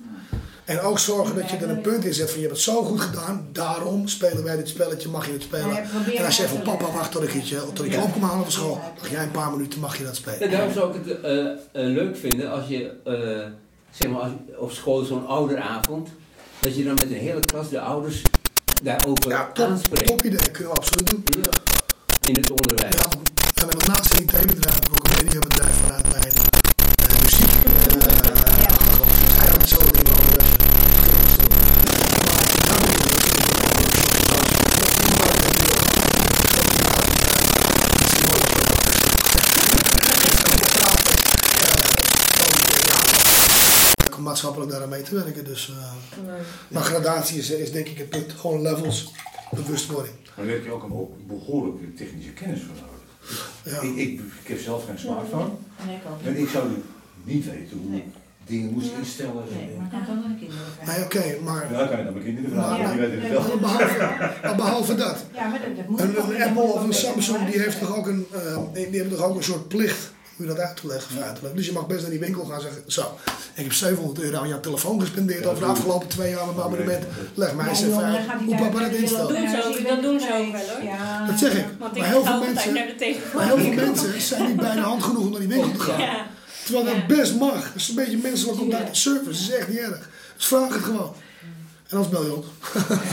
[0.65, 2.83] En ook zorgen dat je er een punt in zet van je hebt het zo
[2.85, 5.77] goed gedaan, daarom spelen wij dit spelletje, mag je het spelen.
[6.17, 8.23] En als je van papa wacht tot ik, het je, tot ik je op kom
[8.23, 10.51] halen van school, mag jij een paar minuten mag je dat Ja, spelen.
[10.51, 13.47] daarom zou ik het eh, eh, leuk vinden als je, eh,
[13.91, 16.09] zeg maar, als, op school zo'n ouderavond,
[16.61, 18.23] dat je dan met een hele klas de ouders
[18.83, 20.07] daarover Ja, top, aanspreekt.
[20.07, 21.23] top idee, kunnen we absoluut doen.
[21.43, 21.51] Ja,
[22.29, 22.95] In het onderwijs.
[22.95, 23.03] Ja,
[23.62, 24.59] en dan naast heb ik
[24.97, 25.81] ook een mediabedrijf
[44.35, 45.45] maatschappelijk daaraan mee te werken.
[45.45, 46.32] Dus, eh,
[46.68, 48.32] maar gradatie is, is denk ik het punt.
[48.32, 49.12] Gewoon levels,
[49.51, 50.14] bewustwording.
[50.37, 53.51] Maar daar heb je ook een behoorlijke technische kennis voor nodig.
[53.64, 53.80] Ja.
[53.89, 55.49] Ik, ik, ik heb zelf geen smartphone.
[55.80, 56.26] En ik ook.
[56.26, 56.64] En ik zou
[57.24, 57.99] niet weten hoe Nee.
[58.01, 58.05] ik
[58.47, 59.45] dingen moest instellen.
[59.57, 60.95] Nee, maar kan dan naar de kinderen vragen.
[60.95, 62.82] Nee, oké, maar Ja, kan je dan mijn kinderen vragen, Ja.
[62.85, 63.59] want die weten het wel.
[63.59, 63.99] behalve,
[64.45, 65.24] maar behalve dat.
[65.35, 68.07] Ja, maar dat, dat moet Een, een Apple of een Samsung die heeft toch ook
[68.07, 70.87] een, eh, die, die hebben toch ook een soort plicht om je dat uit te
[70.87, 71.16] leggen.
[71.55, 73.18] Dus je mag best naar die winkel gaan zeggen, zo,
[73.55, 76.55] ik heb 700 euro aan jouw telefoon gespendeerd Ja, over de afgelopen twee jaar met
[76.55, 77.05] mijn abonnement.
[77.35, 79.28] Leg mij eens even hoe papa dat de instelt.
[79.28, 80.82] Doen ze ook, dat doen ze ook wel, hoor.
[80.85, 81.26] Ja.
[81.26, 81.64] Dat zeg ik.
[81.78, 84.74] Want ik Maar heel veel altijd mensen, de maar heel veel mensen zijn niet bij
[84.74, 86.26] de hand genoeg om naar die winkel te gaan.
[86.64, 87.62] Terwijl dat best mag.
[87.62, 89.24] Dat is een beetje menselijk contact en service.
[89.24, 90.09] Dat is echt niet erg.
[90.37, 91.14] Dus vraag het gewoon.
[91.89, 92.43] En anders bel je.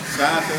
[0.03, 0.55] Vragen,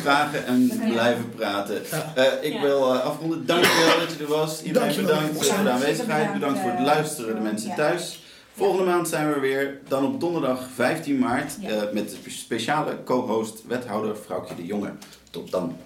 [0.00, 1.82] vragen en blijven praten.
[2.14, 2.60] Eh, ik Ja.
[2.60, 3.46] wil eh, afronden.
[3.46, 4.62] Dankjewel dat je er was.
[4.62, 5.16] Iedereen Dankjewel.
[5.20, 6.32] bedankt voor de aanwezigheid.
[6.32, 7.74] Bedankt voor het luisteren, de mensen Ja.
[7.74, 8.22] thuis.
[8.56, 9.78] Volgende maand zijn we er weer.
[9.88, 11.68] Dan op donderdag 15 maart Ja.
[11.68, 14.90] eh, met de speciale co-host wethouder Vrouwtje de Jonge.
[15.30, 15.76] Tot dan.